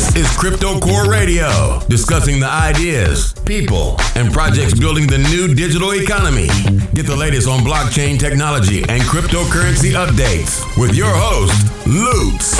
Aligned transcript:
This 0.00 0.16
is 0.16 0.36
Crypto 0.38 0.80
Core 0.80 1.10
Radio, 1.10 1.78
discussing 1.90 2.40
the 2.40 2.46
ideas, 2.46 3.34
people, 3.44 3.96
and 4.16 4.32
projects 4.32 4.72
building 4.72 5.06
the 5.06 5.18
new 5.18 5.54
digital 5.54 5.92
economy. 5.92 6.46
Get 6.94 7.04
the 7.04 7.14
latest 7.14 7.46
on 7.46 7.60
blockchain 7.60 8.18
technology 8.18 8.78
and 8.88 9.02
cryptocurrency 9.02 9.92
updates 9.92 10.64
with 10.78 10.94
your 10.94 11.12
host, 11.12 11.66
Lutz. 11.86 12.56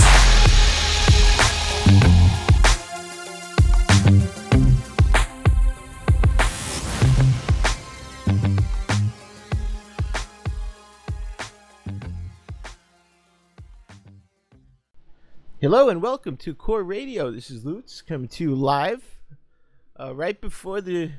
Hello 15.60 15.91
and 15.91 16.00
welcome 16.00 16.38
to 16.38 16.55
Core 16.55 16.82
Radio. 16.82 17.30
This 17.30 17.50
is 17.50 17.66
Lutz 17.66 18.00
coming 18.00 18.28
to 18.28 18.45
you 18.45 18.55
live 18.55 19.02
uh, 20.00 20.14
right 20.14 20.41
before 20.41 20.80
the 20.80 21.10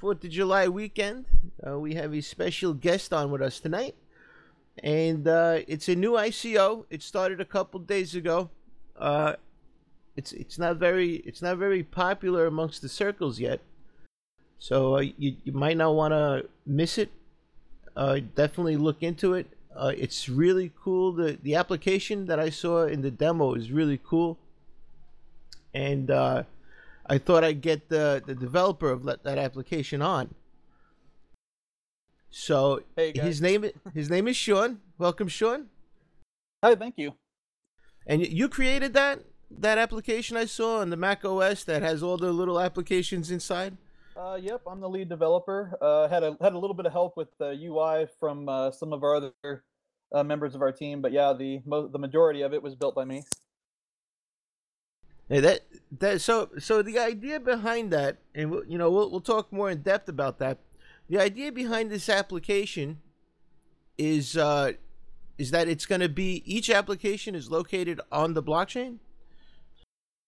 4th 0.00 0.24
of 0.24 0.30
July 0.30 0.68
weekend. 0.68 1.26
Uh, 1.62 1.78
we 1.78 1.96
have 1.96 2.14
a 2.14 2.22
special 2.22 2.72
guest 2.72 3.12
on 3.12 3.30
with 3.30 3.42
us 3.42 3.60
tonight. 3.60 3.94
And 4.82 5.28
uh, 5.28 5.58
it's 5.68 5.86
a 5.90 5.94
new 5.94 6.12
ICO. 6.12 6.86
It 6.88 7.02
started 7.02 7.42
a 7.42 7.44
couple 7.44 7.78
days 7.80 8.14
ago. 8.14 8.48
Uh, 8.98 9.34
it's 10.16 10.32
it's 10.32 10.58
not 10.58 10.78
very 10.78 11.16
it's 11.16 11.42
not 11.42 11.58
very 11.58 11.82
popular 11.82 12.46
amongst 12.46 12.80
the 12.80 12.88
circles 12.88 13.38
yet. 13.38 13.60
So 14.58 14.96
uh, 14.96 15.00
you, 15.00 15.36
you 15.44 15.52
might 15.52 15.76
not 15.76 15.94
want 15.94 16.12
to 16.12 16.48
miss 16.64 16.96
it. 16.96 17.10
Uh, 17.94 18.20
definitely 18.34 18.78
look 18.78 19.02
into 19.02 19.34
it. 19.34 19.46
Uh, 19.74 19.92
it's 19.96 20.28
really 20.28 20.72
cool. 20.82 21.12
The 21.12 21.38
the 21.42 21.54
application 21.54 22.26
that 22.26 22.40
I 22.40 22.50
saw 22.50 22.86
in 22.86 23.02
the 23.02 23.10
demo 23.10 23.54
is 23.54 23.70
really 23.70 24.00
cool, 24.02 24.38
and 25.72 26.10
uh, 26.10 26.42
I 27.06 27.18
thought 27.18 27.44
I'd 27.44 27.60
get 27.60 27.88
the 27.88 28.22
the 28.24 28.34
developer 28.34 28.90
of 28.90 29.04
that, 29.04 29.22
that 29.24 29.38
application 29.38 30.02
on. 30.02 30.34
So 32.30 32.82
Hey, 32.96 33.12
his 33.14 33.40
name 33.40 33.64
his 33.94 34.10
name 34.10 34.28
is 34.28 34.36
Shawn. 34.36 34.80
Welcome, 34.98 35.28
Shawn. 35.28 35.66
Hi, 36.64 36.74
thank 36.74 36.94
you. 36.96 37.14
And 38.06 38.26
you 38.26 38.48
created 38.48 38.92
that 38.94 39.20
that 39.50 39.78
application 39.78 40.36
I 40.36 40.44
saw 40.44 40.80
on 40.80 40.90
the 40.90 40.96
Mac 40.96 41.24
OS 41.24 41.64
that 41.64 41.82
has 41.82 42.02
all 42.02 42.16
the 42.16 42.32
little 42.32 42.60
applications 42.60 43.30
inside. 43.30 43.76
Uh, 44.20 44.36
yep, 44.36 44.60
I'm 44.66 44.80
the 44.80 44.88
lead 44.88 45.08
developer. 45.08 45.78
Uh, 45.80 46.06
had 46.06 46.22
a 46.22 46.36
had 46.42 46.52
a 46.52 46.58
little 46.58 46.74
bit 46.74 46.84
of 46.84 46.92
help 46.92 47.16
with 47.16 47.28
the 47.38 47.58
UI 47.64 48.06
from 48.18 48.50
uh, 48.50 48.70
some 48.70 48.92
of 48.92 49.02
our 49.02 49.14
other 49.16 49.64
uh, 50.12 50.22
members 50.22 50.54
of 50.54 50.60
our 50.60 50.72
team, 50.72 51.00
but 51.00 51.10
yeah, 51.10 51.32
the 51.32 51.62
mo- 51.64 51.88
the 51.88 51.98
majority 51.98 52.42
of 52.42 52.52
it 52.52 52.62
was 52.62 52.74
built 52.74 52.94
by 52.94 53.06
me. 53.06 53.24
Hey, 55.30 55.40
that 55.40 55.60
that 56.00 56.20
so 56.20 56.50
so 56.58 56.82
the 56.82 56.98
idea 56.98 57.40
behind 57.40 57.92
that, 57.92 58.18
and 58.34 58.50
we'll, 58.50 58.64
you 58.66 58.76
know 58.76 58.90
we'll 58.90 59.10
we'll 59.10 59.22
talk 59.22 59.50
more 59.50 59.70
in 59.70 59.80
depth 59.80 60.06
about 60.06 60.38
that. 60.40 60.58
The 61.08 61.18
idea 61.18 61.50
behind 61.50 61.90
this 61.90 62.10
application 62.10 62.98
is 63.96 64.36
uh, 64.36 64.72
is 65.38 65.50
that 65.52 65.66
it's 65.66 65.86
going 65.86 66.02
to 66.02 66.10
be 66.10 66.42
each 66.44 66.68
application 66.68 67.34
is 67.34 67.50
located 67.50 68.02
on 68.12 68.34
the 68.34 68.42
blockchain. 68.42 68.98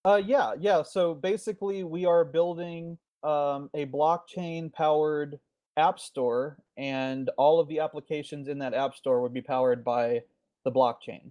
Uh, 0.03 0.23
yeah, 0.25 0.55
yeah. 0.59 0.83
So 0.83 1.12
basically, 1.12 1.84
we 1.84 2.06
are 2.06 2.25
building 2.25 2.97
um, 3.25 3.70
a 3.75 3.87
blockchain 3.87 4.73
powered 4.73 5.39
app 5.77 5.98
store, 5.98 6.59
and 6.77 7.31
all 7.39 7.61
of 7.61 7.69
the 7.69 7.78
applications 7.81 8.48
in 8.48 8.59
that 8.59 8.75
app 8.75 8.95
store 8.95 9.23
would 9.23 9.33
be 9.33 9.41
powered 9.42 9.84
by 9.84 10.23
the 10.65 10.70
blockchain. 10.73 11.31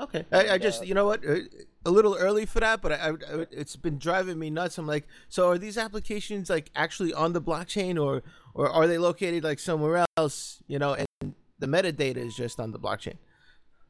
Okay, 0.00 0.24
I, 0.30 0.50
I 0.50 0.58
just 0.58 0.82
uh, 0.82 0.84
you 0.84 0.94
know 0.94 1.06
what 1.06 1.24
uh, 1.26 1.36
a 1.84 1.90
little 1.90 2.14
early 2.16 2.46
for 2.46 2.60
that, 2.60 2.80
but 2.80 2.92
I, 2.92 2.96
I, 2.96 3.10
I- 3.10 3.46
it's 3.50 3.74
been 3.74 3.98
driving 3.98 4.38
me 4.38 4.48
nuts. 4.48 4.78
I'm 4.78 4.86
like, 4.86 5.06
so 5.28 5.48
are 5.48 5.58
these 5.58 5.76
applications 5.76 6.48
like 6.48 6.70
actually 6.76 7.12
on 7.12 7.32
the 7.32 7.42
blockchain, 7.42 8.00
or 8.00 8.22
or 8.54 8.68
are 8.70 8.86
they 8.86 8.98
located 8.98 9.42
like 9.42 9.58
somewhere 9.58 10.06
else? 10.16 10.62
You 10.68 10.78
know, 10.78 10.94
and 11.22 11.34
the 11.58 11.66
metadata 11.66 12.16
is 12.18 12.36
just 12.36 12.60
on 12.60 12.70
the 12.70 12.78
blockchain. 12.78 13.16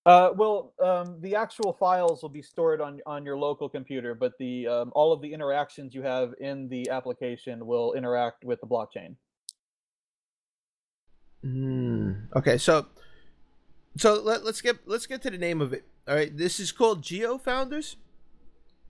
Uh, 0.09 0.33
well, 0.37 0.73
um, 0.83 1.19
the 1.21 1.35
actual 1.35 1.75
files 1.75 2.23
will 2.23 2.31
be 2.31 2.41
stored 2.41 2.81
on 2.81 2.99
on 3.05 3.27
your 3.27 3.37
local 3.37 3.69
computer, 3.69 4.15
but 4.15 4.33
the 4.39 4.67
um, 4.67 4.91
all 4.95 5.13
of 5.13 5.21
the 5.21 5.31
interactions 5.31 5.95
you 5.95 6.01
have 6.01 6.33
in 6.41 6.67
the 6.71 6.89
application 6.89 7.67
will 7.67 7.93
interact 7.93 8.43
with 8.43 8.59
the 8.63 8.67
blockchain. 8.67 9.17
Mm, 11.45 12.35
okay, 12.35 12.57
so 12.57 12.87
so 13.99 14.15
let, 14.23 14.47
let's 14.47 14.63
get 14.63 14.79
let's 14.87 15.05
get 15.05 15.21
to 15.21 15.31
the 15.31 15.37
name 15.37 15.61
of 15.61 15.75
it. 15.75 15.85
All 16.09 16.15
right, 16.15 16.35
this 16.35 16.59
is 16.59 16.73
called 16.73 17.03
GeoFounders. 17.03 17.97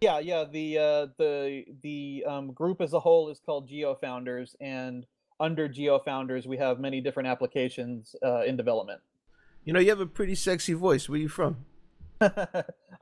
Yeah, 0.01 0.21
yeah. 0.21 0.45
The 0.45 0.79
uh, 0.79 1.07
the 1.19 1.65
the 1.83 2.25
um, 2.29 2.53
group 2.53 2.81
as 2.81 2.93
a 2.93 3.01
whole 3.01 3.29
is 3.29 3.41
called 3.45 3.69
GeoFounders, 3.69 4.55
and 4.61 5.05
under 5.41 5.69
GeoFounders, 5.69 6.47
we 6.47 6.59
have 6.59 6.79
many 6.79 7.01
different 7.01 7.29
applications 7.29 8.15
uh, 8.25 8.43
in 8.43 8.57
development. 8.57 9.01
You 9.69 9.75
know, 9.75 9.81
you 9.81 9.91
have 9.91 10.01
a 10.01 10.07
pretty 10.07 10.35
sexy 10.35 10.73
voice. 10.73 11.11
Where 11.11 11.19
are 11.19 11.21
you 11.21 11.29
from? 11.29 11.67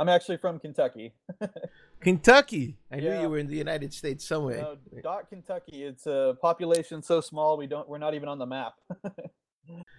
I'm 0.00 0.08
actually 0.08 0.38
from 0.38 0.58
Kentucky. 0.58 1.14
Kentucky. 2.00 2.76
I 2.90 2.96
knew 2.96 3.20
you 3.20 3.28
were 3.28 3.38
in 3.38 3.46
the 3.46 3.54
United 3.54 3.94
States 3.94 4.26
somewhere. 4.26 4.62
No, 4.62 4.76
Dot 5.00 5.28
Kentucky. 5.28 5.84
It's 5.84 6.08
a 6.08 6.36
population 6.42 7.04
so 7.04 7.20
small 7.20 7.56
we 7.56 7.68
don't 7.68 7.88
we're 7.88 7.98
not 7.98 8.14
even 8.14 8.28
on 8.28 8.40
the 8.40 8.46
map. 8.46 8.74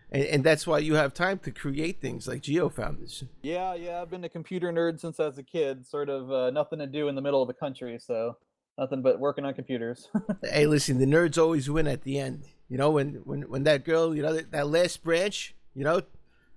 And, 0.09 0.23
and 0.23 0.44
that's 0.45 0.66
why 0.66 0.79
you 0.79 0.94
have 0.94 1.13
time 1.13 1.39
to 1.39 1.51
create 1.51 2.00
things 2.00 2.25
like 2.25 2.41
GeoFounders. 2.41 3.28
Yeah, 3.41 3.73
yeah, 3.73 4.01
I've 4.01 4.09
been 4.09 4.23
a 4.23 4.29
computer 4.29 4.72
nerd 4.72 5.01
since 5.01 5.19
I 5.19 5.25
was 5.25 5.38
a 5.38 5.44
kid. 5.44 5.85
Sort 5.85 6.07
of 6.07 6.31
uh, 6.31 6.51
nothing 6.51 6.79
to 6.79 6.88
do 6.88 7.09
in 7.09 7.16
the 7.16 7.22
middle 7.22 7.41
of 7.41 7.49
the 7.49 7.53
country, 7.53 7.99
so 7.99 8.38
nothing 8.78 9.01
but 9.01 9.19
working 9.19 9.44
on 9.44 9.53
computers. 9.53 10.07
hey, 10.41 10.67
listen, 10.67 10.99
the 10.99 11.05
nerds 11.05 11.38
always 11.38 11.69
win 11.69 11.85
at 11.85 12.03
the 12.03 12.17
end. 12.17 12.45
You 12.69 12.78
know, 12.78 12.91
when 12.91 13.16
when 13.25 13.41
when 13.49 13.63
that 13.66 13.84
girl, 13.84 14.16
you 14.16 14.22
know, 14.22 14.31
that, 14.31 14.51
that 14.51 14.69
last 14.69 15.03
branch, 15.03 15.53
you 15.75 15.84
know, 15.84 16.01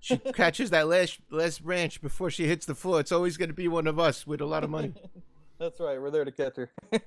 she 0.01 0.17
catches 0.17 0.71
that 0.71 0.87
last 0.87 1.19
last 1.29 1.63
branch 1.63 2.01
before 2.01 2.29
she 2.29 2.47
hits 2.47 2.65
the 2.65 2.75
floor. 2.75 2.99
It's 2.99 3.11
always 3.11 3.37
going 3.37 3.49
to 3.49 3.55
be 3.55 3.69
one 3.69 3.87
of 3.87 3.97
us 3.99 4.27
with 4.27 4.41
a 4.41 4.45
lot 4.45 4.63
of 4.65 4.69
money. 4.69 4.93
That's 5.59 5.79
right. 5.79 6.01
We're 6.01 6.11
there 6.11 6.25
to 6.25 6.31
catch 6.31 6.57
her. 6.57 6.71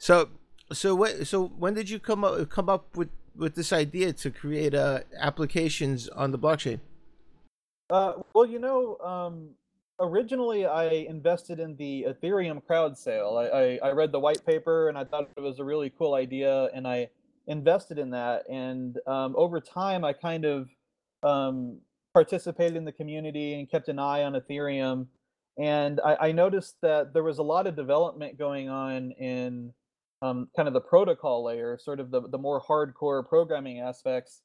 So, 0.00 0.28
so 0.72 0.94
what? 0.94 1.26
So 1.26 1.46
when 1.46 1.74
did 1.74 1.90
you 1.90 1.98
come 1.98 2.22
up 2.22 2.48
come 2.50 2.68
up 2.68 2.96
with 2.96 3.08
with 3.34 3.56
this 3.56 3.72
idea 3.72 4.12
to 4.12 4.30
create 4.30 4.72
uh, 4.72 5.00
applications 5.18 6.08
on 6.08 6.30
the 6.30 6.38
blockchain? 6.38 6.78
uh, 7.90 8.14
well, 8.34 8.46
you 8.46 8.58
know, 8.58 8.96
um, 8.98 9.50
originally 10.00 10.66
I 10.66 10.88
invested 10.88 11.58
in 11.60 11.76
the 11.76 12.06
Ethereum 12.08 12.64
crowd 12.66 12.96
sale. 12.98 13.36
I, 13.38 13.46
I, 13.46 13.88
I 13.88 13.92
read 13.92 14.12
the 14.12 14.20
white 14.20 14.44
paper 14.44 14.88
and 14.88 14.98
I 14.98 15.04
thought 15.04 15.28
it 15.36 15.40
was 15.40 15.58
a 15.58 15.64
really 15.64 15.92
cool 15.98 16.14
idea, 16.14 16.66
and 16.74 16.86
I 16.86 17.08
invested 17.46 17.98
in 17.98 18.10
that. 18.10 18.48
And 18.48 18.98
um, 19.06 19.34
over 19.36 19.60
time, 19.60 20.04
I 20.04 20.12
kind 20.12 20.44
of 20.44 20.68
um, 21.22 21.78
participated 22.12 22.76
in 22.76 22.84
the 22.84 22.92
community 22.92 23.54
and 23.54 23.70
kept 23.70 23.88
an 23.88 23.98
eye 23.98 24.22
on 24.22 24.34
Ethereum. 24.34 25.06
And 25.58 26.00
I, 26.04 26.28
I 26.28 26.32
noticed 26.32 26.76
that 26.82 27.12
there 27.12 27.24
was 27.24 27.38
a 27.38 27.42
lot 27.42 27.66
of 27.66 27.76
development 27.76 28.38
going 28.38 28.68
on 28.68 29.12
in 29.12 29.72
um, 30.22 30.48
kind 30.56 30.68
of 30.68 30.74
the 30.74 30.80
protocol 30.80 31.44
layer, 31.44 31.78
sort 31.80 32.00
of 32.00 32.10
the, 32.10 32.22
the 32.22 32.38
more 32.38 32.62
hardcore 32.62 33.26
programming 33.26 33.80
aspects. 33.80 34.42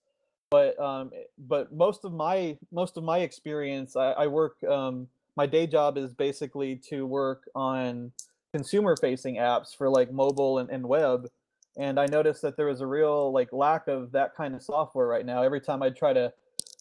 But 0.52 0.80
um, 0.80 1.12
eh, 1.16 1.24
but 1.38 1.74
most 1.74 2.06
of 2.06 2.14
my 2.14 2.58
most 2.72 2.98
of 2.98 3.04
my 3.04 3.20
experience, 3.20 3.96
I, 3.96 4.12
I 4.12 4.28
work. 4.28 4.64
Um, 4.64 5.08
my 5.36 5.48
day 5.48 5.66
job 5.66 5.98
is 5.98 6.14
basically 6.14 6.76
to 6.90 7.08
work 7.08 7.50
on 7.56 8.12
consumer 8.54 8.96
facing 8.96 9.38
apps 9.38 9.76
for 9.76 9.90
like 9.90 10.12
mobile 10.12 10.60
and, 10.60 10.70
and 10.70 10.86
web. 10.86 11.28
And 11.76 12.00
I 12.00 12.06
noticed 12.06 12.44
that 12.44 12.56
there 12.56 12.68
was 12.68 12.82
a 12.82 12.86
real 12.86 13.32
like 13.32 13.52
lack 13.52 13.88
of 13.88 14.12
that 14.12 14.36
kind 14.36 14.54
of 14.54 14.62
software 14.62 15.08
right 15.08 15.26
now. 15.26 15.42
Every 15.42 15.60
time 15.60 15.82
I 15.82 15.90
try 15.90 16.14
to 16.14 16.32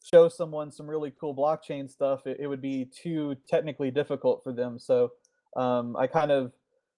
show 0.03 0.29
someone 0.29 0.71
some 0.71 0.89
really 0.89 1.13
cool 1.19 1.35
blockchain 1.35 1.91
stuff, 1.91 2.27
it, 2.27 2.39
it 2.41 2.47
would 2.47 2.63
be 2.63 2.87
too 3.03 3.37
technically 3.49 3.91
difficult 3.91 4.43
for 4.43 4.53
them. 4.53 4.79
So 4.79 5.13
um, 5.57 5.97
I 5.97 6.07
kind 6.07 6.31
of 6.31 6.53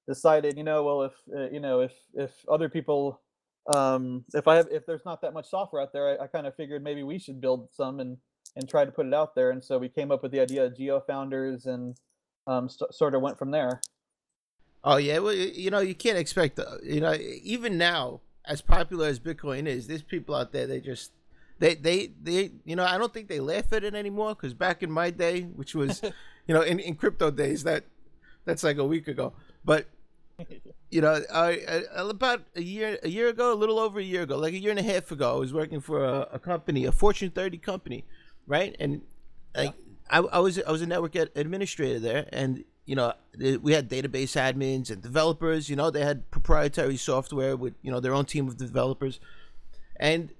decided, 0.08 0.56
you 0.56 0.64
know, 0.64 0.82
well, 0.82 1.02
if 1.02 1.12
uh, 1.34 1.50
you 1.50 1.60
know, 1.60 1.80
if 1.80 1.92
if 2.14 2.30
other 2.48 2.68
people, 2.68 3.20
um, 3.72 4.24
if 4.34 4.48
I 4.48 4.56
have, 4.56 4.68
if 4.70 4.86
there's 4.86 5.04
not 5.04 5.20
that 5.22 5.34
much 5.34 5.48
software 5.48 5.82
out 5.82 5.92
there, 5.92 6.20
I, 6.20 6.24
I 6.24 6.26
kind 6.26 6.46
of 6.46 6.54
figured 6.54 6.82
maybe 6.82 7.02
we 7.02 7.18
should 7.18 7.40
build 7.40 7.68
some 7.72 8.00
and 8.00 8.16
and 8.56 8.68
try 8.68 8.84
to 8.84 8.92
put 8.92 9.06
it 9.06 9.14
out 9.14 9.34
there. 9.34 9.50
And 9.50 9.62
so 9.62 9.78
we 9.78 9.88
came 9.88 10.12
up 10.12 10.22
with 10.22 10.30
the 10.30 10.40
idea 10.40 10.64
of 10.64 10.74
GeoFounders 10.74 11.66
and 11.66 11.96
um, 12.46 12.68
st- 12.68 12.94
sort 12.94 13.14
of 13.14 13.22
went 13.22 13.38
from 13.38 13.50
there. 13.50 13.80
Oh 14.84 14.98
yeah, 14.98 15.18
well 15.18 15.32
you 15.34 15.70
know 15.70 15.80
you 15.80 15.94
can't 15.94 16.18
expect 16.18 16.58
uh, 16.58 16.76
you 16.82 17.00
know 17.00 17.14
even 17.14 17.78
now 17.78 18.20
as 18.44 18.60
popular 18.60 19.06
as 19.06 19.18
Bitcoin 19.18 19.66
is, 19.66 19.86
there's 19.86 20.02
people 20.02 20.34
out 20.34 20.52
there 20.52 20.66
they 20.66 20.80
just 20.80 21.12
they 21.58 21.74
they 21.74 22.10
they 22.22 22.52
you 22.64 22.76
know 22.76 22.84
I 22.84 22.98
don't 22.98 23.12
think 23.12 23.28
they 23.28 23.40
laugh 23.40 23.72
at 23.72 23.84
it 23.84 23.94
anymore 23.94 24.34
because 24.34 24.54
back 24.54 24.82
in 24.82 24.90
my 24.90 25.10
day, 25.10 25.42
which 25.42 25.74
was 25.74 26.02
you 26.46 26.54
know 26.54 26.62
in, 26.62 26.78
in 26.78 26.94
crypto 26.94 27.30
days 27.30 27.64
that 27.64 27.84
that's 28.44 28.62
like 28.62 28.78
a 28.78 28.84
week 28.84 29.08
ago, 29.08 29.32
but 29.64 29.86
you 30.90 31.00
know 31.00 31.22
I, 31.32 31.82
I 31.96 32.08
about 32.08 32.42
a 32.56 32.62
year 32.62 32.98
a 33.02 33.08
year 33.08 33.28
ago, 33.28 33.52
a 33.52 33.54
little 33.54 33.78
over 33.78 33.98
a 33.98 34.04
year 34.04 34.22
ago, 34.22 34.36
like 34.36 34.54
a 34.54 34.58
year 34.58 34.70
and 34.70 34.80
a 34.80 34.82
half 34.82 35.10
ago, 35.10 35.36
I 35.36 35.38
was 35.38 35.52
working 35.52 35.80
for 35.80 36.04
a, 36.04 36.28
a 36.32 36.38
company, 36.38 36.84
a 36.84 36.92
Fortune 36.92 37.30
30 37.30 37.58
company, 37.58 38.04
right? 38.46 38.74
And 38.80 39.02
like 39.56 39.74
I, 40.10 40.18
I 40.18 40.38
was 40.40 40.60
I 40.60 40.70
was 40.70 40.82
a 40.82 40.86
network 40.86 41.16
ad- 41.16 41.30
administrator 41.36 42.00
there, 42.00 42.28
and 42.32 42.64
you 42.86 42.96
know, 42.96 43.14
we 43.62 43.72
had 43.72 43.88
database 43.88 44.36
admins 44.36 44.90
and 44.90 45.00
developers. 45.00 45.70
You 45.70 45.76
know, 45.76 45.90
they 45.90 46.04
had 46.04 46.30
proprietary 46.30 46.96
software 46.96 47.56
with 47.56 47.74
you 47.82 47.90
know 47.90 48.00
their 48.00 48.12
own 48.12 48.24
team 48.26 48.48
of 48.48 48.56
developers, 48.56 49.20
and 49.96 50.30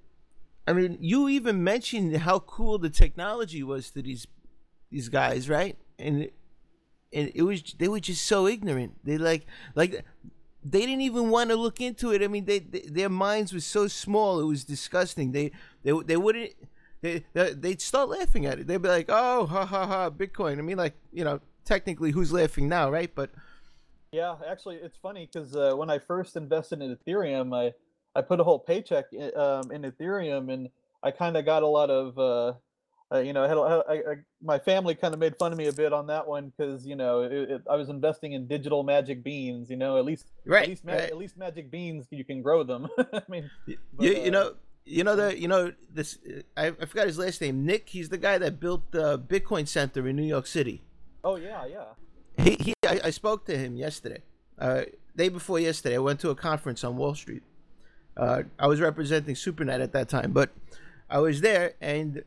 I 0.66 0.72
mean, 0.72 0.99
you 1.00 1.28
even 1.28 1.62
mentioned 1.62 2.16
how 2.16 2.38
cool 2.40 2.78
the 2.78 2.90
technology 2.90 3.62
was 3.62 3.90
to 3.90 4.02
these 4.02 4.26
these 4.90 5.08
guys, 5.08 5.49
right? 5.49 5.76
And 5.99 6.31
and 7.12 7.32
it 7.34 7.43
was 7.43 7.62
they 7.78 7.88
were 7.88 8.00
just 8.00 8.26
so 8.26 8.46
ignorant. 8.46 8.94
They 9.05 9.19
like 9.19 9.46
like 9.75 10.05
they 10.64 10.81
didn't 10.81 11.02
even 11.02 11.28
want 11.28 11.50
to 11.50 11.56
look 11.56 11.81
into 11.81 12.12
it. 12.12 12.22
I 12.22 12.28
mean, 12.28 12.46
they, 12.46 12.61
they 12.61 12.81
their 12.81 13.11
minds 13.11 13.52
were 13.52 13.61
so 13.61 13.87
small. 13.87 14.40
It 14.40 14.46
was 14.46 14.64
disgusting. 14.64 15.32
They 15.32 15.52
they 15.82 15.93
they 15.93 16.16
wouldn't. 16.16 16.52
They, 17.02 17.22
they'd 17.34 17.82
start 17.82 18.08
laughing 18.08 18.46
at 18.46 18.58
it. 18.58 18.66
They'd 18.66 18.81
be 18.81 18.88
like, 18.88 19.11
"Oh, 19.11 19.44
ha 19.44 19.66
ha 19.66 19.87
ha, 19.87 20.08
Bitcoin." 20.08 20.58
I 20.58 20.62
mean, 20.62 20.78
like 20.78 20.94
you 21.12 21.22
know, 21.22 21.40
technically, 21.66 22.12
who's 22.12 22.32
laughing 22.32 22.66
now, 22.66 22.90
right? 22.90 23.14
But 23.14 23.31
yeah, 24.11 24.37
actually, 24.49 24.76
it's 24.76 24.96
funny 24.96 25.28
because 25.31 25.55
uh, 25.55 25.75
when 25.75 25.90
I 25.90 25.99
first 25.99 26.34
invested 26.34 26.81
in 26.81 26.96
Ethereum, 26.96 27.55
I 27.55 27.75
I 28.14 28.22
put 28.22 28.40
a 28.40 28.44
whole 28.44 28.58
paycheck 28.58 29.12
in, 29.12 29.37
um, 29.37 29.70
in 29.72 29.82
Ethereum, 29.82 30.52
and 30.52 30.69
I 31.02 31.11
kind 31.11 31.37
of 31.37 31.44
got 31.44 31.62
a 31.62 31.66
lot 31.66 31.90
of 31.90 32.19
uh, 32.19 32.55
uh, 33.12 33.19
you 33.19 33.32
know, 33.32 33.44
I 33.44 33.49
had, 33.49 33.58
I, 33.58 34.12
I, 34.12 34.14
my 34.43 34.58
family 34.58 34.94
kind 34.94 35.14
of 35.14 35.20
made 35.20 35.37
fun 35.37 35.52
of 35.52 35.58
me 35.58 35.66
a 35.69 35.72
bit 35.72 35.93
on 35.93 36.06
that 36.08 36.26
one 36.26 36.52
because 36.56 36.87
you 36.87 36.96
know 36.96 37.20
it, 37.20 37.32
it, 37.32 37.62
I 37.70 37.76
was 37.76 37.88
investing 37.88 38.32
in 38.32 38.46
digital 38.46 38.82
magic 38.82 39.22
beans. 39.22 39.70
You 39.70 39.76
know, 39.76 39.99
at 39.99 40.05
least 40.05 40.26
right, 40.46 40.62
at 40.62 40.69
least, 40.69 40.84
right. 40.84 41.00
at 41.00 41.16
least 41.16 41.37
magic 41.37 41.70
beans 41.70 42.06
you 42.11 42.25
can 42.25 42.43
grow 42.43 42.64
them. 42.64 42.88
I 43.12 43.22
mean, 43.28 43.50
but, 43.66 43.76
you, 44.00 44.12
you 44.16 44.31
know, 44.31 44.49
uh, 44.49 44.52
you 44.84 45.05
know 45.05 45.16
the 45.16 45.38
you 45.38 45.49
know 45.49 45.72
this. 45.93 46.19
I, 46.56 46.69
I 46.69 46.87
forgot 46.87 47.06
his 47.06 47.19
last 47.19 47.40
name. 47.40 47.64
Nick. 47.64 47.88
He's 47.90 48.08
the 48.08 48.19
guy 48.19 48.38
that 48.38 48.58
built 48.58 48.90
the 48.90 49.19
Bitcoin 49.19 49.69
Center 49.69 50.08
in 50.08 50.16
New 50.16 50.22
York 50.25 50.46
City. 50.46 50.82
Oh 51.22 51.37
yeah, 51.37 51.66
yeah. 51.66 51.84
He, 52.43 52.56
he 52.58 52.75
I, 52.84 53.00
I 53.05 53.11
spoke 53.11 53.44
to 53.46 53.56
him 53.56 53.76
yesterday. 53.76 54.22
Uh, 54.58 54.82
day 55.14 55.28
before 55.28 55.61
yesterday, 55.61 55.96
I 55.96 55.99
went 55.99 56.20
to 56.20 56.31
a 56.31 56.34
conference 56.34 56.82
on 56.82 56.96
Wall 56.96 57.14
Street. 57.14 57.43
Uh, 58.16 58.43
I 58.58 58.66
was 58.66 58.81
representing 58.81 59.34
SuperNet 59.34 59.82
at 59.82 59.93
that 59.93 60.08
time, 60.08 60.32
but 60.32 60.50
I 61.11 61.19
was 61.19 61.40
there 61.40 61.75
and 61.81 62.25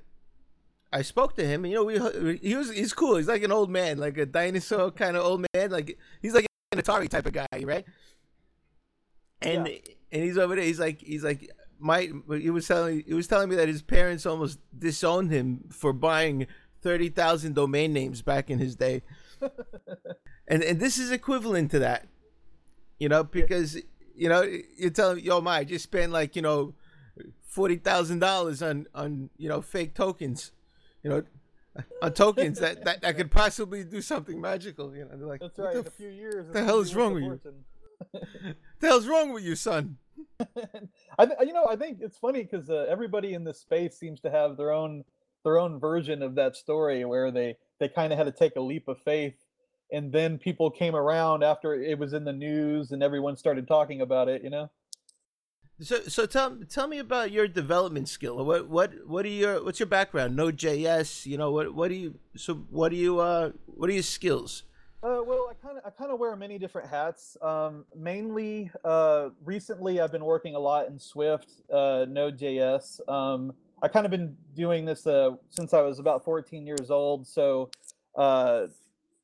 I 0.91 1.01
spoke 1.01 1.35
to 1.35 1.45
him, 1.45 1.65
and 1.65 1.71
you 1.71 1.77
know, 1.77 1.83
we 1.83 2.37
he 2.37 2.55
was 2.55 2.71
he's 2.71 2.93
cool. 2.93 3.17
He's 3.17 3.27
like 3.27 3.43
an 3.43 3.51
old 3.51 3.69
man, 3.69 3.97
like 3.97 4.17
a 4.17 4.25
dinosaur 4.25 4.91
kind 4.91 5.17
of 5.17 5.25
old 5.25 5.45
man. 5.53 5.69
Like 5.69 5.97
he's 6.21 6.33
like 6.33 6.45
an 6.71 6.79
Atari 6.79 7.09
type 7.09 7.25
of 7.25 7.33
guy, 7.33 7.63
right? 7.63 7.85
And 9.41 9.67
yeah. 9.67 9.77
and 10.11 10.23
he's 10.23 10.37
over 10.37 10.55
there. 10.55 10.63
He's 10.63 10.79
like 10.79 11.01
he's 11.01 11.23
like 11.23 11.51
my. 11.79 12.09
He 12.29 12.49
was 12.49 12.67
telling 12.67 13.03
he 13.05 13.13
was 13.13 13.27
telling 13.27 13.49
me 13.49 13.55
that 13.57 13.67
his 13.67 13.81
parents 13.81 14.25
almost 14.25 14.59
disowned 14.77 15.29
him 15.29 15.65
for 15.71 15.91
buying 15.91 16.47
thirty 16.81 17.09
thousand 17.09 17.55
domain 17.55 17.91
names 17.91 18.21
back 18.21 18.49
in 18.49 18.59
his 18.59 18.75
day. 18.75 19.01
and 20.47 20.63
and 20.63 20.79
this 20.79 20.97
is 20.97 21.11
equivalent 21.11 21.69
to 21.71 21.79
that, 21.79 22.07
you 22.97 23.09
know, 23.09 23.25
because 23.25 23.77
you 24.17 24.29
know 24.29 24.41
you're 24.77 24.89
telling 24.89 25.23
yo, 25.23 25.41
my 25.41 25.59
I 25.59 25.63
just 25.63 25.83
spent 25.83 26.11
like 26.11 26.35
you 26.35 26.41
know 26.41 26.73
forty 27.43 27.77
thousand 27.77 28.19
dollars 28.19 28.61
on 28.61 28.87
on 28.93 29.29
you 29.37 29.47
know 29.47 29.61
fake 29.61 29.93
tokens 29.93 30.51
you 31.07 31.09
know, 31.09 31.23
on 32.01 32.13
tokens 32.13 32.59
that, 32.59 32.83
that, 32.85 33.01
that 33.01 33.15
could 33.15 33.31
possibly 33.31 33.83
do 33.83 34.01
something 34.01 34.39
magical. 34.41 34.95
You 34.95 35.05
know, 35.05 35.11
they're 35.15 35.27
like, 35.27 35.39
that's 35.39 35.57
right. 35.57 35.73
The, 35.73 35.79
in 35.79 35.87
a 35.87 35.91
few 35.91 36.09
years, 36.09 36.51
the 36.51 36.63
hell 36.63 36.79
is 36.79 36.95
wrong 36.95 37.13
with 37.13 37.23
you? 37.23 37.39
the 38.79 38.87
hell's 38.87 39.07
wrong 39.07 39.31
with 39.31 39.43
you, 39.43 39.55
son? 39.55 39.97
I, 41.17 41.25
th- 41.25 41.37
you 41.45 41.53
know, 41.53 41.65
I 41.65 41.75
think 41.75 41.99
it's 42.01 42.17
funny 42.17 42.43
because 42.43 42.69
uh, 42.69 42.85
everybody 42.89 43.33
in 43.33 43.43
this 43.43 43.59
space 43.59 43.97
seems 43.97 44.19
to 44.21 44.31
have 44.31 44.57
their 44.57 44.71
own 44.71 45.03
their 45.43 45.59
own 45.59 45.79
version 45.79 46.21
of 46.21 46.35
that 46.35 46.57
story, 46.57 47.05
where 47.05 47.31
they 47.31 47.55
they 47.79 47.87
kind 47.87 48.11
of 48.11 48.19
had 48.19 48.25
to 48.25 48.31
take 48.31 48.55
a 48.55 48.61
leap 48.61 48.87
of 48.87 48.99
faith, 48.99 49.35
and 49.91 50.11
then 50.11 50.37
people 50.37 50.69
came 50.69 50.95
around 50.95 51.43
after 51.43 51.73
it 51.73 51.97
was 51.97 52.13
in 52.13 52.23
the 52.23 52.33
news 52.33 52.91
and 52.91 53.01
everyone 53.01 53.35
started 53.35 53.67
talking 53.67 54.01
about 54.01 54.29
it. 54.29 54.43
You 54.43 54.49
know. 54.49 54.69
So, 55.79 56.01
so 56.01 56.25
tell 56.25 56.57
tell 56.69 56.87
me 56.87 56.97
about 56.97 57.31
your 57.31 57.47
development 57.47 58.09
skill. 58.09 58.43
What 58.43 58.67
what 58.67 58.93
what 59.07 59.25
are 59.25 59.29
your 59.29 59.63
what's 59.63 59.79
your 59.79 59.87
background? 59.87 60.35
Node.js. 60.35 61.25
You 61.25 61.37
know 61.37 61.51
what 61.51 61.73
what 61.73 61.89
do 61.89 61.95
you 61.95 62.15
so 62.35 62.55
what 62.69 62.89
do 62.89 62.95
you 62.95 63.19
uh 63.19 63.51
what 63.65 63.89
are 63.89 63.93
your 63.93 64.03
skills? 64.03 64.63
Uh, 65.03 65.21
well, 65.23 65.47
I 65.49 65.53
kind 65.53 65.77
of 65.77 65.83
I 65.85 65.91
kind 65.91 66.11
of 66.11 66.19
wear 66.19 66.35
many 66.35 66.57
different 66.57 66.89
hats. 66.89 67.37
Um, 67.43 67.85
mainly, 67.95 68.71
uh, 68.83 69.29
recently 69.45 70.01
I've 70.01 70.11
been 70.11 70.25
working 70.25 70.55
a 70.55 70.59
lot 70.59 70.87
in 70.87 70.97
Swift, 70.97 71.49
uh, 71.71 72.05
Node.js. 72.09 73.07
Um, 73.07 73.53
I 73.83 73.87
kind 73.87 74.05
of 74.05 74.11
been 74.11 74.35
doing 74.55 74.85
this 74.85 75.05
uh, 75.05 75.35
since 75.49 75.75
I 75.75 75.81
was 75.81 75.99
about 75.99 76.25
14 76.25 76.65
years 76.65 76.89
old. 76.89 77.27
So, 77.27 77.69
uh, 78.15 78.65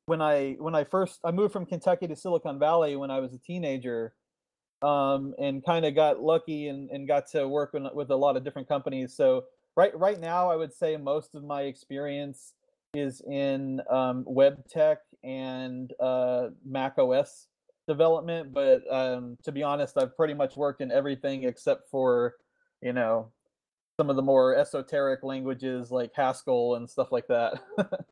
when 0.06 0.20
I 0.20 0.56
when 0.58 0.74
I 0.74 0.84
first 0.84 1.20
I 1.24 1.30
moved 1.30 1.52
from 1.52 1.66
Kentucky 1.66 2.06
to 2.08 2.16
Silicon 2.16 2.58
Valley 2.58 2.96
when 2.96 3.10
I 3.10 3.20
was 3.20 3.32
a 3.32 3.38
teenager 3.38 4.14
um, 4.82 5.34
and 5.38 5.64
kind 5.64 5.86
of 5.86 5.94
got 5.94 6.20
lucky 6.20 6.68
and, 6.68 6.90
and 6.90 7.08
got 7.08 7.26
to 7.28 7.48
work 7.48 7.72
with, 7.72 7.84
with 7.94 8.10
a 8.10 8.16
lot 8.16 8.36
of 8.36 8.44
different 8.44 8.68
companies. 8.68 9.14
So 9.14 9.44
right 9.76 9.96
right 9.98 10.20
now, 10.20 10.50
I 10.50 10.56
would 10.56 10.72
say 10.72 10.96
most 10.96 11.34
of 11.34 11.44
my 11.44 11.62
experience 11.62 12.52
is 12.92 13.22
in 13.28 13.80
um, 13.90 14.24
web 14.26 14.66
tech 14.68 14.98
and 15.22 15.92
uh, 16.00 16.48
Mac 16.64 16.98
OS 16.98 17.48
development. 17.88 18.52
But 18.52 18.82
um, 18.92 19.38
to 19.44 19.52
be 19.52 19.62
honest, 19.62 19.96
I've 19.96 20.16
pretty 20.16 20.34
much 20.34 20.56
worked 20.56 20.80
in 20.80 20.92
everything 20.92 21.44
except 21.44 21.88
for 21.90 22.34
you 22.82 22.92
know 22.92 23.30
some 23.98 24.10
of 24.10 24.16
the 24.16 24.22
more 24.22 24.56
esoteric 24.56 25.22
languages 25.22 25.90
like 25.90 26.12
Haskell 26.14 26.74
and 26.74 26.90
stuff 26.90 27.10
like 27.10 27.28
that. 27.28 27.62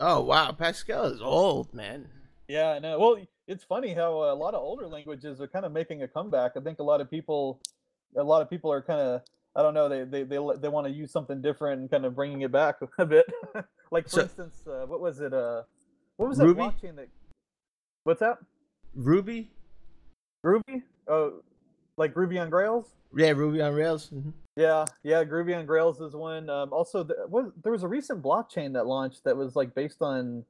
oh 0.00 0.20
wow, 0.20 0.52
Pascal 0.52 1.04
is 1.04 1.20
old, 1.20 1.72
man. 1.72 2.08
Yeah, 2.48 2.70
I 2.70 2.78
know. 2.80 2.98
Well, 2.98 3.16
it's 3.46 3.62
funny 3.64 3.94
how 3.94 4.12
a 4.32 4.34
lot 4.34 4.54
of 4.54 4.62
older 4.62 4.86
languages 4.86 5.40
are 5.40 5.46
kind 5.46 5.64
of 5.64 5.72
making 5.72 6.02
a 6.02 6.08
comeback. 6.08 6.52
I 6.56 6.60
think 6.60 6.80
a 6.80 6.82
lot 6.82 7.00
of 7.00 7.10
people, 7.10 7.60
a 8.16 8.22
lot 8.22 8.42
of 8.42 8.50
people 8.50 8.72
are 8.72 8.82
kind 8.82 9.00
of, 9.00 9.22
I 9.54 9.62
don't 9.62 9.74
know, 9.74 9.88
they 9.88 10.04
they 10.04 10.22
they, 10.24 10.38
they 10.60 10.68
want 10.68 10.86
to 10.86 10.92
use 10.92 11.12
something 11.12 11.40
different 11.40 11.80
and 11.80 11.90
kind 11.90 12.04
of 12.04 12.16
bringing 12.16 12.40
it 12.40 12.50
back 12.50 12.76
a 12.98 13.06
bit. 13.06 13.26
like 13.90 14.04
for 14.04 14.10
so, 14.10 14.22
instance, 14.22 14.56
uh, 14.66 14.86
what 14.86 15.00
was 15.00 15.20
it? 15.20 15.32
Uh, 15.32 15.62
what 16.16 16.28
was 16.28 16.38
that 16.38 16.46
Ruby? 16.46 16.60
blockchain 16.60 16.96
that? 16.96 17.08
What's 18.04 18.20
that? 18.20 18.38
Ruby. 18.94 19.50
Ruby? 20.42 20.82
Oh, 21.06 21.42
like 21.96 22.16
Ruby 22.16 22.38
on 22.38 22.50
Rails. 22.50 22.88
Yeah, 23.14 23.30
Ruby 23.30 23.60
on 23.60 23.74
Rails. 23.74 24.10
Mm-hmm. 24.14 24.30
Yeah, 24.56 24.84
yeah, 25.02 25.22
Ruby 25.26 25.54
on 25.54 25.64
Grails 25.64 26.00
is 26.00 26.14
one. 26.14 26.50
Um, 26.50 26.72
also, 26.72 27.04
the, 27.04 27.14
what, 27.28 27.52
there 27.62 27.72
was 27.72 27.82
a 27.82 27.88
recent 27.88 28.22
blockchain 28.22 28.72
that 28.74 28.86
launched 28.86 29.24
that 29.24 29.36
was 29.36 29.54
like 29.54 29.74
based 29.74 30.02
on 30.02 30.44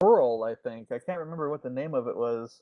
Perl, 0.00 0.42
I 0.44 0.54
think. 0.54 0.90
I 0.90 0.98
can't 0.98 1.20
remember 1.20 1.48
what 1.48 1.62
the 1.62 1.70
name 1.70 1.94
of 1.94 2.08
it 2.08 2.16
was. 2.16 2.60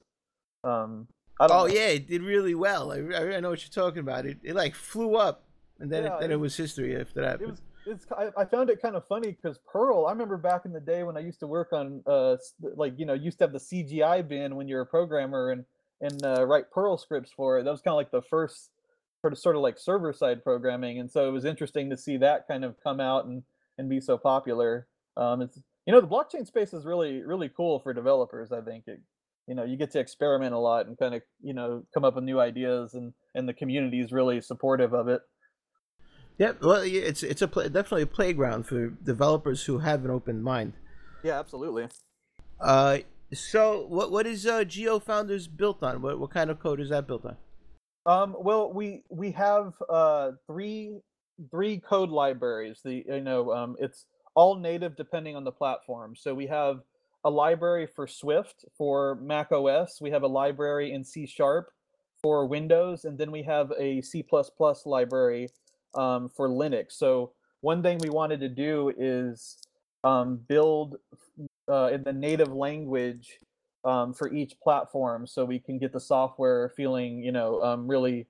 Um, 0.65 1.09
oh 1.41 1.47
know. 1.47 1.67
yeah, 1.67 1.89
it 1.89 2.09
did 2.09 2.23
really 2.23 2.55
well. 2.55 2.93
I, 2.93 2.97
I 3.37 3.41
know 3.41 3.51
what 3.51 3.63
you're 3.63 3.85
talking 3.85 4.01
about. 4.01 4.27
It 4.27 4.39
it 4.43 4.55
like 4.55 4.75
flew 4.75 5.17
up, 5.17 5.45
and 5.79 5.91
then 5.91 6.05
yeah, 6.05 6.17
it, 6.17 6.21
then 6.21 6.31
it, 6.31 6.35
it 6.35 6.39
was 6.39 6.57
history 6.57 7.01
after 7.01 7.23
that. 7.23 7.41
It 7.41 7.49
was. 7.49 7.63
It's, 7.87 8.05
I, 8.13 8.29
I 8.37 8.45
found 8.45 8.69
it 8.69 8.83
kind 8.83 8.97
of 8.97 9.07
funny 9.07 9.31
because 9.31 9.59
Perl. 9.67 10.07
I 10.07 10.13
remember 10.13 10.37
back 10.37 10.67
in 10.67 10.73
the 10.73 10.81
day 10.81 11.05
when 11.05 11.17
I 11.17 11.21
used 11.21 11.41
to 11.41 11.47
work 11.47 11.73
on, 11.73 12.03
uh, 12.07 12.37
like 12.77 12.99
you 12.99 13.07
know, 13.07 13.15
used 13.15 13.39
to 13.39 13.45
have 13.45 13.53
the 13.53 13.59
CGI 13.59 14.27
bin 14.27 14.57
when 14.57 14.69
you're 14.69 14.83
a 14.83 14.87
programmer 14.87 15.51
and 15.51 15.65
and 16.01 16.25
uh, 16.25 16.45
write 16.45 16.71
Perl 16.71 16.99
scripts 16.99 17.33
for 17.33 17.59
it. 17.59 17.65
That 17.65 17.71
was 17.71 17.81
kind 17.81 17.93
of 17.93 17.97
like 17.97 18.11
the 18.11 18.23
first 18.23 18.71
sort 19.21 19.33
of 19.33 19.39
sort 19.39 19.57
of 19.57 19.63
like 19.63 19.79
server 19.79 20.13
side 20.13 20.43
programming, 20.43 20.99
and 20.99 21.11
so 21.11 21.29
it 21.29 21.33
was 21.33 21.45
interesting 21.45 21.91
to 21.91 21.97
see 21.97 22.17
that 22.19 22.47
kind 22.49 22.65
of 22.65 22.77
come 22.83 23.01
out 23.01 23.27
and 23.27 23.43
and 23.77 23.89
be 23.89 24.01
so 24.01 24.19
popular. 24.19 24.87
Um, 25.17 25.43
it's 25.43 25.59
you 25.87 25.93
know 25.93 26.01
the 26.01 26.07
blockchain 26.07 26.47
space 26.47 26.73
is 26.73 26.85
really 26.85 27.23
really 27.23 27.49
cool 27.49 27.81
for 27.81 27.93
developers 27.93 28.53
i 28.53 28.61
think. 28.61 28.85
It, 28.87 29.01
you 29.49 29.55
know 29.55 29.65
you 29.65 29.77
get 29.77 29.91
to 29.93 29.99
experiment 29.99 30.55
a 30.55 30.59
lot 30.59 30.87
and 30.87 30.99
kind 30.99 31.15
of 31.15 31.23
you 31.43 31.55
know 31.55 31.83
come 31.95 32.05
up 32.05 32.15
with 32.15 32.25
new 32.25 32.39
ideas 32.39 32.95
and 32.95 33.15
and 33.35 33.49
the 33.49 33.55
community 33.55 34.01
is 34.01 34.13
really 34.13 34.41
supportive 34.41 34.93
of 34.93 35.09
it. 35.09 35.23
Yeah 36.37 36.53
well 36.61 36.83
it's 36.85 37.23
it's 37.23 37.43
a 37.43 37.47
definitely 37.47 38.03
a 38.03 38.07
playground 38.07 38.67
for 38.67 38.91
developers 38.91 39.65
who 39.65 39.79
have 39.79 40.05
an 40.05 40.11
open 40.11 40.43
mind. 40.43 40.75
Yeah 41.25 41.39
absolutely. 41.39 41.89
Uh 42.61 42.99
so 43.33 43.87
what 43.89 44.11
what 44.13 44.27
is 44.27 44.47
uh 44.47 44.65
GeoFounders 44.65 45.49
built 45.55 45.83
on? 45.83 46.03
What 46.03 46.21
what 46.21 46.31
kind 46.31 46.51
of 46.51 46.61
code 46.61 46.81
is 46.81 46.91
that 46.91 47.07
built 47.07 47.25
on 47.25 47.37
um 48.09 48.35
well 48.38 48.73
we 48.73 49.05
we 49.09 49.31
have 49.31 49.75
uh 49.88 50.33
three 50.49 50.99
three 51.50 51.79
code 51.79 52.11
libraries 52.11 52.81
the 52.85 53.05
you 53.07 53.21
know 53.21 53.53
um 53.53 53.77
it's 53.79 54.07
all 54.38 54.55
native 54.55 54.95
depending 54.95 55.35
on 55.35 55.43
the 55.43 55.50
platform. 55.50 56.15
So 56.15 56.33
we 56.33 56.47
have 56.47 56.83
a 57.25 57.31
library 57.31 57.88
for 57.88 58.07
Swift 58.07 58.65
for 58.77 59.17
Mac 59.17 59.50
OS. 59.50 60.00
We 60.00 60.11
have 60.11 60.23
a 60.23 60.29
library 60.29 60.93
in 60.93 61.03
C 61.03 61.27
Sharp 61.27 61.73
for 62.23 62.47
Windows, 62.47 63.05
and 63.05 63.19
then 63.19 63.33
we 63.33 63.43
have 63.43 63.73
a 63.77 64.00
C++ 64.00 64.25
library 64.85 65.49
um, 65.97 66.29
for 66.29 66.49
Linux. 66.49 66.93
So 66.93 67.33
one 67.62 67.83
thing 67.83 67.99
we 67.99 68.11
wanted 68.11 68.38
to 68.38 68.49
do 68.49 68.93
is 68.97 69.59
um, 70.05 70.37
build 70.47 70.99
uh, 71.69 71.91
in 71.93 72.05
the 72.05 72.12
native 72.12 72.53
language 72.53 73.41
um, 73.88 74.12
for 74.12 74.30
each 74.33 74.61
platform, 74.61 75.26
so 75.26 75.47
we 75.47 75.59
can 75.59 75.78
get 75.78 75.92
the 75.92 76.00
software 76.00 76.68
feeling, 76.76 77.23
you 77.23 77.33
know, 77.33 77.62
um, 77.62 77.88
really, 77.88 78.26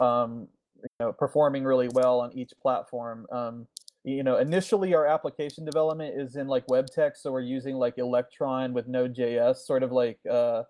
um, 0.00 0.48
you 0.82 0.88
know, 0.98 1.12
performing 1.12 1.62
really 1.62 1.88
well 1.88 2.20
on 2.20 2.32
each 2.32 2.52
platform. 2.62 3.26
Um, 3.30 3.66
you 4.02 4.22
know, 4.22 4.38
initially 4.38 4.94
our 4.94 5.06
application 5.06 5.66
development 5.66 6.18
is 6.18 6.36
in 6.36 6.48
like 6.48 6.66
web 6.68 6.86
tech, 6.86 7.16
so 7.16 7.32
we're 7.32 7.40
using 7.40 7.74
like 7.74 7.98
Electron 7.98 8.72
with 8.72 8.88
Node.js, 8.88 9.56
sort 9.56 9.82
of 9.82 9.92
like 9.92 10.18
uh, 10.30 10.62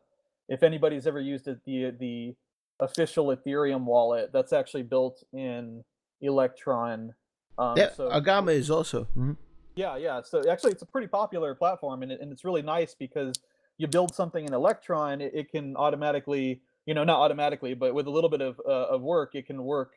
if 0.48 0.64
anybody's 0.64 1.06
ever 1.06 1.20
used 1.20 1.46
it, 1.46 1.60
the 1.64 1.92
the 2.00 2.34
official 2.80 3.26
Ethereum 3.26 3.84
wallet 3.84 4.30
that's 4.32 4.52
actually 4.52 4.82
built 4.82 5.22
in 5.32 5.84
Electron. 6.20 7.14
Um, 7.56 7.74
yeah, 7.76 7.92
so, 7.92 8.08
Agama 8.10 8.52
is 8.52 8.68
also. 8.68 9.04
Mm-hmm. 9.16 9.32
Yeah, 9.76 9.96
yeah. 9.96 10.22
So 10.22 10.42
actually, 10.50 10.72
it's 10.72 10.82
a 10.82 10.86
pretty 10.86 11.08
popular 11.08 11.54
platform, 11.54 12.02
and 12.02 12.10
it, 12.10 12.20
and 12.20 12.32
it's 12.32 12.44
really 12.44 12.62
nice 12.62 12.94
because 12.94 13.32
you 13.78 13.86
build 13.86 14.14
something 14.14 14.44
in 14.44 14.54
Electron, 14.54 15.20
it, 15.20 15.32
it 15.34 15.50
can 15.50 15.76
automatically, 15.76 16.60
you 16.86 16.94
know, 16.94 17.04
not 17.04 17.18
automatically, 17.18 17.74
but 17.74 17.94
with 17.94 18.06
a 18.06 18.10
little 18.10 18.30
bit 18.30 18.40
of 18.40 18.60
uh, 18.66 18.86
of 18.88 19.02
work, 19.02 19.34
it 19.34 19.46
can 19.46 19.62
work 19.62 19.92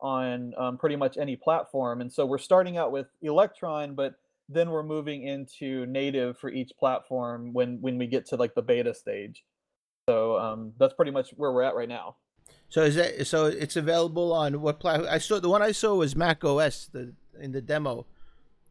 on 0.00 0.52
um, 0.58 0.76
pretty 0.78 0.96
much 0.96 1.16
any 1.16 1.36
platform. 1.36 2.00
And 2.00 2.12
so 2.12 2.26
we're 2.26 2.38
starting 2.38 2.76
out 2.76 2.90
with 2.90 3.06
Electron, 3.22 3.94
but 3.94 4.14
then 4.48 4.70
we're 4.70 4.82
moving 4.82 5.22
into 5.26 5.86
native 5.86 6.38
for 6.38 6.50
each 6.50 6.72
platform 6.78 7.52
when 7.52 7.80
when 7.80 7.98
we 7.98 8.06
get 8.06 8.26
to 8.26 8.36
like 8.36 8.54
the 8.54 8.62
beta 8.62 8.94
stage. 8.94 9.44
So 10.08 10.38
um, 10.38 10.72
that's 10.78 10.94
pretty 10.94 11.12
much 11.12 11.30
where 11.36 11.52
we're 11.52 11.62
at 11.62 11.76
right 11.76 11.88
now. 11.88 12.16
So 12.68 12.82
is 12.82 12.96
that 12.96 13.26
so? 13.26 13.46
It's 13.46 13.76
available 13.76 14.32
on 14.32 14.60
what 14.60 14.80
platform? 14.80 15.08
I 15.10 15.18
saw 15.18 15.38
the 15.38 15.48
one 15.48 15.62
I 15.62 15.72
saw 15.72 15.94
was 15.94 16.16
Mac 16.16 16.44
OS 16.44 16.88
the 16.92 17.14
in 17.40 17.52
the 17.52 17.60
demo. 17.60 18.06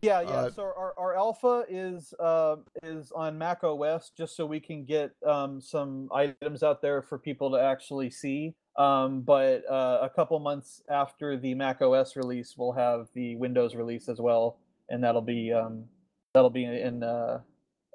Yeah, 0.02 0.22
yeah. 0.22 0.30
Uh, 0.30 0.52
so 0.52 0.64
our, 0.64 0.94
our 0.98 1.16
alpha 1.16 1.64
is 1.70 2.14
uh, 2.20 2.56
is 2.82 3.12
on 3.12 3.38
Mac 3.38 3.64
OS, 3.64 4.12
just 4.18 4.36
so 4.36 4.46
we 4.48 4.60
can 4.60 4.84
get 4.84 5.12
um, 5.26 5.62
some 5.62 6.10
items 6.14 6.64
out 6.64 6.82
there 6.82 7.04
for 7.04 7.20
people 7.20 7.52
to 7.52 7.58
actually 7.58 8.10
see. 8.10 8.56
Um, 8.78 9.22
but 9.22 9.64
uh, 9.70 10.00
a 10.02 10.10
couple 10.10 10.40
months 10.40 10.82
after 10.90 11.38
the 11.38 11.54
Mac 11.54 11.82
OS 11.82 12.16
release, 12.16 12.56
we'll 12.58 12.72
have 12.72 13.10
the 13.14 13.36
Windows 13.36 13.76
release 13.76 14.10
as 14.10 14.20
well, 14.20 14.58
and 14.90 15.04
that'll 15.04 15.22
be 15.22 15.54
um, 15.54 15.86
that'll 16.34 16.50
be 16.50 16.66
in 16.66 17.04
uh, 17.04 17.42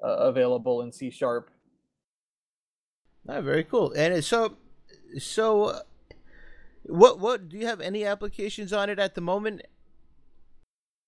uh, 0.03 0.07
available 0.07 0.81
in 0.81 0.93
C 0.93 1.09
sharp. 1.09 1.49
Oh, 3.27 3.41
very 3.41 3.65
cool. 3.65 3.91
And 3.91 4.23
so, 4.23 4.55
so, 5.17 5.63
uh, 5.63 5.79
what 6.83 7.19
what 7.19 7.49
do 7.49 7.57
you 7.57 7.65
have 7.65 7.81
any 7.81 8.05
applications 8.05 8.71
on 8.71 8.89
it 8.89 8.99
at 8.99 9.15
the 9.15 9.21
moment? 9.21 9.63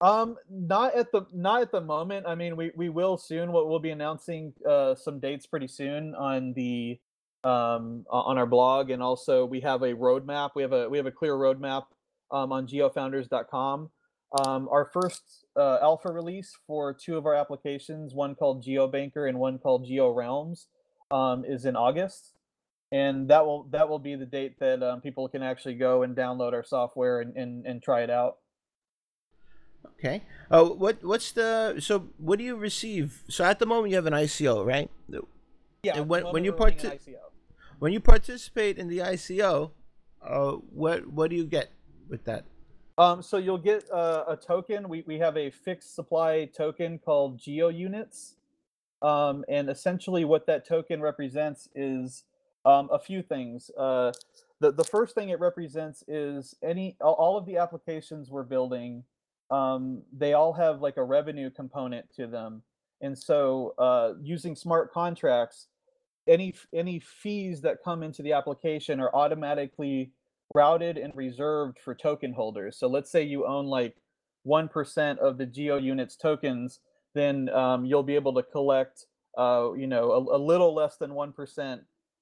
Um, 0.01 0.37
not 0.49 0.95
at 0.95 1.11
the 1.11 1.25
not 1.33 1.61
at 1.61 1.71
the 1.71 1.81
moment. 1.81 2.25
I 2.25 2.35
mean, 2.35 2.55
we 2.55 2.71
we 2.75 2.89
will 2.89 3.17
soon. 3.17 3.51
What 3.51 3.67
we'll 3.67 3.79
be 3.79 3.89
announcing 3.89 4.53
uh, 4.67 4.95
some 4.95 5.19
dates 5.19 5.45
pretty 5.45 5.67
soon 5.67 6.15
on 6.15 6.53
the 6.53 6.99
um, 7.43 8.05
on 8.09 8.37
our 8.37 8.45
blog, 8.45 8.91
and 8.91 9.03
also 9.03 9.45
we 9.45 9.59
have 9.61 9.81
a 9.81 9.93
roadmap. 9.93 10.51
We 10.55 10.61
have 10.61 10.71
a 10.71 10.89
we 10.89 10.97
have 10.97 11.05
a 11.05 11.11
clear 11.11 11.33
roadmap 11.33 11.83
um, 12.31 12.51
on 12.51 12.65
geofounders.com. 12.67 13.89
Um, 14.45 14.69
our 14.69 14.85
first 14.85 15.45
uh, 15.57 15.79
alpha 15.81 16.11
release 16.11 16.55
for 16.67 16.93
two 16.93 17.17
of 17.17 17.25
our 17.25 17.33
applications, 17.33 18.13
one 18.13 18.35
called 18.35 18.63
GeoBanker 18.63 19.27
and 19.27 19.39
one 19.39 19.57
called 19.57 19.87
GeoRealms, 19.89 20.67
um, 21.11 21.43
is 21.43 21.65
in 21.65 21.75
August, 21.75 22.33
and 22.91 23.27
that 23.29 23.45
will 23.45 23.63
that 23.71 23.89
will 23.89 23.99
be 23.99 24.15
the 24.15 24.25
date 24.25 24.59
that 24.59 24.83
um, 24.83 25.01
people 25.01 25.27
can 25.27 25.41
actually 25.41 25.75
go 25.75 26.03
and 26.03 26.15
download 26.15 26.53
our 26.53 26.63
software 26.63 27.21
and, 27.21 27.35
and, 27.35 27.65
and 27.65 27.81
try 27.81 28.03
it 28.03 28.09
out. 28.09 28.37
Okay. 29.99 30.23
Oh, 30.49 30.73
what 30.73 31.03
what's 31.03 31.33
the 31.33 31.75
so 31.79 32.07
what 32.17 32.39
do 32.39 32.45
you 32.45 32.55
receive? 32.55 33.23
So 33.27 33.43
at 33.43 33.59
the 33.59 33.65
moment 33.65 33.89
you 33.89 33.97
have 33.97 34.05
an 34.05 34.13
ICO, 34.13 34.65
right? 34.65 34.89
Yeah. 35.83 35.97
And 35.97 36.07
when 36.07 36.23
when 36.27 36.45
you 36.45 36.53
part 36.53 36.81
when 37.79 37.91
you 37.91 37.99
participate 37.99 38.77
in 38.77 38.87
the 38.87 38.99
ICO, 38.99 39.71
uh, 40.21 40.51
what 40.71 41.07
what 41.07 41.29
do 41.29 41.35
you 41.35 41.45
get 41.45 41.71
with 42.07 42.23
that? 42.25 42.45
Um, 42.97 43.21
so 43.21 43.37
you'll 43.37 43.57
get 43.57 43.89
uh, 43.91 44.23
a 44.27 44.37
token. 44.37 44.87
We 44.87 45.03
we 45.05 45.19
have 45.19 45.35
a 45.37 45.49
fixed 45.49 45.95
supply 45.95 46.45
token 46.45 46.99
called 46.99 47.37
Geo 47.37 47.67
Units, 47.67 48.35
um, 49.01 49.43
and 49.49 49.69
essentially 49.69 50.23
what 50.23 50.47
that 50.47 50.65
token 50.65 51.01
represents 51.01 51.69
is 51.75 52.23
um, 52.65 52.89
a 52.91 52.99
few 52.99 53.21
things. 53.21 53.69
Uh, 53.77 54.13
the 54.59 54.71
the 54.71 54.83
first 54.83 55.13
thing 55.13 55.29
it 55.29 55.39
represents 55.39 56.03
is 56.07 56.55
any 56.63 56.95
all 57.01 57.37
of 57.37 57.45
the 57.45 57.57
applications 57.57 58.29
we're 58.29 58.43
building. 58.43 59.03
Um, 59.51 60.03
they 60.15 60.33
all 60.33 60.53
have 60.53 60.81
like 60.81 60.97
a 60.97 61.03
revenue 61.03 61.49
component 61.49 62.05
to 62.15 62.27
them, 62.27 62.61
and 63.01 63.17
so 63.17 63.73
uh, 63.77 64.13
using 64.21 64.55
smart 64.55 64.93
contracts 64.93 65.67
any 66.29 66.53
any 66.73 66.99
fees 66.99 67.61
that 67.61 67.83
come 67.83 68.03
into 68.03 68.21
the 68.21 68.33
application 68.33 68.99
are 68.99 69.13
automatically 69.13 70.11
routed 70.55 70.97
and 70.97 71.15
reserved 71.15 71.79
for 71.79 71.93
token 71.93 72.31
holders. 72.31 72.77
So 72.77 72.87
let's 72.87 73.11
say 73.11 73.23
you 73.23 73.45
own 73.45 73.65
like 73.65 73.95
1% 74.47 75.17
of 75.19 75.37
the 75.37 75.45
Geo 75.45 75.77
Units 75.77 76.15
tokens, 76.15 76.79
then 77.13 77.49
um, 77.49 77.85
you'll 77.85 78.03
be 78.03 78.15
able 78.15 78.33
to 78.33 78.43
collect, 78.43 79.05
uh, 79.37 79.73
you 79.73 79.85
know, 79.85 80.11
a, 80.11 80.37
a, 80.37 80.39
little 80.39 80.73
less 80.73 80.97
than 80.97 81.11
1% 81.11 81.81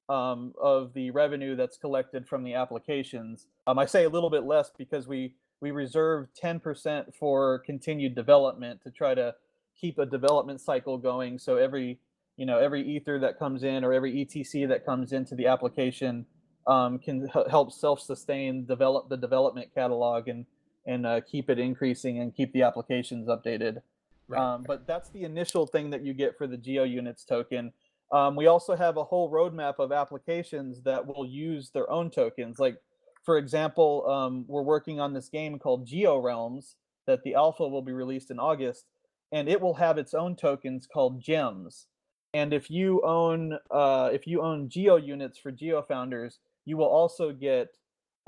um, 0.10 0.53
of 0.62 0.93
the 0.93 1.12
revenue 1.12 1.55
that's 1.55 1.77
collected 1.77 2.27
from 2.27 2.43
the 2.43 2.53
applications. 2.53 3.48
Um, 3.65 3.79
I 3.79 3.86
say 3.86 4.03
a 4.03 4.10
little 4.10 4.29
bit 4.29 4.43
less 4.43 4.72
because 4.77 5.07
we 5.07 5.36
we 5.61 5.71
reserve 5.71 6.27
10% 6.41 7.15
for 7.15 7.59
continued 7.59 8.15
development 8.15 8.81
to 8.83 8.91
try 8.91 9.15
to 9.15 9.33
keep 9.79 9.97
a 9.97 10.05
development 10.05 10.61
cycle 10.61 10.97
going. 10.97 11.39
So 11.39 11.57
every 11.57 11.99
you 12.37 12.45
know 12.45 12.59
every 12.59 12.87
ether 12.87 13.19
that 13.19 13.37
comes 13.37 13.63
in 13.63 13.83
or 13.83 13.91
every 13.91 14.13
ETC 14.13 14.67
that 14.69 14.85
comes 14.85 15.11
into 15.11 15.35
the 15.35 15.47
application 15.47 16.25
um, 16.67 16.99
can 16.99 17.27
h- 17.35 17.47
help 17.49 17.71
self-sustain 17.71 18.65
develop 18.65 19.09
the 19.09 19.17
development 19.17 19.69
catalog 19.73 20.27
and 20.27 20.45
and 20.85 21.05
uh, 21.05 21.19
keep 21.29 21.49
it 21.49 21.59
increasing 21.59 22.19
and 22.19 22.35
keep 22.35 22.53
the 22.53 22.61
applications 22.61 23.27
updated 23.27 23.81
right. 24.27 24.39
um, 24.39 24.63
but 24.65 24.85
that's 24.87 25.09
the 25.09 25.23
initial 25.23 25.65
thing 25.65 25.89
that 25.89 26.05
you 26.05 26.13
get 26.13 26.37
for 26.37 26.47
the 26.47 26.57
geo 26.57 26.83
units 26.83 27.25
token 27.25 27.73
um, 28.13 28.37
we 28.37 28.47
also 28.47 28.75
have 28.75 28.95
a 28.95 29.03
whole 29.03 29.29
roadmap 29.29 29.79
of 29.79 29.91
applications 29.91 30.81
that 30.83 31.05
will 31.05 31.25
use 31.25 31.71
their 31.71 31.89
own 31.91 32.09
tokens 32.09 32.59
like 32.59 32.77
for 33.24 33.38
example 33.38 34.07
um, 34.09 34.45
we're 34.47 34.62
working 34.62 35.00
on 35.00 35.13
this 35.13 35.29
game 35.29 35.59
called 35.59 35.88
GeoRealms 35.88 36.75
that 37.05 37.24
the 37.24 37.36
alpha 37.36 37.67
will 37.67 37.81
be 37.81 37.93
released 37.93 38.31
in 38.31 38.39
august 38.39 38.86
and 39.31 39.50
it 39.50 39.59
will 39.59 39.75
have 39.75 39.97
its 39.97 40.13
own 40.13 40.36
tokens 40.36 40.88
called 40.88 41.21
gems. 41.21 41.88
And 42.33 42.53
if 42.53 42.69
you 42.69 43.01
own 43.03 43.57
uh, 43.71 44.09
if 44.13 44.27
you 44.27 44.41
own 44.41 44.69
geo 44.69 44.95
units 44.97 45.38
for 45.38 45.51
GeoFounders 45.51 46.38
you 46.65 46.77
will 46.77 46.88
also 46.88 47.31
get 47.31 47.69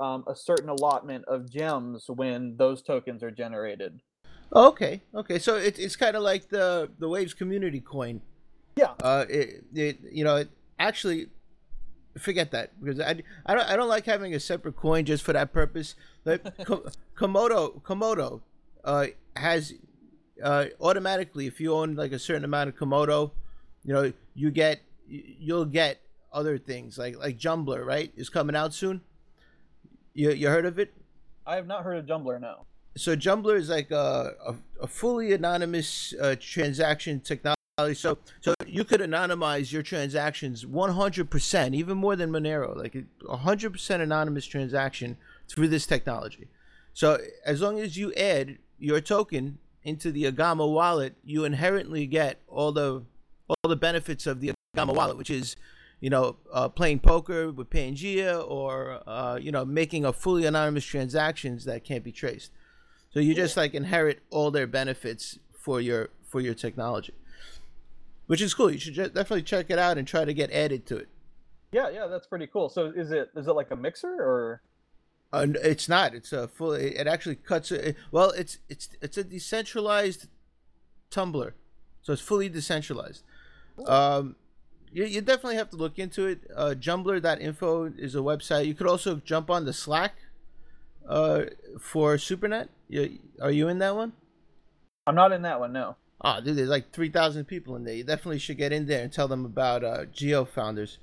um, 0.00 0.24
a 0.26 0.34
certain 0.34 0.70
allotment 0.70 1.26
of 1.26 1.50
gems 1.50 2.06
when 2.08 2.56
those 2.56 2.82
tokens 2.82 3.22
are 3.22 3.30
generated. 3.30 4.00
Okay 4.54 5.02
okay 5.14 5.38
so 5.38 5.56
it, 5.56 5.78
it's 5.78 5.96
kind 5.96 6.16
of 6.16 6.22
like 6.22 6.48
the 6.48 6.90
the 6.98 7.08
waves 7.08 7.34
community 7.34 7.80
coin. 7.80 8.20
Yeah. 8.76 8.94
Uh 9.02 9.26
it, 9.28 9.64
it 9.74 9.98
you 10.10 10.24
know 10.24 10.36
it 10.36 10.50
actually 10.78 11.28
forget 12.18 12.50
that 12.50 12.72
because 12.82 13.00
I, 13.00 13.22
I 13.46 13.54
don't 13.54 13.68
I 13.68 13.76
don't 13.76 13.88
like 13.88 14.06
having 14.06 14.34
a 14.34 14.40
separate 14.40 14.76
coin 14.76 15.04
just 15.04 15.22
for 15.22 15.32
that 15.32 15.52
purpose. 15.52 15.94
Like 16.24 16.42
Komodo 17.16 17.80
Komodo 17.82 18.40
uh, 18.84 19.06
has 19.36 19.74
uh, 20.42 20.66
automatically 20.80 21.46
if 21.46 21.60
you 21.60 21.74
own 21.74 21.94
like 21.94 22.12
a 22.12 22.18
certain 22.18 22.44
amount 22.44 22.68
of 22.68 22.76
Komodo, 22.76 23.32
you 23.84 23.92
know, 23.92 24.12
you 24.34 24.50
get 24.50 24.80
you'll 25.08 25.64
get 25.64 26.00
other 26.32 26.58
things 26.58 26.98
like 26.98 27.18
like 27.18 27.38
Jumblr, 27.38 27.84
right? 27.84 28.12
Is 28.16 28.28
coming 28.28 28.56
out 28.56 28.74
soon. 28.74 29.02
You 30.14 30.30
you 30.30 30.48
heard 30.48 30.66
of 30.66 30.78
it? 30.78 30.92
I 31.46 31.56
have 31.56 31.66
not 31.66 31.84
heard 31.84 31.98
of 31.98 32.06
Jumblr. 32.06 32.40
No. 32.40 32.66
So 32.96 33.16
Jumblr 33.16 33.56
is 33.56 33.68
like 33.68 33.90
a 33.90 34.34
a, 34.46 34.54
a 34.82 34.86
fully 34.86 35.32
anonymous 35.32 36.14
uh, 36.20 36.36
transaction 36.40 37.20
technology. 37.20 37.59
So 37.94 38.18
so 38.40 38.54
you 38.66 38.84
could 38.84 39.00
anonymize 39.00 39.72
your 39.72 39.82
transactions 39.82 40.64
100%, 40.64 41.74
even 41.74 41.98
more 41.98 42.16
than 42.16 42.30
Monero, 42.30 42.76
like 42.76 42.96
100% 43.22 44.00
anonymous 44.00 44.46
transaction 44.46 45.16
through 45.48 45.68
this 45.68 45.86
technology. 45.86 46.48
So 46.92 47.18
as 47.44 47.60
long 47.60 47.80
as 47.80 47.96
you 47.96 48.12
add 48.14 48.58
your 48.78 49.00
token 49.00 49.58
into 49.82 50.12
the 50.12 50.24
Agama 50.24 50.70
wallet, 50.70 51.14
you 51.24 51.44
inherently 51.44 52.06
get 52.06 52.40
all 52.46 52.72
the 52.72 53.04
all 53.48 53.68
the 53.68 53.76
benefits 53.76 54.26
of 54.26 54.40
the 54.40 54.52
Agama 54.76 54.94
wallet, 54.94 55.16
which 55.16 55.30
is, 55.30 55.56
you 56.00 56.10
know, 56.10 56.36
uh, 56.52 56.68
playing 56.68 57.00
poker 57.00 57.50
with 57.50 57.68
Pangea 57.68 58.44
or, 58.48 59.02
uh, 59.06 59.38
you 59.40 59.50
know, 59.50 59.64
making 59.64 60.04
a 60.04 60.12
fully 60.12 60.44
anonymous 60.44 60.84
transactions 60.84 61.64
that 61.64 61.84
can't 61.84 62.04
be 62.04 62.12
traced. 62.12 62.52
So 63.12 63.18
you 63.18 63.34
just 63.34 63.56
like 63.56 63.74
inherit 63.74 64.20
all 64.30 64.50
their 64.50 64.68
benefits 64.68 65.38
for 65.52 65.80
your 65.80 66.10
for 66.24 66.40
your 66.40 66.54
technology, 66.54 67.12
which 68.30 68.40
is 68.40 68.54
cool. 68.54 68.70
You 68.70 68.78
should 68.78 68.94
definitely 68.94 69.42
check 69.42 69.70
it 69.70 69.78
out 69.80 69.98
and 69.98 70.06
try 70.06 70.24
to 70.24 70.32
get 70.32 70.52
added 70.52 70.86
to 70.86 70.98
it. 70.98 71.08
Yeah, 71.72 71.90
yeah, 71.90 72.06
that's 72.06 72.28
pretty 72.28 72.46
cool. 72.46 72.68
So 72.68 72.86
is 72.94 73.10
it 73.10 73.28
is 73.34 73.48
it 73.48 73.52
like 73.52 73.72
a 73.72 73.76
mixer 73.76 74.06
or? 74.06 74.62
Uh, 75.32 75.48
it's 75.64 75.88
not. 75.88 76.14
It's 76.14 76.32
a 76.32 76.46
full. 76.46 76.74
It 76.74 77.08
actually 77.08 77.34
cuts. 77.34 77.72
It, 77.72 77.96
well, 78.12 78.30
it's 78.30 78.58
it's 78.68 78.88
it's 79.02 79.16
a 79.16 79.24
decentralized 79.24 80.28
tumbler, 81.10 81.56
so 82.02 82.12
it's 82.12 82.22
fully 82.22 82.48
decentralized. 82.48 83.24
Um, 83.84 84.36
you, 84.92 85.06
you 85.06 85.22
definitely 85.22 85.56
have 85.56 85.70
to 85.70 85.76
look 85.76 85.98
into 85.98 86.26
it. 86.26 86.42
Uh, 86.54 86.74
Jumblr.info 86.78 87.94
is 87.98 88.14
a 88.14 88.18
website. 88.18 88.66
You 88.66 88.74
could 88.74 88.86
also 88.86 89.16
jump 89.16 89.50
on 89.50 89.64
the 89.64 89.72
Slack 89.72 90.14
uh, 91.08 91.46
for 91.80 92.14
SuperNet. 92.14 92.68
You, 92.88 93.18
are 93.42 93.50
you 93.50 93.66
in 93.66 93.78
that 93.80 93.96
one? 93.96 94.12
I'm 95.04 95.16
not 95.16 95.32
in 95.32 95.42
that 95.42 95.58
one. 95.58 95.72
No. 95.72 95.96
Oh, 96.22 96.40
dude, 96.40 96.56
there's 96.56 96.68
like 96.68 96.92
three 96.92 97.10
thousand 97.10 97.46
people 97.46 97.76
in 97.76 97.84
there. 97.84 97.94
You 97.94 98.04
definitely 98.04 98.38
should 98.38 98.58
get 98.58 98.72
in 98.72 98.86
there 98.86 99.02
and 99.02 99.12
tell 99.12 99.28
them 99.28 99.44
about 99.44 99.84
uh, 99.84 100.04
GeoFounders. 100.06 100.98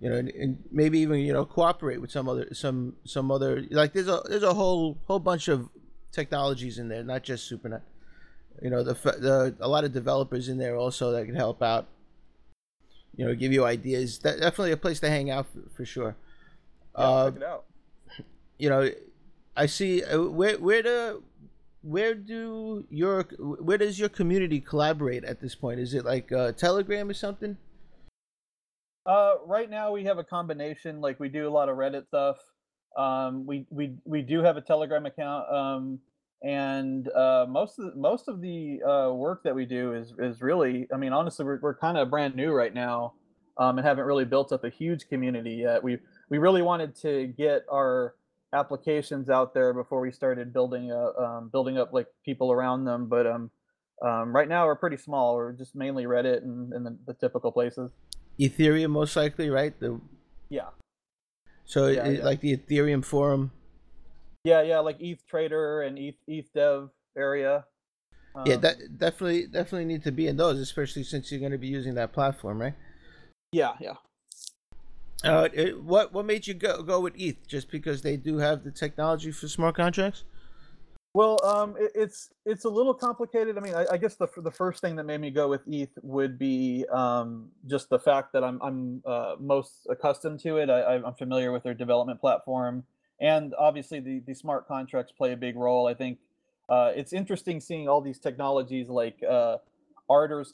You 0.00 0.08
know, 0.08 0.16
and, 0.16 0.28
and 0.30 0.64
maybe 0.70 1.00
even 1.00 1.20
you 1.20 1.32
know 1.32 1.44
cooperate 1.44 2.00
with 2.00 2.10
some 2.10 2.28
other 2.28 2.48
some 2.54 2.96
some 3.04 3.30
other 3.30 3.64
like 3.70 3.92
there's 3.92 4.08
a 4.08 4.22
there's 4.28 4.42
a 4.42 4.54
whole 4.54 4.96
whole 5.06 5.18
bunch 5.18 5.48
of 5.48 5.68
technologies 6.12 6.78
in 6.78 6.88
there, 6.88 7.02
not 7.02 7.22
just 7.22 7.50
SuperNet. 7.50 7.82
You 8.62 8.70
know, 8.70 8.82
the 8.82 8.94
the 8.94 9.56
a 9.60 9.68
lot 9.68 9.84
of 9.84 9.92
developers 9.92 10.48
in 10.48 10.58
there 10.58 10.76
also 10.76 11.12
that 11.12 11.26
can 11.26 11.34
help 11.34 11.62
out. 11.62 11.88
You 13.16 13.26
know, 13.26 13.34
give 13.34 13.52
you 13.52 13.64
ideas. 13.64 14.20
That, 14.20 14.40
definitely 14.40 14.72
a 14.72 14.76
place 14.76 15.00
to 15.00 15.10
hang 15.10 15.30
out 15.30 15.46
for, 15.52 15.68
for 15.76 15.84
sure. 15.84 16.16
Yeah, 16.96 17.04
uh, 17.04 17.30
check 17.30 17.40
it 17.40 17.46
out. 17.46 17.64
You 18.58 18.70
know, 18.70 18.90
I 19.56 19.66
see 19.66 20.02
uh, 20.04 20.22
where 20.22 20.58
where 20.58 20.82
do 20.82 21.22
where 21.82 22.14
do 22.14 22.84
your 22.90 23.22
where 23.38 23.78
does 23.78 23.98
your 23.98 24.08
community 24.08 24.60
collaborate 24.60 25.24
at 25.24 25.40
this 25.40 25.54
point? 25.54 25.80
Is 25.80 25.94
it 25.94 26.04
like 26.04 26.30
uh, 26.32 26.52
Telegram 26.52 27.08
or 27.08 27.14
something? 27.14 27.56
Uh, 29.06 29.34
right 29.46 29.70
now 29.70 29.92
we 29.92 30.04
have 30.04 30.18
a 30.18 30.24
combination. 30.24 31.00
Like 31.00 31.18
we 31.18 31.28
do 31.28 31.48
a 31.48 31.50
lot 31.50 31.68
of 31.68 31.76
Reddit 31.76 32.06
stuff. 32.06 32.36
Um, 32.96 33.46
we 33.46 33.66
we 33.70 33.96
we 34.04 34.22
do 34.22 34.42
have 34.42 34.56
a 34.56 34.60
Telegram 34.60 35.06
account. 35.06 35.52
Um, 35.52 36.00
and 36.42 37.08
uh, 37.12 37.46
most 37.48 37.78
of 37.78 37.86
the, 37.86 38.00
most 38.00 38.28
of 38.28 38.40
the 38.40 38.82
uh, 38.82 39.12
work 39.12 39.42
that 39.44 39.54
we 39.54 39.66
do 39.66 39.94
is 39.94 40.14
is 40.18 40.40
really. 40.40 40.86
I 40.92 40.96
mean, 40.96 41.12
honestly, 41.12 41.44
we're 41.44 41.60
we're 41.60 41.74
kind 41.74 41.98
of 41.98 42.10
brand 42.10 42.34
new 42.34 42.52
right 42.52 42.72
now, 42.72 43.14
um, 43.58 43.78
and 43.78 43.86
haven't 43.86 44.04
really 44.04 44.24
built 44.24 44.52
up 44.52 44.64
a 44.64 44.70
huge 44.70 45.08
community 45.08 45.52
yet. 45.52 45.82
We 45.82 45.98
we 46.30 46.38
really 46.38 46.62
wanted 46.62 46.94
to 46.96 47.26
get 47.26 47.64
our 47.70 48.14
applications 48.52 49.30
out 49.30 49.54
there 49.54 49.72
before 49.72 50.00
we 50.00 50.10
started 50.10 50.52
building 50.52 50.90
a 50.90 51.20
um, 51.20 51.48
building 51.50 51.78
up 51.78 51.92
like 51.92 52.06
people 52.24 52.52
around 52.52 52.84
them. 52.84 53.08
But 53.08 53.26
um, 53.26 53.50
um, 54.02 54.34
right 54.34 54.48
now 54.48 54.66
we're 54.66 54.76
pretty 54.76 54.96
small. 54.96 55.34
We're 55.34 55.52
just 55.52 55.74
mainly 55.74 56.04
Reddit 56.04 56.42
and, 56.42 56.72
and 56.72 56.86
the, 56.86 56.96
the, 57.06 57.14
typical 57.14 57.52
places. 57.52 57.90
Ethereum 58.38 58.90
most 58.90 59.14
likely, 59.16 59.50
right? 59.50 59.78
The 59.78 60.00
yeah. 60.48 60.68
So 61.64 61.86
yeah, 61.86 62.06
it, 62.06 62.18
yeah. 62.18 62.24
like 62.24 62.40
the 62.40 62.56
Ethereum 62.56 63.04
forum. 63.04 63.52
Yeah, 64.44 64.62
yeah, 64.62 64.78
like 64.78 64.96
ETH 65.00 65.26
Trader 65.26 65.82
and 65.82 65.98
ETH 65.98 66.16
ETH 66.26 66.52
Dev 66.54 66.90
area. 67.16 67.66
yeah, 68.46 68.54
um, 68.54 68.60
that 68.62 68.98
definitely 68.98 69.46
definitely 69.46 69.84
need 69.84 70.02
to 70.04 70.12
be 70.12 70.26
in 70.26 70.36
those, 70.36 70.58
especially 70.58 71.04
since 71.04 71.30
you're 71.30 71.40
going 71.40 71.52
to 71.52 71.58
be 71.58 71.68
using 71.68 71.94
that 71.94 72.12
platform, 72.12 72.60
right? 72.60 72.74
Yeah, 73.52 73.72
yeah. 73.80 73.94
Uh, 75.24 75.48
it, 75.52 75.82
what 75.82 76.12
what 76.12 76.24
made 76.24 76.46
you 76.46 76.54
go 76.54 76.82
go 76.82 77.00
with 77.00 77.14
ETH? 77.16 77.46
Just 77.46 77.70
because 77.70 78.02
they 78.02 78.16
do 78.16 78.38
have 78.38 78.64
the 78.64 78.70
technology 78.70 79.30
for 79.30 79.48
smart 79.48 79.76
contracts? 79.76 80.24
Well, 81.12 81.38
um, 81.44 81.76
it, 81.78 81.90
it's 81.94 82.30
it's 82.46 82.64
a 82.64 82.68
little 82.68 82.94
complicated. 82.94 83.58
I 83.58 83.60
mean, 83.60 83.74
I, 83.74 83.86
I, 83.92 83.96
guess 83.96 84.14
the 84.14 84.28
the 84.36 84.50
first 84.50 84.80
thing 84.80 84.96
that 84.96 85.04
made 85.04 85.20
me 85.20 85.30
go 85.30 85.48
with 85.48 85.62
ETH 85.66 85.90
would 86.02 86.38
be 86.38 86.86
um, 86.92 87.48
just 87.66 87.90
the 87.90 87.98
fact 87.98 88.32
that 88.32 88.44
I'm 88.44 88.62
I'm 88.62 89.02
uh, 89.04 89.34
most 89.40 89.86
accustomed 89.90 90.40
to 90.40 90.58
it. 90.58 90.70
I, 90.70 90.96
I'm 90.96 91.14
familiar 91.14 91.50
with 91.50 91.64
their 91.64 91.74
development 91.74 92.20
platform, 92.20 92.84
and 93.20 93.54
obviously 93.58 93.98
the 93.98 94.22
the 94.26 94.34
smart 94.34 94.68
contracts 94.68 95.12
play 95.12 95.32
a 95.32 95.36
big 95.36 95.56
role. 95.56 95.88
I 95.88 95.94
think 95.94 96.18
uh, 96.68 96.92
it's 96.94 97.12
interesting 97.12 97.60
seeing 97.60 97.88
all 97.88 98.00
these 98.00 98.20
technologies 98.20 98.88
like 98.88 99.20
uh, 99.28 99.56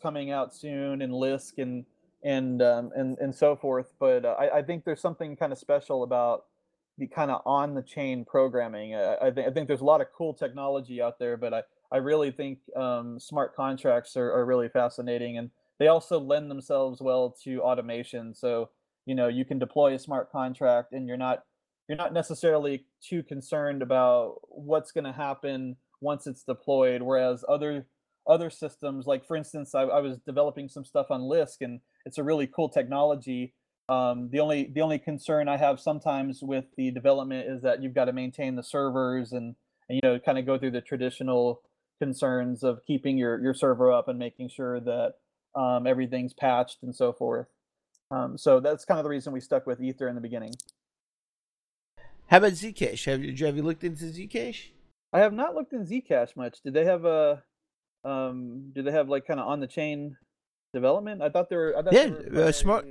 coming 0.02 0.30
out 0.30 0.54
soon 0.54 1.02
and 1.02 1.12
Lisk 1.12 1.58
and 1.58 1.84
and 2.24 2.62
um, 2.62 2.90
and 2.94 3.18
and 3.18 3.34
so 3.34 3.56
forth. 3.56 3.92
But 3.98 4.24
uh, 4.24 4.36
I, 4.38 4.58
I, 4.58 4.62
think 4.62 4.84
there's 4.84 5.00
something 5.00 5.36
kind 5.36 5.52
of 5.52 5.58
special 5.58 6.02
about 6.02 6.44
the 6.98 7.06
kind 7.06 7.30
of 7.30 7.42
on 7.44 7.74
the 7.74 7.82
chain 7.82 8.24
programming. 8.24 8.94
Uh, 8.94 9.16
I, 9.22 9.30
th- 9.30 9.46
I 9.46 9.50
think 9.50 9.68
there's 9.68 9.80
a 9.80 9.84
lot 9.84 10.00
of 10.00 10.08
cool 10.16 10.34
technology 10.34 11.00
out 11.02 11.18
there, 11.18 11.36
but 11.36 11.52
I 11.52 11.62
I 11.92 11.98
really 11.98 12.30
think 12.30 12.58
um, 12.74 13.20
smart 13.20 13.54
contracts 13.54 14.16
are, 14.16 14.32
are 14.32 14.44
really 14.44 14.68
fascinating, 14.68 15.38
and 15.38 15.50
they 15.78 15.88
also 15.88 16.18
lend 16.18 16.50
themselves 16.50 17.00
well 17.00 17.36
to 17.44 17.60
automation. 17.62 18.34
So 18.34 18.70
you 19.04 19.14
know 19.14 19.28
you 19.28 19.44
can 19.44 19.58
deploy 19.58 19.94
a 19.94 19.98
smart 19.98 20.32
contract, 20.32 20.92
and 20.92 21.06
you're 21.06 21.16
not 21.16 21.44
you're 21.88 21.98
not 21.98 22.12
necessarily 22.12 22.86
too 23.00 23.22
concerned 23.22 23.82
about 23.82 24.40
what's 24.48 24.90
going 24.90 25.04
to 25.04 25.12
happen 25.12 25.76
once 26.00 26.26
it's 26.26 26.42
deployed. 26.42 27.02
Whereas 27.02 27.44
other 27.48 27.86
other 28.26 28.50
systems, 28.50 29.06
like 29.06 29.24
for 29.26 29.36
instance, 29.36 29.74
I, 29.74 29.82
I 29.82 30.00
was 30.00 30.18
developing 30.26 30.68
some 30.68 30.84
stuff 30.84 31.06
on 31.10 31.22
Lisk, 31.22 31.58
and 31.60 31.80
it's 32.06 32.18
a 32.18 32.22
really 32.22 32.46
cool 32.46 32.70
technology. 32.70 33.52
Um, 33.88 34.30
the 34.30 34.40
only 34.40 34.70
the 34.72 34.80
only 34.80 34.98
concern 34.98 35.48
I 35.48 35.58
have 35.58 35.78
sometimes 35.78 36.42
with 36.42 36.64
the 36.76 36.90
development 36.90 37.48
is 37.48 37.62
that 37.62 37.82
you've 37.82 37.94
got 37.94 38.06
to 38.06 38.12
maintain 38.12 38.56
the 38.56 38.62
servers 38.62 39.32
and, 39.32 39.54
and 39.88 40.00
you 40.02 40.08
know 40.08 40.18
kind 40.18 40.38
of 40.38 40.46
go 40.46 40.58
through 40.58 40.70
the 40.70 40.80
traditional 40.80 41.60
concerns 42.00 42.62
of 42.62 42.80
keeping 42.86 43.18
your 43.18 43.40
your 43.42 43.54
server 43.54 43.92
up 43.92 44.08
and 44.08 44.18
making 44.18 44.48
sure 44.48 44.80
that 44.80 45.14
um, 45.54 45.86
everything's 45.86 46.32
patched 46.32 46.78
and 46.82 46.94
so 46.94 47.12
forth. 47.12 47.48
Um, 48.10 48.38
so 48.38 48.60
that's 48.60 48.84
kind 48.84 48.98
of 48.98 49.04
the 49.04 49.10
reason 49.10 49.32
we 49.32 49.40
stuck 49.40 49.66
with 49.66 49.80
Ether 49.80 50.08
in 50.08 50.14
the 50.14 50.20
beginning. 50.20 50.54
How 52.28 52.38
about 52.38 52.52
Zcash? 52.52 53.04
Have 53.04 53.22
you 53.24 53.46
have 53.46 53.56
you 53.56 53.62
looked 53.62 53.84
into 53.84 54.04
Zcash? 54.04 54.68
I 55.12 55.20
have 55.20 55.32
not 55.32 55.54
looked 55.54 55.72
in 55.72 55.84
Zcash 55.86 56.36
much. 56.36 56.60
Did 56.62 56.74
they 56.74 56.84
have 56.84 57.04
a 57.04 57.42
um? 58.04 58.72
Do 58.74 58.82
they 58.82 58.92
have 58.92 59.08
like 59.08 59.26
kind 59.26 59.40
of 59.40 59.46
on 59.46 59.60
the 59.60 59.66
chain 59.66 60.16
development? 60.76 61.22
I 61.22 61.28
thought 61.30 61.50
they 61.50 61.56
were. 61.56 61.74
I 61.76 61.82
thought 61.82 61.92
yeah, 61.92 62.10
were 62.30 62.44
uh, 62.44 62.52
smart 62.52 62.86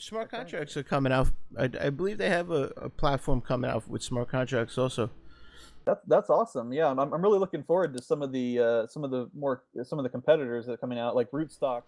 smart 0.00 0.30
contracts 0.30 0.76
are 0.76 0.82
coming 0.82 1.12
out. 1.12 1.28
I, 1.58 1.70
I 1.80 1.90
believe 1.90 2.18
they 2.18 2.28
have 2.28 2.50
a, 2.50 2.72
a, 2.76 2.88
platform 2.88 3.40
coming 3.40 3.70
out 3.70 3.88
with 3.88 4.02
smart 4.02 4.28
contracts 4.28 4.78
also. 4.78 5.10
That's 5.84 6.04
that's 6.06 6.30
awesome. 6.30 6.72
Yeah, 6.72 6.88
I'm 6.88 6.98
I'm 6.98 7.22
really 7.22 7.38
looking 7.38 7.62
forward 7.62 7.96
to 7.96 8.02
some 8.02 8.22
of 8.22 8.32
the 8.32 8.58
uh, 8.58 8.86
some 8.86 9.04
of 9.04 9.10
the 9.10 9.30
more 9.34 9.64
some 9.82 9.98
of 9.98 10.02
the 10.02 10.10
competitors 10.10 10.66
that 10.66 10.72
are 10.72 10.76
coming 10.76 10.98
out 10.98 11.16
like 11.16 11.30
Rootstock. 11.30 11.82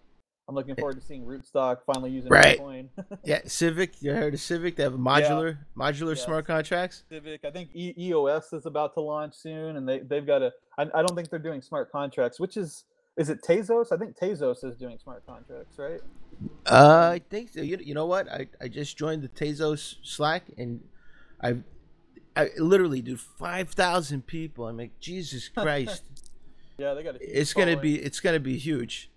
I'm 0.49 0.55
looking 0.55 0.75
forward 0.75 0.99
to 0.99 1.05
seeing 1.05 1.23
Rootstock 1.23 1.77
finally 1.85 2.11
using 2.11 2.29
right. 2.29 2.59
Bitcoin. 2.59 2.89
yeah, 3.23 3.39
Civic. 3.45 4.01
You 4.01 4.11
heard 4.13 4.33
of 4.33 4.41
Civic? 4.41 4.75
They 4.75 4.83
have 4.83 4.93
modular 4.93 5.57
yeah. 5.57 5.91
modular 5.91 6.17
yeah. 6.17 6.25
smart 6.25 6.45
contracts. 6.45 7.03
Civic. 7.07 7.45
I 7.45 7.51
think 7.51 7.69
e- 7.73 7.93
EOS 7.97 8.51
is 8.51 8.65
about 8.65 8.93
to 8.95 9.01
launch 9.01 9.35
soon, 9.35 9.77
and 9.77 9.87
they 9.87 9.99
they've 9.99 10.25
got 10.25 10.41
a. 10.41 10.51
I, 10.77 10.83
I 10.95 11.01
don't 11.01 11.15
think 11.15 11.29
they're 11.29 11.39
doing 11.39 11.61
smart 11.61 11.91
contracts, 11.91 12.39
which 12.39 12.57
is 12.57 12.83
is 13.17 13.29
it 13.29 13.41
Tezos? 13.41 13.91
I 13.91 13.97
think 13.97 14.17
Tezos 14.17 14.63
is 14.63 14.75
doing 14.77 14.97
smart 14.97 15.25
contracts, 15.25 15.77
right? 15.77 16.01
Uh, 16.65 17.11
I 17.13 17.21
think 17.29 17.49
so. 17.49 17.61
You, 17.61 17.77
you 17.81 17.93
know 17.93 18.05
what? 18.05 18.31
I, 18.31 18.47
I 18.61 18.67
just 18.67 18.97
joined 18.97 19.21
the 19.21 19.29
Tezos 19.29 19.95
Slack 20.03 20.45
and 20.57 20.81
I 21.41 21.57
I 22.35 22.49
literally 22.57 23.01
do 23.01 23.17
five 23.17 23.69
thousand 23.69 24.25
people. 24.25 24.67
I'm 24.67 24.77
like 24.77 24.99
Jesus 24.99 25.49
Christ. 25.55 26.03
yeah, 26.77 26.93
they 26.93 27.03
got. 27.03 27.15
It's 27.21 27.53
gonna 27.53 27.77
be 27.77 27.95
it's 27.95 28.19
gonna 28.19 28.39
be 28.39 28.57
huge. 28.57 29.11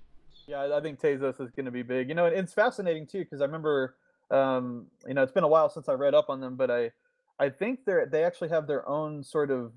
Yeah, 0.46 0.76
I 0.76 0.80
think 0.80 1.00
Tezos 1.00 1.40
is 1.40 1.50
gonna 1.56 1.70
be 1.70 1.82
big. 1.82 2.08
You 2.08 2.14
know, 2.14 2.26
and 2.26 2.36
it's 2.36 2.52
fascinating 2.52 3.06
too 3.06 3.20
because 3.20 3.40
I 3.40 3.46
remember, 3.46 3.96
um, 4.30 4.86
you 5.06 5.14
know, 5.14 5.22
it's 5.22 5.32
been 5.32 5.44
a 5.44 5.48
while 5.48 5.70
since 5.70 5.88
I 5.88 5.94
read 5.94 6.14
up 6.14 6.28
on 6.28 6.40
them, 6.40 6.56
but 6.56 6.70
I, 6.70 6.90
I 7.38 7.48
think 7.48 7.80
they're 7.86 8.06
they 8.06 8.24
actually 8.24 8.50
have 8.50 8.66
their 8.66 8.86
own 8.88 9.24
sort 9.24 9.50
of 9.50 9.72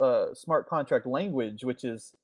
uh, 0.00 0.34
smart 0.34 0.68
contract 0.68 1.06
language, 1.06 1.62
which 1.62 1.84
is 1.84 2.14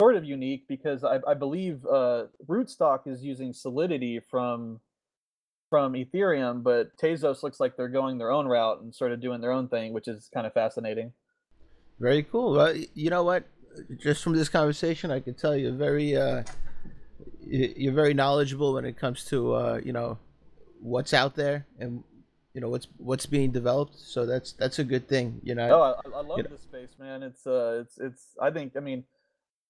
sort 0.00 0.16
of 0.16 0.24
unique 0.24 0.66
because 0.66 1.04
I, 1.04 1.20
I 1.28 1.34
believe 1.34 1.84
uh, 1.84 2.24
Rootstock 2.48 3.06
is 3.06 3.22
using 3.22 3.52
Solidity 3.52 4.20
from 4.30 4.80
from 5.68 5.92
Ethereum, 5.92 6.64
but 6.64 6.96
Tezos 6.96 7.44
looks 7.44 7.60
like 7.60 7.76
they're 7.76 7.88
going 7.88 8.18
their 8.18 8.32
own 8.32 8.46
route 8.46 8.80
and 8.80 8.92
sort 8.92 9.12
of 9.12 9.20
doing 9.20 9.40
their 9.40 9.52
own 9.52 9.68
thing, 9.68 9.92
which 9.92 10.08
is 10.08 10.28
kind 10.34 10.44
of 10.44 10.52
fascinating. 10.52 11.12
Very 12.00 12.24
cool. 12.24 12.54
Well, 12.54 12.74
you 12.94 13.10
know 13.10 13.22
what? 13.22 13.44
Just 14.02 14.24
from 14.24 14.32
this 14.32 14.48
conversation, 14.48 15.12
I 15.12 15.20
can 15.20 15.34
tell 15.34 15.56
you 15.56 15.72
very 15.72 16.16
uh, 16.16 16.42
you're 17.46 17.92
very 17.92 18.14
knowledgeable 18.14 18.74
when 18.74 18.84
it 18.84 18.96
comes 18.96 19.24
to 19.26 19.54
uh, 19.54 19.80
you 19.84 19.92
know 19.92 20.18
what's 20.80 21.12
out 21.12 21.36
there 21.36 21.66
and 21.78 22.02
you 22.54 22.60
know 22.60 22.70
what's 22.70 22.88
what's 22.96 23.26
being 23.26 23.52
developed. 23.52 23.96
So 23.98 24.24
that's 24.24 24.52
that's 24.54 24.78
a 24.78 24.84
good 24.84 25.08
thing. 25.08 25.40
You 25.44 25.54
know. 25.54 25.68
Oh, 25.70 25.82
I, 25.82 26.18
I 26.18 26.22
love 26.22 26.40
this 26.50 26.62
space, 26.62 26.96
man. 26.98 27.22
It's 27.22 27.46
uh, 27.46 27.82
it's 27.82 27.98
it's. 27.98 28.22
I 28.40 28.50
think. 28.50 28.72
I 28.76 28.80
mean 28.80 29.04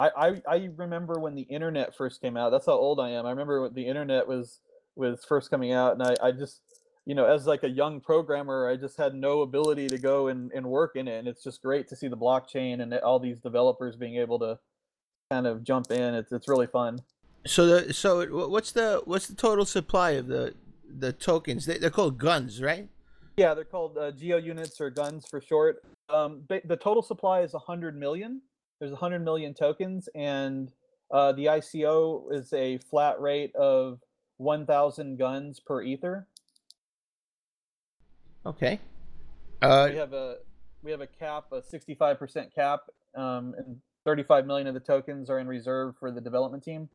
I, 0.01 0.09
I, 0.17 0.43
I 0.49 0.71
remember 0.77 1.21
when 1.21 1.35
the 1.35 1.43
internet 1.43 1.95
first 1.95 2.23
came 2.23 2.37
out. 2.37 2.51
That's 2.51 2.65
how 2.65 2.73
old 2.73 2.99
I 2.99 3.11
am. 3.11 3.27
I 3.27 3.31
remember 3.31 3.61
when 3.61 3.75
the 3.75 3.87
internet 3.87 4.27
was 4.27 4.61
was 4.97 5.25
first 5.25 5.51
coming 5.51 5.73
out, 5.73 5.93
and 5.93 6.03
I, 6.03 6.17
I 6.29 6.33
just 6.33 6.63
you 7.05 7.15
know 7.15 7.27
as 7.27 7.47
like 7.47 7.63
a 7.65 7.69
young 7.69 8.01
programmer, 8.01 8.67
I 8.67 8.77
just 8.77 8.97
had 8.97 9.15
no 9.15 9.43
ability 9.43 9.89
to 9.89 9.99
go 9.99 10.29
and, 10.29 10.51
and 10.53 10.67
work 10.67 10.97
in 10.97 11.07
it. 11.07 11.19
And 11.19 11.29
it's 11.29 11.45
just 11.45 11.61
great 11.61 11.87
to 11.89 11.97
see 11.97 12.09
the 12.09 12.17
blockchain 12.17 12.81
and 12.81 12.95
all 12.95 13.21
these 13.21 13.41
developers 13.41 13.95
being 13.95 14.17
able 14.17 14.39
to 14.39 14.59
kind 15.31 15.47
of 15.47 15.63
jump 15.63 15.91
in. 15.91 16.15
It's 16.15 16.33
it's 16.33 16.49
really 16.49 16.67
fun. 16.67 17.01
So 17.47 17.67
the 17.67 17.93
so 17.93 18.49
what's 18.49 18.73
the 18.73 19.03
what's 19.05 19.27
the 19.27 19.37
total 19.37 19.67
supply 19.67 20.13
of 20.13 20.29
the 20.29 20.55
the 20.89 21.13
tokens? 21.13 21.67
They, 21.67 21.77
they're 21.77 21.91
called 21.91 22.17
guns, 22.17 22.63
right? 22.63 22.89
Yeah, 23.37 23.53
they're 23.53 23.65
called 23.65 23.99
uh, 23.99 24.13
geo 24.13 24.39
units 24.39 24.81
or 24.81 24.89
guns 24.89 25.27
for 25.29 25.43
short. 25.43 25.83
Um, 26.09 26.43
the 26.49 26.77
total 26.77 27.03
supply 27.03 27.41
is 27.43 27.53
100 27.53 27.97
million 27.97 28.43
there's 28.81 28.93
100 28.93 29.23
million 29.25 29.55
tokens, 29.55 30.09
and 30.15 30.73
uh, 31.13 31.33
the 31.33 31.47
ICO 31.47 32.33
is 32.33 32.53
a 32.53 32.79
flat 32.79 33.21
rate 33.21 33.55
of 33.55 34.01
1,000 34.39 35.19
guns 35.19 35.61
per 35.61 35.83
ether. 35.83 36.27
Okay. 38.45 38.81
Uh, 39.61 39.89
we 39.91 39.97
have 39.97 40.15
a 40.15 40.37
we 40.83 40.91
have 40.91 41.03
a 41.03 41.07
cap, 41.07 41.53
a 41.53 41.61
65% 41.61 42.55
cap, 42.55 42.81
um, 43.15 43.55
and 43.59 43.77
35 44.07 44.47
million 44.47 44.67
of 44.67 44.73
the 44.73 44.81
tokens 44.81 45.29
are 45.29 45.39
in 45.39 45.47
reserve 45.47 45.95
for 46.01 46.11
the 46.11 46.23
development 46.23 46.65
team. 46.65 46.89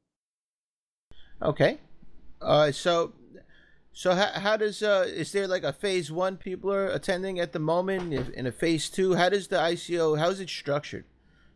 Okay. 1.39 1.77
Uh, 2.41 2.71
so, 2.71 3.13
so 3.93 4.15
how, 4.15 4.31
how 4.33 4.57
does 4.57 4.81
uh, 4.81 5.05
is 5.07 5.31
there 5.31 5.47
like 5.47 5.63
a 5.63 5.71
phase 5.71 6.11
one 6.11 6.37
people 6.37 6.73
are 6.73 6.87
attending 6.87 7.39
at 7.39 7.53
the 7.53 7.59
moment? 7.59 8.11
In 8.31 8.47
a 8.47 8.51
phase 8.51 8.89
two, 8.89 9.13
how 9.13 9.29
does 9.29 9.47
the 9.47 9.57
ICO? 9.57 10.17
How 10.17 10.29
is 10.29 10.39
it 10.39 10.49
structured? 10.49 11.05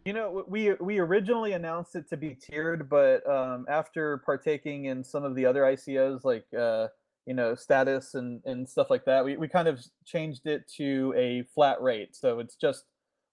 You 0.10 0.14
know, 0.14 0.44
we 0.48 0.74
we 0.80 0.98
originally 0.98 1.52
announced 1.52 1.96
it 1.96 2.10
to 2.10 2.18
be 2.18 2.34
tiered, 2.34 2.90
but 2.90 3.24
um, 3.30 3.68
after 3.70 4.18
partaking 4.26 4.86
in 4.86 5.04
some 5.04 5.24
of 5.24 5.36
the 5.36 5.46
other 5.46 5.62
ICOs, 5.62 6.26
like 6.26 6.48
uh, 6.60 6.88
you 7.28 7.36
know, 7.36 7.54
status 7.54 8.16
and 8.16 8.42
and 8.44 8.68
stuff 8.68 8.90
like 8.90 9.06
that, 9.06 9.24
we 9.24 9.38
we 9.38 9.48
kind 9.48 9.68
of 9.68 9.86
changed 10.06 10.48
it 10.48 10.68
to 10.78 11.14
a 11.16 11.44
flat 11.54 11.80
rate. 11.80 12.16
So 12.16 12.40
it's 12.40 12.56
just 12.56 12.86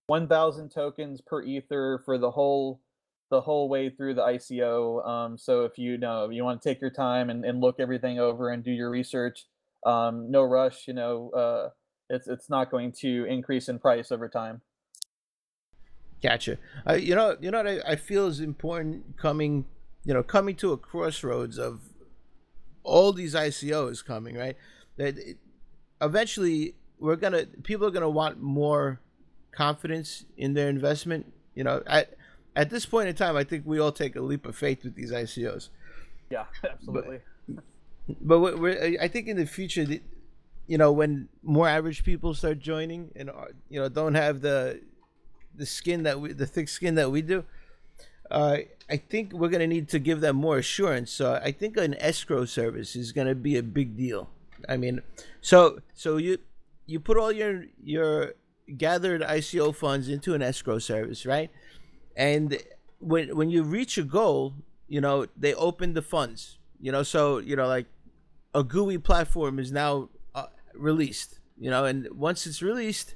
1,000 0.09 0.69
tokens 0.69 1.23
per 1.23 1.43
ether 1.43 2.03
for 2.05 2.19
the 2.19 2.31
whole 2.31 2.83
the 3.31 3.41
whole 3.41 3.71
way 3.71 3.89
through 3.89 4.13
the 4.13 4.27
ICO. 4.27 5.09
Um, 5.09 5.39
so 5.39 5.65
if 5.65 5.79
you 5.79 5.97
know 5.97 6.29
you 6.29 6.45
want 6.45 6.61
to 6.61 6.69
take 6.69 6.83
your 6.83 6.91
time 6.91 7.31
and, 7.31 7.43
and 7.47 7.59
look 7.59 7.77
everything 7.81 8.19
over 8.19 8.51
and 8.51 8.63
do 8.63 8.71
your 8.71 8.91
research, 8.91 9.47
um, 9.87 10.31
no 10.31 10.43
rush. 10.43 10.87
You 10.87 10.93
know, 10.93 11.31
uh, 11.31 11.71
it's 12.11 12.29
it's 12.29 12.51
not 12.51 12.71
going 12.71 12.93
to 13.01 13.25
increase 13.25 13.71
in 13.71 13.79
price 13.79 14.13
over 14.13 14.29
time. 14.29 14.61
Gotcha. 16.23 16.59
Uh, 16.89 16.95
you 16.95 17.15
know, 17.15 17.37
you 17.41 17.51
know 17.51 17.59
what 17.59 17.69
I, 17.69 17.93
I 17.93 17.97
feel 17.97 18.27
is 18.27 18.41
important 18.41 19.17
coming, 19.17 19.67
you 20.05 20.15
know, 20.15 20.23
coming 20.23 20.57
to 20.57 20.73
a 20.73 20.77
crossroads 20.77 21.59
of 21.59 21.81
all 22.83 23.13
these 23.13 23.35
ICOs 23.35 24.05
coming, 24.05 24.37
right? 24.37 24.57
That 24.97 25.19
it, 25.19 25.37
eventually 26.01 26.75
we're 26.99 27.17
gonna 27.17 27.47
people 27.63 27.87
are 27.87 27.91
gonna 27.91 28.09
want 28.09 28.41
more 28.41 29.01
confidence 29.53 30.25
in 30.37 30.55
their 30.55 30.69
investment. 30.69 31.33
You 31.55 31.65
know, 31.65 31.83
at 31.87 32.15
at 32.55 32.71
this 32.71 32.87
point 32.87 33.09
in 33.09 33.15
time, 33.15 33.37
I 33.37 33.45
think 33.45 33.65
we 33.67 33.79
all 33.79 33.93
take 33.93 34.17
a 34.17 34.21
leap 34.21 34.47
of 34.47 34.57
faith 34.57 34.85
with 34.85 34.95
these 34.95 35.13
ICOs. 35.13 35.69
Yeah, 36.31 36.47
absolutely. 36.65 37.21
But, 37.49 38.41
but 38.41 38.59
we're, 38.59 38.97
I 39.01 39.09
think 39.09 39.29
in 39.29 39.37
the 39.37 39.47
future, 39.47 39.85
you 40.67 40.79
know, 40.79 40.93
when 40.93 41.29
more 41.43 41.69
average 41.69 42.05
people 42.05 42.35
start 42.35 42.59
joining 42.59 43.11
and 43.17 43.31
you 43.69 43.81
know 43.81 43.89
don't 43.89 44.15
have 44.15 44.41
the 44.41 44.81
the 45.57 45.67
skin 45.67 46.03
that 46.05 46.21
we 46.21 46.33
the 46.33 46.47
thick 46.47 46.69
skin 46.69 46.95
that 46.97 47.11
we 47.11 47.23
do, 47.23 47.45
uh, 48.31 48.59
I 48.89 48.97
think 48.97 49.33
we're 49.33 49.49
gonna 49.49 49.67
need 49.67 49.89
to 49.91 49.99
give 49.99 50.21
them 50.21 50.37
more 50.37 50.59
assurance. 50.59 51.11
So 51.11 51.41
I 51.43 51.53
think 51.53 51.77
an 51.77 51.95
escrow 52.01 52.45
service 52.45 52.97
is 52.97 53.13
gonna 53.13 53.35
be 53.35 53.57
a 53.57 53.63
big 53.63 53.97
deal. 53.97 54.31
I 54.69 54.77
mean, 54.77 55.03
so 55.41 55.81
so 55.95 56.17
you 56.17 56.39
you 56.87 57.01
put 57.01 57.17
all 57.17 57.33
your 57.33 57.65
your 57.83 58.35
gathered 58.77 59.23
ICO 59.23 59.75
funds 59.75 60.09
into 60.09 60.35
an 60.35 60.43
escrow 60.43 60.79
service, 60.79 61.27
right? 61.27 61.51
And 62.17 62.59
when 62.99 63.37
when 63.37 63.51
you 63.51 63.63
reach 63.63 63.99
a 63.99 64.03
goal, 64.03 64.55
you 64.89 65.01
know 65.01 65.27
they 65.37 65.55
open 65.55 65.95
the 65.95 66.03
funds. 66.03 66.59
You 66.81 66.93
know, 66.93 67.03
so 67.03 67.39
you 67.39 67.57
know 67.57 67.67
like 67.67 67.87
a 68.55 68.63
GUI 68.63 68.99
platform 68.99 69.59
is 69.59 69.73
now 69.73 70.09
uh, 70.35 70.47
released. 70.75 71.39
You 71.59 71.71
know, 71.71 71.85
and 71.85 72.09
once 72.13 72.47
it's 72.47 72.63
released, 72.63 73.15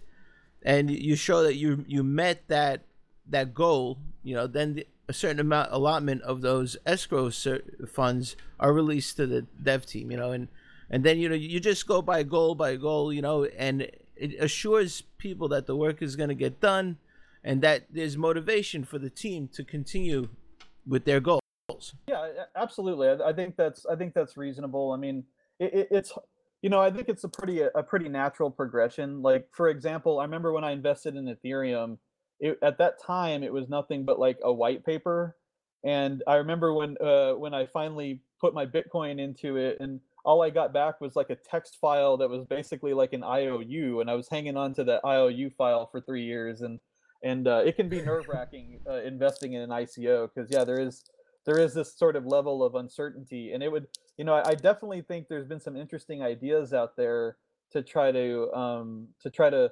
and 0.62 0.90
you 0.90 1.16
show 1.16 1.42
that 1.42 1.54
you 1.54 1.84
you 1.88 2.02
met 2.02 2.48
that 2.48 2.82
that 3.28 3.54
goal, 3.54 3.98
you 4.22 4.34
know, 4.34 4.46
then 4.46 4.74
the, 4.74 4.86
a 5.08 5.12
certain 5.12 5.40
amount 5.40 5.70
allotment 5.72 6.22
of 6.22 6.40
those 6.40 6.76
escrow 6.86 7.30
funds 7.88 8.36
are 8.58 8.72
released 8.72 9.16
to 9.16 9.26
the 9.26 9.42
dev 9.62 9.86
team. 9.86 10.10
You 10.10 10.16
know, 10.16 10.32
and 10.32 10.48
and 10.90 11.04
then 11.04 11.18
you 11.18 11.28
know 11.28 11.34
you 11.34 11.60
just 11.60 11.86
go 11.86 12.02
by 12.02 12.22
goal 12.22 12.54
by 12.54 12.76
goal. 12.76 13.12
You 13.12 13.22
know, 13.22 13.44
and 13.44 13.90
it 14.16 14.34
assures 14.38 15.02
people 15.18 15.48
that 15.48 15.66
the 15.66 15.76
work 15.76 16.02
is 16.02 16.16
going 16.16 16.28
to 16.28 16.34
get 16.34 16.60
done, 16.60 16.98
and 17.42 17.62
that 17.62 17.86
there's 17.90 18.16
motivation 18.16 18.84
for 18.84 18.98
the 18.98 19.10
team 19.10 19.48
to 19.54 19.64
continue 19.64 20.28
with 20.86 21.04
their 21.04 21.20
goals. 21.20 21.40
Yeah, 22.08 22.28
absolutely. 22.56 23.08
I, 23.08 23.32
think 23.32 23.56
that's 23.56 23.86
I 23.86 23.96
think 23.96 24.12
that's 24.12 24.36
reasonable. 24.36 24.92
I 24.92 24.96
mean, 24.96 25.24
it, 25.58 25.88
it's 25.90 26.12
you 26.62 26.68
know, 26.68 26.80
I 26.80 26.90
think 26.90 27.08
it's 27.08 27.24
a 27.24 27.28
pretty 27.28 27.62
a 27.62 27.82
pretty 27.82 28.08
natural 28.08 28.50
progression. 28.50 29.22
Like 29.22 29.48
for 29.52 29.68
example, 29.68 30.20
I 30.20 30.24
remember 30.24 30.52
when 30.52 30.64
I 30.64 30.72
invested 30.72 31.16
in 31.16 31.24
Ethereum, 31.24 31.98
it, 32.38 32.58
at 32.62 32.78
that 32.78 33.02
time 33.02 33.42
it 33.42 33.52
was 33.52 33.68
nothing 33.68 34.04
but 34.04 34.18
like 34.18 34.38
a 34.42 34.52
white 34.52 34.84
paper, 34.84 35.36
and 35.84 36.22
I 36.26 36.36
remember 36.36 36.74
when 36.74 36.96
uh, 37.00 37.32
when 37.32 37.54
I 37.54 37.66
finally 37.66 38.22
put 38.40 38.54
my 38.54 38.66
Bitcoin 38.66 39.20
into 39.20 39.56
it, 39.56 39.78
and 39.80 40.00
all 40.24 40.42
I 40.42 40.50
got 40.50 40.72
back 40.72 41.00
was 41.00 41.16
like 41.16 41.30
a 41.30 41.36
text 41.36 41.78
file 41.80 42.18
that 42.18 42.28
was 42.28 42.44
basically 42.44 42.92
like 42.92 43.14
an 43.14 43.24
IOU, 43.24 44.00
and 44.00 44.10
I 44.10 44.14
was 44.14 44.28
hanging 44.28 44.56
on 44.56 44.74
to 44.74 44.84
that 44.84 45.00
IOU 45.04 45.50
file 45.56 45.86
for 45.90 46.00
three 46.00 46.24
years, 46.24 46.60
and 46.60 46.78
and 47.22 47.48
uh, 47.48 47.62
it 47.64 47.76
can 47.76 47.88
be 47.88 48.02
nerve 48.02 48.28
wracking 48.28 48.80
uh, 48.88 49.00
investing 49.02 49.54
in 49.54 49.62
an 49.62 49.70
ICO 49.70 50.28
because 50.34 50.50
yeah, 50.50 50.64
there 50.64 50.80
is 50.80 51.04
there 51.50 51.64
is 51.64 51.74
this 51.74 51.92
sort 51.92 52.14
of 52.14 52.26
level 52.26 52.62
of 52.62 52.76
uncertainty, 52.76 53.52
and 53.52 53.62
it 53.62 53.72
would 53.72 53.88
you 54.16 54.24
know, 54.24 54.34
I, 54.34 54.50
I 54.50 54.54
definitely 54.54 55.00
think 55.00 55.28
there's 55.28 55.46
been 55.46 55.60
some 55.60 55.76
interesting 55.76 56.22
ideas 56.22 56.74
out 56.74 56.94
there 56.94 57.36
to 57.72 57.82
try 57.82 58.12
to 58.12 58.52
um, 58.52 59.08
to 59.22 59.30
try 59.30 59.50
to 59.50 59.70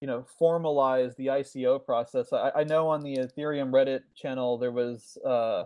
you 0.00 0.06
know 0.06 0.26
formalize 0.40 1.16
the 1.16 1.28
ICO 1.28 1.82
process. 1.82 2.32
I, 2.32 2.50
I 2.56 2.64
know 2.64 2.88
on 2.88 3.02
the 3.02 3.16
Ethereum 3.16 3.70
Reddit 3.70 4.00
channel 4.14 4.58
there 4.58 4.72
was 4.72 5.16
uh, 5.24 5.64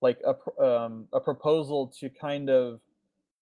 like 0.00 0.20
a 0.24 0.62
um, 0.62 1.08
a 1.12 1.20
proposal 1.20 1.88
to 2.00 2.08
kind 2.10 2.48
of 2.48 2.80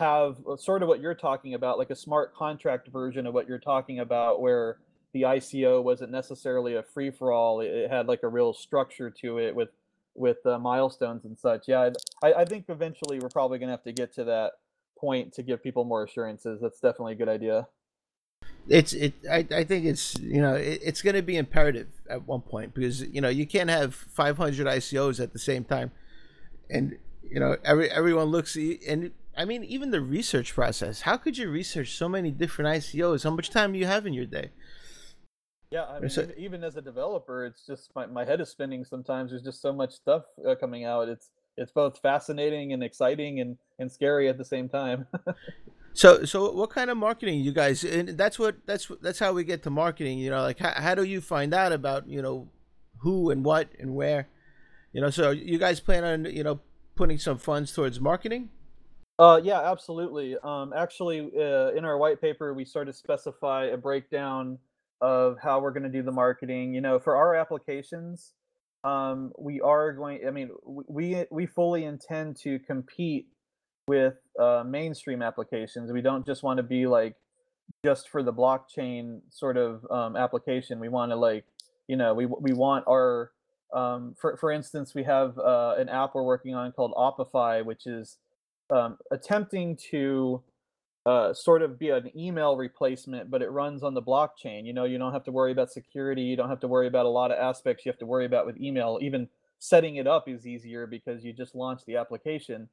have 0.01 0.37
uh, 0.49 0.57
sort 0.57 0.83
of 0.83 0.89
what 0.89 1.01
you're 1.01 1.15
talking 1.15 1.55
about, 1.55 1.79
like 1.79 1.91
a 1.91 1.97
smart 1.97 2.35
contract 2.35 2.89
version 2.89 3.27
of 3.27 3.35
what 3.35 3.47
you're 3.49 3.59
talking 3.59 3.99
about, 3.99 4.41
where 4.41 4.79
the 5.13 5.23
ICO 5.23 5.83
wasn't 5.83 6.13
necessarily 6.13 6.77
a 6.77 6.83
free 6.83 7.11
for 7.11 7.33
all. 7.33 7.61
It 7.61 7.91
had 7.91 8.07
like 8.07 8.23
a 8.23 8.29
real 8.29 8.55
structure 8.55 9.11
to 9.11 9.39
it 9.39 9.55
with 9.55 9.69
with 10.15 10.45
uh, 10.47 10.59
milestones 10.59 11.25
and 11.25 11.39
such. 11.39 11.69
Yeah, 11.69 11.91
I, 12.23 12.33
I 12.33 12.45
think 12.45 12.67
eventually 12.69 13.19
we're 13.19 13.29
probably 13.29 13.59
going 13.59 13.69
to 13.69 13.73
have 13.73 13.85
to 13.85 13.93
get 13.93 14.15
to 14.15 14.25
that 14.25 14.53
point 14.99 15.33
to 15.35 15.43
give 15.43 15.63
people 15.63 15.85
more 15.85 16.05
assurances. 16.05 16.61
That's 16.61 16.81
definitely 16.81 17.13
a 17.13 17.17
good 17.17 17.29
idea. 17.29 17.67
It's 18.69 18.93
it. 18.93 19.15
I, 19.31 19.47
I 19.51 19.65
think 19.65 19.87
it's 19.87 20.19
you 20.21 20.41
know 20.41 20.55
it, 20.55 20.81
it's 20.83 21.03
going 21.03 21.17
to 21.17 21.23
be 21.23 21.37
imperative 21.37 21.89
at 22.09 22.27
one 22.27 22.43
point 22.43 22.75
because 22.75 23.03
you 23.03 23.21
know 23.21 23.29
you 23.29 23.47
can't 23.47 23.71
have 23.71 23.95
500 23.95 24.67
ICOs 24.67 25.21
at 25.21 25.33
the 25.33 25.39
same 25.39 25.65
time, 25.65 25.91
and 26.71 26.97
you 27.29 27.41
know 27.41 27.57
every 27.65 27.91
everyone 27.91 28.27
looks 28.27 28.57
and 28.57 29.11
I 29.37 29.45
mean 29.45 29.65
even 29.65 29.91
the 29.91 30.01
research 30.01 30.55
process. 30.55 31.01
How 31.01 31.17
could 31.17 31.39
you 31.39 31.51
research 31.51 31.97
so 31.97 32.09
many 32.09 32.31
different 32.31 32.69
ICOs? 32.69 33.25
How 33.25 33.31
much 33.31 33.51
time 33.51 33.73
do 33.73 33.79
you 33.81 33.87
have 33.87 34.07
in 34.07 34.13
your 34.13 34.27
day? 34.27 34.51
Yeah, 35.73 35.85
I 35.85 36.01
mean, 36.01 36.11
so, 36.11 36.29
even 36.37 36.63
as 36.65 36.77
a 36.77 36.83
developer, 36.83 37.47
it's 37.47 37.65
just 37.65 37.95
my, 37.97 38.05
my 38.05 38.27
head 38.27 38.43
is 38.43 38.51
spinning 38.51 38.85
sometimes. 38.85 39.31
There's 39.31 39.43
just 39.43 39.63
so 39.63 39.73
much 39.73 39.93
stuff 39.93 40.25
uh, 40.47 40.55
coming 40.55 40.85
out. 40.85 41.09
It's 41.09 41.31
it's 41.57 41.73
both 41.73 41.99
fascinating 41.99 42.75
and 42.75 42.83
exciting 42.83 43.41
and 43.41 43.57
and 43.79 43.91
scary 43.91 44.29
at 44.29 44.37
the 44.37 44.45
same 44.45 44.69
time. 44.69 45.07
so 45.95 46.27
so 46.27 46.53
what 46.53 46.69
kind 46.69 46.91
of 46.91 46.99
marketing 46.99 47.41
you 47.41 47.53
guys? 47.53 47.85
And 47.85 48.11
that's 48.11 48.39
what 48.39 48.57
that's 48.67 48.91
that's 49.01 49.19
how 49.19 49.33
we 49.33 49.45
get 49.45 49.63
to 49.63 49.71
marketing. 49.71 50.19
You 50.19 50.29
know, 50.29 50.43
like 50.43 50.59
how 50.59 50.73
how 50.73 50.95
do 50.95 51.05
you 51.05 51.23
find 51.23 51.55
out 51.55 51.73
about 51.73 52.07
you 52.07 52.21
know 52.21 52.49
who 52.99 53.31
and 53.31 53.43
what 53.43 53.71
and 53.79 53.95
where? 53.95 54.29
You 54.93 55.01
know, 55.01 55.09
so 55.09 55.31
you 55.31 55.57
guys 55.57 55.81
plan 55.81 56.05
on 56.05 56.27
you 56.27 56.45
know 56.45 56.61
putting 56.97 57.17
some 57.17 57.39
funds 57.39 57.73
towards 57.73 57.99
marketing? 57.99 58.51
Uh, 59.19 59.41
yeah, 59.43 59.71
absolutely. 59.71 60.37
Um, 60.43 60.75
actually, 60.77 61.31
uh, 61.35 61.71
in 61.71 61.87
our 61.87 61.97
white 61.97 62.21
paper, 62.21 62.53
we 62.53 62.67
sort 62.67 62.89
of 62.89 62.95
specify 62.95 63.67
a 63.67 63.77
breakdown 63.79 64.59
of 65.03 65.37
how 65.43 65.61
we're 65.61 65.73
going 65.73 65.83
to 65.83 65.91
do 65.91 66.03
the 66.03 66.13
marketing. 66.13 66.73
You 66.73 66.81
know, 66.81 66.99
for 66.99 67.17
our 67.17 67.35
applications, 67.35 68.33
um, 68.85 69.33
we 69.39 69.61
are 69.61 69.93
going. 69.93 70.21
I 70.27 70.31
mean, 70.31 70.51
we 70.65 71.25
we 71.31 71.47
fully 71.47 71.85
intend 71.85 72.37
to 72.45 72.59
compete 72.61 73.27
with 73.89 74.15
uh, 74.41 74.63
mainstream 74.65 75.21
applications. 75.21 75.93
We 75.93 76.01
don't 76.01 76.25
just 76.25 76.43
want 76.43 76.59
to 76.59 76.63
be 76.63 76.87
like 76.87 77.17
just 77.85 78.09
for 78.09 78.23
the 78.23 78.33
blockchain 78.33 79.21
sort 79.31 79.57
of 79.57 79.85
um, 79.91 80.17
application. 80.17 80.79
We 80.79 80.89
want 80.89 81.11
to 81.11 81.17
like, 81.17 81.45
you 81.89 81.97
know, 81.97 82.15
we 82.15 82.27
we 82.27 82.53
want 82.53 82.85
our 82.89 83.33
um, 83.75 84.15
for 84.21 84.37
for 84.37 84.53
instance, 84.53 84.95
we 84.95 85.03
have 85.05 85.39
uh, 85.39 85.75
an 85.79 85.89
app 85.89 86.15
we're 86.15 86.23
working 86.23 86.55
on 86.55 86.73
called 86.73 86.93
Opify, 86.95 87.65
which 87.65 87.87
is 87.87 88.19
um, 88.71 88.99
attempting 89.11 89.77
to 89.91 90.43
uh, 91.05 91.35
sort 91.35 91.63
of 91.63 91.79
be 91.79 91.91
an 91.91 92.11
email 92.17 92.57
replacement, 92.57 93.31
but 93.31 93.43
it 93.43 93.51
runs 93.51 93.83
on 93.83 93.95
the 93.95 94.03
blockchain. 94.03 94.65
You 94.65 94.73
know, 94.73 94.85
you 94.85 94.99
don't 94.99 95.13
have 95.13 95.25
to 95.25 95.33
worry 95.33 95.51
about 95.53 95.73
security. 95.73 96.23
You 96.23 96.37
don't 96.37 96.49
have 96.49 96.61
to 96.61 96.69
worry 96.69 96.87
about 96.87 97.07
a 97.07 97.09
lot 97.09 97.33
of 97.33 97.39
aspects 97.39 97.85
you 97.85 97.91
have 97.91 97.99
to 97.99 98.07
worry 98.07 98.25
about 98.25 98.47
with 98.47 98.61
email. 98.61 98.99
Even 99.03 99.29
setting 99.59 99.97
it 99.97 100.07
up 100.07 100.29
is 100.29 100.47
easier 100.47 100.87
because 100.87 101.25
you 101.25 101.33
just 101.33 101.55
launch 101.55 101.85
the 101.87 101.97
application. 101.97 102.69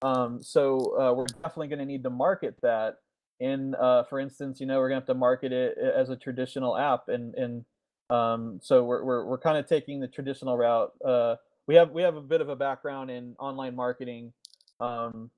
Um, 0.00 0.42
so 0.42 0.96
uh, 0.98 1.12
we're 1.12 1.26
definitely 1.26 1.68
going 1.68 1.80
to 1.80 1.84
need 1.84 2.04
to 2.04 2.10
market 2.10 2.56
that. 2.62 2.98
In, 3.40 3.74
uh, 3.74 4.04
for 4.04 4.20
instance, 4.20 4.60
you 4.60 4.66
know, 4.66 4.78
we're 4.78 4.88
going 4.88 5.00
to 5.00 5.06
have 5.06 5.14
to 5.14 5.18
market 5.18 5.52
it 5.52 5.76
as 5.76 6.10
a 6.10 6.16
traditional 6.16 6.76
app, 6.76 7.08
and 7.08 7.34
and 7.34 7.64
um, 8.08 8.60
so 8.62 8.84
we're 8.84 9.02
we're, 9.02 9.24
we're 9.24 9.38
kind 9.38 9.58
of 9.58 9.66
taking 9.66 9.98
the 9.98 10.06
traditional 10.06 10.56
route. 10.56 10.92
Uh, 11.04 11.34
we 11.66 11.74
have 11.74 11.90
we 11.90 12.02
have 12.02 12.14
a 12.14 12.20
bit 12.20 12.40
of 12.40 12.48
a 12.48 12.54
background 12.54 13.10
in 13.10 13.34
online 13.40 13.74
marketing, 13.74 14.32
um, 14.78 15.28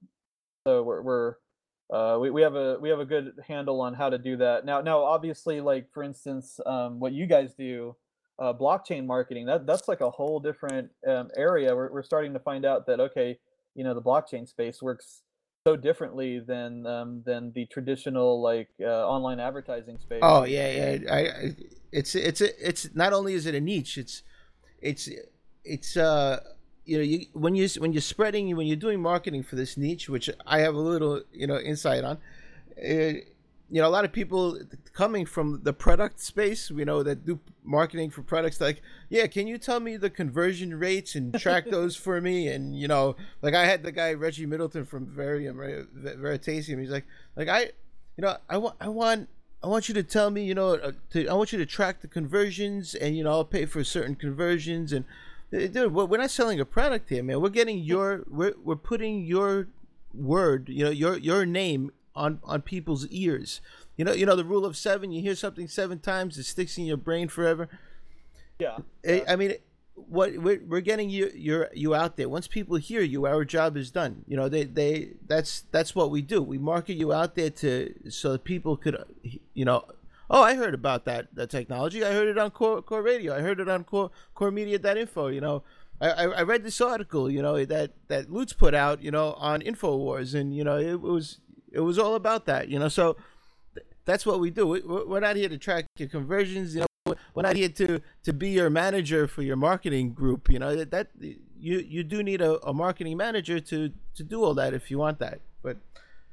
so 0.66 0.82
we're 0.82 1.00
we're 1.00 1.34
uh, 1.92 2.16
we, 2.20 2.30
we 2.30 2.42
have 2.42 2.54
a 2.54 2.78
we 2.80 2.88
have 2.88 3.00
a 3.00 3.04
good 3.04 3.32
handle 3.46 3.80
on 3.80 3.94
how 3.94 4.08
to 4.08 4.18
do 4.18 4.36
that 4.36 4.64
now 4.64 4.80
now 4.80 5.02
obviously 5.02 5.60
like 5.60 5.86
for 5.92 6.02
instance 6.02 6.58
um, 6.66 6.98
what 6.98 7.12
you 7.12 7.26
guys 7.26 7.54
do 7.54 7.94
uh, 8.38 8.52
blockchain 8.52 9.06
marketing. 9.06 9.46
That 9.46 9.66
that's 9.66 9.88
like 9.88 10.00
a 10.00 10.10
whole 10.10 10.40
different 10.40 10.90
um, 11.06 11.30
area. 11.36 11.74
We're 11.74 11.92
we're 11.92 12.02
starting 12.02 12.32
to 12.32 12.38
find 12.38 12.64
out 12.64 12.86
that 12.86 13.00
okay, 13.00 13.38
you 13.74 13.84
know, 13.84 13.94
the 13.94 14.02
blockchain 14.02 14.48
space 14.48 14.82
works 14.82 15.22
so 15.66 15.76
differently 15.76 16.40
than 16.40 16.86
um, 16.86 17.22
than 17.24 17.52
the 17.52 17.66
traditional 17.66 18.42
like 18.42 18.68
uh, 18.80 19.06
online 19.08 19.40
advertising 19.40 19.98
space. 19.98 20.20
Oh 20.22 20.44
yeah, 20.44 20.96
yeah. 20.96 21.12
I, 21.12 21.18
I 21.18 21.56
it's 21.92 22.14
it's 22.14 22.40
it's 22.40 22.94
not 22.94 23.12
only 23.12 23.34
is 23.34 23.46
it 23.46 23.54
a 23.54 23.60
niche, 23.60 23.98
it's 23.98 24.22
it's 24.80 25.08
it's 25.64 25.96
uh 25.96 26.40
you 26.84 26.98
know 26.98 27.02
you 27.02 27.26
when 27.32 27.54
you 27.54 27.68
when 27.78 27.92
you're 27.92 28.02
spreading 28.02 28.54
when 28.56 28.66
you're 28.66 28.76
doing 28.76 29.00
marketing 29.00 29.42
for 29.42 29.56
this 29.56 29.76
niche, 29.76 30.08
which 30.08 30.30
I 30.46 30.60
have 30.60 30.74
a 30.74 30.80
little 30.80 31.22
you 31.32 31.46
know 31.46 31.58
insight 31.58 32.04
on. 32.04 32.18
It, 32.76 33.34
you 33.70 33.80
know 33.80 33.88
a 33.88 33.90
lot 33.90 34.04
of 34.04 34.12
people 34.12 34.58
coming 34.92 35.24
from 35.24 35.60
the 35.62 35.72
product 35.72 36.20
space 36.20 36.70
you 36.70 36.84
know 36.84 37.02
that 37.02 37.24
do 37.24 37.40
marketing 37.62 38.10
for 38.10 38.22
products 38.22 38.60
like 38.60 38.82
yeah 39.08 39.26
can 39.26 39.46
you 39.46 39.56
tell 39.56 39.80
me 39.80 39.96
the 39.96 40.10
conversion 40.10 40.78
rates 40.78 41.14
and 41.14 41.38
track 41.40 41.64
those 41.70 41.96
for 41.96 42.20
me 42.20 42.48
and 42.48 42.78
you 42.78 42.86
know 42.86 43.16
like 43.40 43.54
i 43.54 43.64
had 43.64 43.82
the 43.82 43.90
guy 43.90 44.12
Reggie 44.12 44.44
Middleton 44.44 44.84
from 44.84 45.06
verium 45.06 45.56
Veritaseum 45.56 46.78
he's 46.78 46.90
like 46.90 47.06
like 47.36 47.48
i 47.48 47.62
you 48.16 48.22
know 48.22 48.36
i 48.50 48.58
want 48.58 48.76
i 48.80 48.88
want 48.88 49.28
I 49.62 49.66
want 49.66 49.88
you 49.88 49.94
to 49.94 50.02
tell 50.02 50.30
me, 50.30 50.44
you 50.44 50.54
know, 50.54 50.74
uh, 50.74 50.92
to, 51.12 51.26
I 51.26 51.32
want 51.32 51.50
you 51.50 51.58
to 51.58 51.64
track 51.64 52.02
the 52.02 52.06
conversions, 52.06 52.94
and 52.94 53.16
you 53.16 53.24
know, 53.24 53.30
I'll 53.30 53.46
pay 53.46 53.64
for 53.64 53.82
certain 53.82 54.14
conversions. 54.14 54.92
And 54.92 55.06
Uh, 55.54 55.66
dude, 55.66 55.94
we're 55.94 56.18
not 56.18 56.30
selling 56.30 56.58
a 56.60 56.64
product 56.64 57.08
here, 57.08 57.22
man. 57.22 57.40
We're 57.40 57.48
getting 57.50 57.78
your, 57.78 58.24
we're 58.28 58.54
we're 58.62 58.76
putting 58.76 59.24
your 59.24 59.68
word, 60.12 60.68
you 60.68 60.84
know, 60.84 60.90
your 60.90 61.16
your 61.18 61.46
name 61.46 61.92
on 62.14 62.40
on 62.44 62.62
people's 62.62 63.06
ears. 63.08 63.60
You 63.96 64.04
know, 64.04 64.12
you 64.12 64.26
know 64.26 64.36
the 64.36 64.44
rule 64.44 64.64
of 64.64 64.76
seven. 64.76 65.12
You 65.12 65.22
hear 65.22 65.34
something 65.34 65.68
seven 65.68 65.98
times, 66.00 66.38
it 66.38 66.44
sticks 66.44 66.76
in 66.78 66.84
your 66.84 66.96
brain 66.96 67.28
forever. 67.28 67.68
Yeah. 68.58 68.78
I, 69.06 69.24
I 69.28 69.36
mean, 69.36 69.54
what 69.94 70.36
we're, 70.36 70.60
we're 70.66 70.80
getting 70.80 71.10
you 71.10 71.30
you're 71.34 71.70
you 71.72 71.94
out 71.94 72.16
there. 72.16 72.28
Once 72.28 72.48
people 72.48 72.76
hear 72.76 73.02
you, 73.02 73.26
our 73.26 73.44
job 73.44 73.76
is 73.76 73.90
done. 73.90 74.24
You 74.26 74.36
know, 74.36 74.48
they 74.48 74.64
they 74.64 75.10
that's 75.26 75.64
that's 75.70 75.94
what 75.94 76.10
we 76.10 76.22
do. 76.22 76.42
We 76.42 76.58
market 76.58 76.94
you 76.94 77.12
out 77.12 77.36
there 77.36 77.50
to 77.50 77.94
so 78.10 78.32
that 78.32 78.44
people 78.44 78.76
could, 78.76 79.02
you 79.54 79.64
know. 79.64 79.84
Oh, 80.30 80.42
I 80.42 80.54
heard 80.54 80.74
about 80.74 81.04
that 81.04 81.34
that 81.34 81.50
technology. 81.50 82.04
I 82.04 82.12
heard 82.12 82.28
it 82.28 82.38
on 82.38 82.50
Core 82.50 82.82
Core 82.82 83.02
Radio. 83.02 83.34
I 83.34 83.40
heard 83.40 83.60
it 83.60 83.68
on 83.68 83.84
Core 83.84 84.10
Core 84.34 84.50
Media.info. 84.50 85.28
You 85.28 85.40
know, 85.40 85.62
I, 86.00 86.24
I 86.24 86.42
read 86.42 86.64
this 86.64 86.80
article, 86.80 87.30
you 87.30 87.42
know, 87.42 87.64
that 87.64 87.92
that 88.08 88.30
Lutz 88.30 88.52
put 88.52 88.74
out, 88.74 89.02
you 89.02 89.10
know, 89.10 89.34
on 89.34 89.60
Infowars, 89.60 90.34
and 90.34 90.54
you 90.54 90.64
know, 90.64 90.78
it 90.78 91.00
was 91.00 91.38
it 91.72 91.80
was 91.80 91.98
all 91.98 92.14
about 92.14 92.46
that, 92.46 92.68
you 92.68 92.78
know. 92.78 92.88
So 92.88 93.16
th- 93.74 93.86
that's 94.04 94.26
what 94.26 94.40
we 94.40 94.50
do. 94.50 94.66
We, 94.66 94.80
we're 94.80 95.20
not 95.20 95.36
here 95.36 95.48
to 95.48 95.58
track 95.58 95.86
your 95.98 96.08
conversions, 96.08 96.74
you 96.74 96.80
know. 96.80 97.14
We're 97.34 97.42
not 97.42 97.56
here 97.56 97.68
to 97.68 98.00
to 98.24 98.32
be 98.32 98.50
your 98.50 98.70
manager 98.70 99.28
for 99.28 99.42
your 99.42 99.56
marketing 99.56 100.14
group, 100.14 100.50
you 100.50 100.58
know. 100.58 100.74
That, 100.74 100.90
that 100.90 101.08
you 101.20 101.78
you 101.78 102.02
do 102.02 102.22
need 102.22 102.40
a, 102.40 102.60
a 102.66 102.72
marketing 102.72 103.16
manager 103.16 103.60
to 103.60 103.90
to 104.14 104.22
do 104.22 104.42
all 104.42 104.54
that 104.54 104.74
if 104.74 104.90
you 104.90 104.98
want 104.98 105.18
that. 105.20 105.40
But 105.62 105.78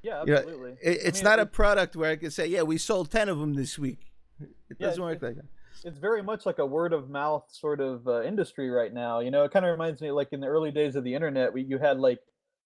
yeah, 0.04 0.22
absolutely. 0.22 0.54
You 0.54 0.60
know, 0.60 0.78
it, 0.82 1.00
it's 1.04 1.20
I 1.20 1.24
mean, 1.24 1.24
not 1.24 1.40
it, 1.40 1.44
a 1.44 1.46
product 1.46 1.96
where 1.96 2.12
I 2.12 2.16
can 2.16 2.32
say, 2.32 2.48
yeah, 2.48 2.64
we 2.64 2.78
sold 2.78 3.12
ten 3.12 3.30
of 3.30 3.40
them 3.40 3.54
this 3.54 3.78
week. 3.78 4.12
It 4.40 4.78
yeah, 4.80 4.88
doesn't 4.88 5.04
work 5.04 5.22
like 5.22 5.36
that 5.36 5.46
it's 5.84 5.98
very 5.98 6.22
much 6.22 6.46
like 6.46 6.60
a 6.60 6.66
word 6.66 6.94
of 6.94 7.10
mouth 7.10 7.44
sort 7.52 7.80
of 7.80 8.08
uh, 8.08 8.22
industry 8.22 8.70
right 8.70 8.94
now. 8.94 9.20
You 9.20 9.32
know, 9.32 9.44
it 9.46 9.52
kind 9.52 9.66
of 9.66 9.72
reminds 9.72 10.00
me 10.00 10.12
like 10.12 10.28
in 10.32 10.40
the 10.40 10.46
early 10.46 10.70
days 10.70 10.96
of 10.96 11.04
the 11.04 11.16
internet, 11.16 11.54
we 11.54 11.64
you 11.64 11.80
had 11.80 12.00
like 12.00 12.20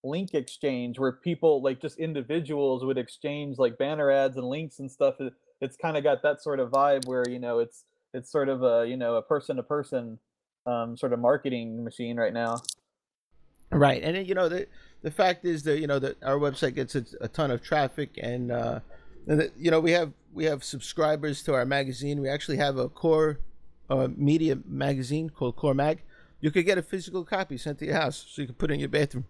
link 0.06 0.34
exchange 0.34 1.00
where 1.00 1.12
people 1.12 1.62
like 1.62 1.82
just 1.82 1.98
individuals 1.98 2.86
would 2.86 2.98
exchange 2.98 3.58
like 3.58 3.78
banner 3.78 4.12
ads 4.12 4.38
and 4.38 4.48
links 4.48 4.80
and 4.80 4.92
stuff 4.92 5.16
it's 5.62 5.76
kind 5.76 5.98
of 5.98 6.04
got 6.04 6.22
that 6.22 6.42
sort 6.42 6.60
of 6.60 6.70
vibe 6.70 7.06
where 7.08 7.24
you 7.28 7.40
know 7.40 7.60
it's 7.60 7.86
it's 8.14 8.32
sort 8.32 8.48
of 8.48 8.64
a 8.64 8.86
you 8.88 8.96
know 8.96 9.16
a 9.16 9.22
person 9.22 9.56
to 9.56 9.64
person 9.64 10.20
um, 10.68 10.96
sort 10.96 11.12
of 11.12 11.20
marketing 11.20 11.84
machine 11.84 12.18
right 12.18 12.34
now 12.34 12.62
right 13.72 14.04
and 14.04 14.28
you 14.28 14.36
know 14.36 14.48
the 14.48 14.68
the 15.06 15.12
fact 15.12 15.46
is 15.46 15.62
that 15.64 15.80
you 15.80 15.88
know 15.88 16.00
that 16.00 16.22
our 16.24 16.38
website 16.38 16.74
gets 16.74 16.96
a, 16.96 17.06
a 17.22 17.28
ton 17.28 17.52
of 17.52 17.62
traffic 17.62 18.10
and 18.18 18.52
uh 18.52 18.80
and 19.28 19.52
you 19.56 19.70
know 19.70 19.80
we 19.80 19.92
have 19.92 20.12
we 20.34 20.46
have 20.46 20.64
subscribers 20.64 21.44
to 21.44 21.54
our 21.54 21.66
magazine 21.66 22.22
we 22.22 22.28
actually 22.28 22.58
have 22.58 22.78
a 22.78 22.90
core 22.90 23.40
uh, 23.90 24.08
media 24.18 24.58
magazine 24.66 25.30
called 25.30 25.56
core 25.56 25.76
mag 25.76 26.02
you 26.42 26.50
could 26.50 26.66
get 26.66 26.78
a 26.78 26.82
physical 26.82 27.24
copy 27.24 27.56
sent 27.56 27.78
to 27.78 27.86
your 27.86 27.96
house 27.96 28.26
so 28.28 28.42
you 28.42 28.48
can 28.48 28.56
put 28.56 28.72
it 28.72 28.74
in 28.74 28.80
your 28.80 28.90
bathroom 28.90 29.26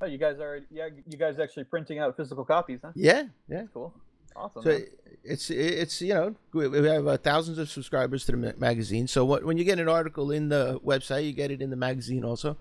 Oh, 0.00 0.06
you 0.06 0.18
guys 0.18 0.38
are 0.38 0.60
yeah, 0.70 0.88
you 1.08 1.18
guys 1.18 1.38
actually 1.38 1.64
printing 1.64 1.98
out 1.98 2.16
physical 2.16 2.44
copies, 2.44 2.80
huh? 2.84 2.92
Yeah, 2.94 3.24
yeah. 3.48 3.58
That's 3.58 3.68
cool. 3.74 3.92
Awesome. 4.36 4.62
So 4.62 4.70
man. 4.70 4.86
it's 5.24 5.50
it's 5.50 6.00
you 6.00 6.14
know 6.14 6.36
we 6.52 6.86
have 6.86 7.06
uh, 7.06 7.16
thousands 7.16 7.58
of 7.58 7.68
subscribers 7.68 8.24
to 8.26 8.32
the 8.32 8.54
magazine. 8.58 9.08
So 9.08 9.24
what, 9.24 9.44
when 9.44 9.58
you 9.58 9.64
get 9.64 9.80
an 9.80 9.88
article 9.88 10.30
in 10.30 10.48
the 10.48 10.78
website, 10.84 11.26
you 11.26 11.32
get 11.32 11.50
it 11.50 11.60
in 11.60 11.70
the 11.70 11.76
magazine 11.76 12.24
also. 12.24 12.56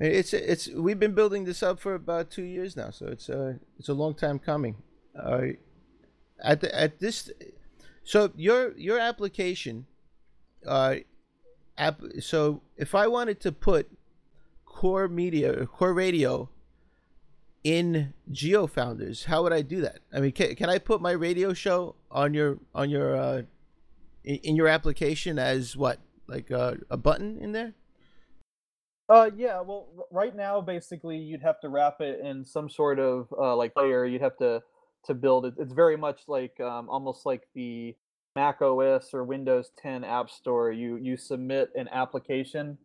It's 0.00 0.32
it's 0.32 0.68
we've 0.68 0.98
been 0.98 1.14
building 1.14 1.44
this 1.44 1.62
up 1.62 1.80
for 1.80 1.94
about 1.94 2.30
two 2.30 2.44
years 2.44 2.76
now, 2.76 2.90
so 2.90 3.06
it's 3.06 3.28
uh 3.28 3.54
it's 3.78 3.88
a 3.88 3.94
long 3.94 4.14
time 4.14 4.38
coming. 4.38 4.76
Uh, 5.18 5.48
at 6.40 6.60
the, 6.60 6.72
at 6.74 7.00
this, 7.00 7.30
so 8.04 8.30
your 8.36 8.76
your 8.78 9.00
application, 9.00 9.86
uh, 10.64 10.96
app. 11.76 12.00
So 12.20 12.62
if 12.76 12.94
I 12.94 13.08
wanted 13.08 13.40
to 13.40 13.50
put 13.50 13.90
core 14.64 15.08
media 15.08 15.66
core 15.66 15.94
radio 15.94 16.48
in 17.64 18.14
GeoFounders, 18.30 19.24
how 19.24 19.42
would 19.42 19.52
I 19.52 19.62
do 19.62 19.80
that? 19.80 19.98
I 20.12 20.20
mean, 20.20 20.30
can, 20.30 20.54
can 20.54 20.70
I 20.70 20.78
put 20.78 21.00
my 21.00 21.10
radio 21.10 21.52
show 21.52 21.96
on 22.08 22.34
your 22.34 22.58
on 22.72 22.88
your 22.88 23.16
uh, 23.16 23.42
in, 24.22 24.36
in 24.36 24.56
your 24.56 24.68
application 24.68 25.40
as 25.40 25.76
what 25.76 25.98
like 26.28 26.52
uh, 26.52 26.74
a 26.88 26.96
button 26.96 27.38
in 27.38 27.50
there? 27.50 27.74
Uh, 29.08 29.30
yeah. 29.36 29.60
Well, 29.60 29.88
right 30.10 30.34
now, 30.36 30.60
basically, 30.60 31.16
you'd 31.16 31.42
have 31.42 31.60
to 31.60 31.68
wrap 31.68 32.00
it 32.00 32.20
in 32.20 32.44
some 32.44 32.68
sort 32.68 32.98
of 32.98 33.32
uh, 33.38 33.56
like 33.56 33.72
layer. 33.76 34.04
You'd 34.04 34.22
have 34.22 34.36
to 34.38 34.62
to 35.04 35.14
build 35.14 35.46
it. 35.46 35.54
It's 35.58 35.72
very 35.72 35.96
much 35.96 36.22
like 36.28 36.60
um, 36.60 36.88
almost 36.90 37.24
like 37.24 37.48
the 37.54 37.94
Mac 38.36 38.60
OS 38.60 39.14
or 39.14 39.24
Windows 39.24 39.70
10 39.80 40.04
App 40.04 40.28
Store. 40.28 40.70
You 40.70 40.96
you 40.96 41.16
submit 41.16 41.70
an 41.74 41.88
application 41.88 42.76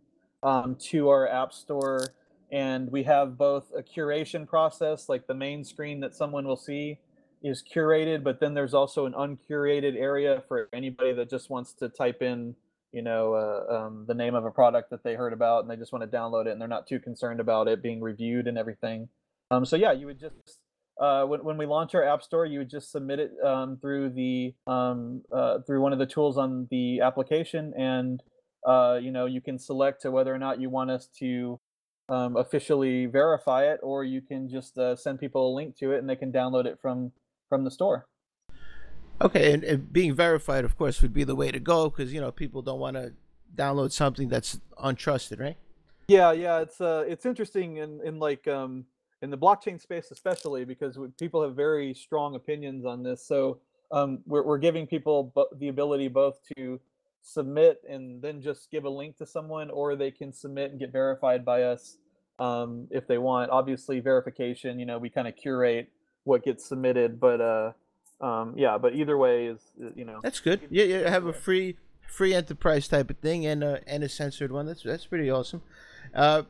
um, 0.44 0.76
to 0.90 1.10
our 1.10 1.28
app 1.28 1.54
store 1.54 2.14
and 2.52 2.92
we 2.92 3.04
have 3.04 3.38
both 3.38 3.72
a 3.76 3.82
curation 3.82 4.48
process 4.48 5.10
like 5.10 5.26
the 5.26 5.34
main 5.34 5.64
screen 5.64 6.02
that 6.02 6.14
someone 6.14 6.46
will 6.46 6.58
see 6.58 7.00
is 7.42 7.64
curated 7.64 8.24
but 8.24 8.40
then 8.40 8.54
there's 8.54 8.74
also 8.74 9.06
an 9.06 9.14
uncurated 9.14 9.96
area 9.96 10.44
for 10.48 10.70
anybody 10.74 11.14
that 11.14 11.30
just 11.30 11.50
wants 11.50 11.74
to 11.74 11.90
type 11.90 12.22
in 12.22 12.56
you 12.94 13.02
know 13.02 13.34
uh, 13.34 13.76
um, 13.76 14.06
the 14.08 14.14
name 14.14 14.36
of 14.36 14.46
a 14.46 14.52
product 14.52 14.90
that 14.92 15.04
they 15.04 15.16
heard 15.16 15.34
about 15.34 15.62
and 15.62 15.70
they 15.70 15.76
just 15.76 15.92
want 15.92 16.10
to 16.10 16.18
download 16.18 16.46
it 16.46 16.52
and 16.52 16.62
they're 16.62 16.68
not 16.68 16.88
too 16.88 17.00
concerned 17.00 17.40
about 17.40 17.68
it 17.68 17.82
being 17.82 18.02
reviewed 18.02 18.48
and 18.48 18.58
everything 18.58 19.10
um, 19.52 19.66
so 19.66 19.76
yeah 19.76 19.92
you 19.92 20.06
would 20.06 20.20
just 20.20 20.60
uh, 21.02 21.26
when, 21.26 21.44
when 21.44 21.58
we 21.58 21.66
launch 21.66 21.96
our 21.96 22.04
app 22.04 22.22
store 22.22 22.46
you 22.46 22.60
would 22.60 22.70
just 22.70 22.92
submit 22.92 23.20
it 23.20 23.32
um, 23.44 23.78
through 23.82 24.10
the 24.10 24.54
um, 24.68 25.22
uh, 25.32 25.60
through 25.66 25.82
one 25.82 25.92
of 25.92 26.00
the 26.00 26.06
tools 26.06 26.38
on 26.38 26.68
the 26.70 27.02
application 27.02 27.74
and 27.78 28.22
uh, 28.66 28.98
you 29.02 29.12
know, 29.12 29.26
you 29.26 29.42
can 29.42 29.60
select 29.60 30.02
to 30.02 30.12
whether 30.12 30.34
or 30.34 30.38
not 30.38 30.60
you 30.60 30.70
want 30.70 30.90
us 30.90 31.08
to 31.20 31.60
um, 32.10 32.36
officially 32.36 33.06
verify 33.06 33.66
it, 33.66 33.80
or 33.84 34.04
you 34.04 34.22
can 34.22 34.50
just 34.50 34.78
uh, 34.78 34.96
send 34.96 35.20
people 35.20 35.54
a 35.54 35.56
link 35.56 35.78
to 35.78 35.92
it 35.92 36.00
and 36.00 36.10
they 36.10 36.16
can 36.16 36.32
download 36.32 36.66
it 36.66 36.80
from 36.82 37.12
from 37.50 37.64
the 37.64 37.72
store. 37.72 38.08
Okay, 39.24 39.54
and, 39.54 39.64
and 39.64 39.92
being 39.94 40.14
verified, 40.14 40.66
of 40.66 40.78
course, 40.78 41.02
would 41.02 41.14
be 41.14 41.24
the 41.24 41.36
way 41.36 41.50
to 41.50 41.60
go 41.60 41.90
because 41.90 42.14
you 42.14 42.20
know 42.20 42.32
people 42.32 42.62
don't 42.62 42.80
want 42.80 42.98
to 42.98 43.14
download 43.56 43.92
something 43.92 44.28
that's 44.28 44.60
untrusted, 44.84 45.40
right? 45.40 45.58
Yeah, 46.08 46.34
yeah, 46.34 46.60
it's 46.60 46.82
uh, 46.82 47.06
it's 47.08 47.26
interesting 47.26 47.78
in 47.78 48.02
in 48.04 48.20
like 48.20 48.48
um, 48.48 48.86
in 49.22 49.30
the 49.30 49.38
blockchain 49.38 49.80
space 49.80 50.12
especially 50.12 50.66
because 50.66 50.98
people 51.18 51.42
have 51.42 51.56
very 51.56 51.94
strong 51.94 52.36
opinions 52.36 52.86
on 52.86 53.02
this. 53.02 53.26
So 53.26 53.60
um, 53.92 54.20
we're 54.26 54.44
we're 54.44 54.58
giving 54.58 54.86
people 54.86 55.34
the 55.58 55.70
ability 55.70 56.10
both 56.10 56.40
to 56.58 56.80
submit 57.22 57.82
and 57.90 58.22
then 58.22 58.42
just 58.42 58.70
give 58.70 58.84
a 58.84 58.90
link 58.90 59.18
to 59.18 59.26
someone, 59.26 59.70
or 59.70 59.96
they 59.96 60.12
can 60.12 60.34
submit 60.34 60.72
and 60.72 60.80
get 60.80 60.92
verified 60.92 61.46
by 61.46 61.64
us 61.64 61.98
um, 62.40 62.88
if 62.92 63.08
they 63.08 63.18
want. 63.18 63.50
Obviously, 63.52 64.02
verification, 64.02 64.80
you 64.80 64.86
know, 64.86 64.98
we 64.98 65.10
kind 65.10 65.30
of 65.30 65.36
curate 65.38 65.90
what 66.26 66.44
gets 66.44 66.66
submitted, 66.66 67.20
but 67.20 67.40
uh, 67.40 67.72
um, 68.22 68.54
yeah, 68.58 68.78
but 68.78 68.96
either 68.96 69.18
way 69.18 69.48
is 69.48 69.60
uh, 69.84 69.90
you 69.96 70.06
know 70.06 70.20
that's 70.24 70.40
good. 70.40 70.62
Yeah, 70.70 70.86
yeah, 70.86 71.10
have 71.10 71.26
a 71.26 71.34
free 71.34 71.78
free 72.08 72.34
enterprise 72.34 72.88
type 72.88 73.10
of 73.10 73.18
thing 73.18 73.46
and 73.46 73.64
a 73.64 73.82
and 73.88 74.04
a 74.04 74.10
censored 74.10 74.52
one. 74.52 74.66
That's 74.66 74.84
that's 74.84 75.06
pretty 75.06 75.30
awesome. 75.30 75.62
Uh, 76.14 76.44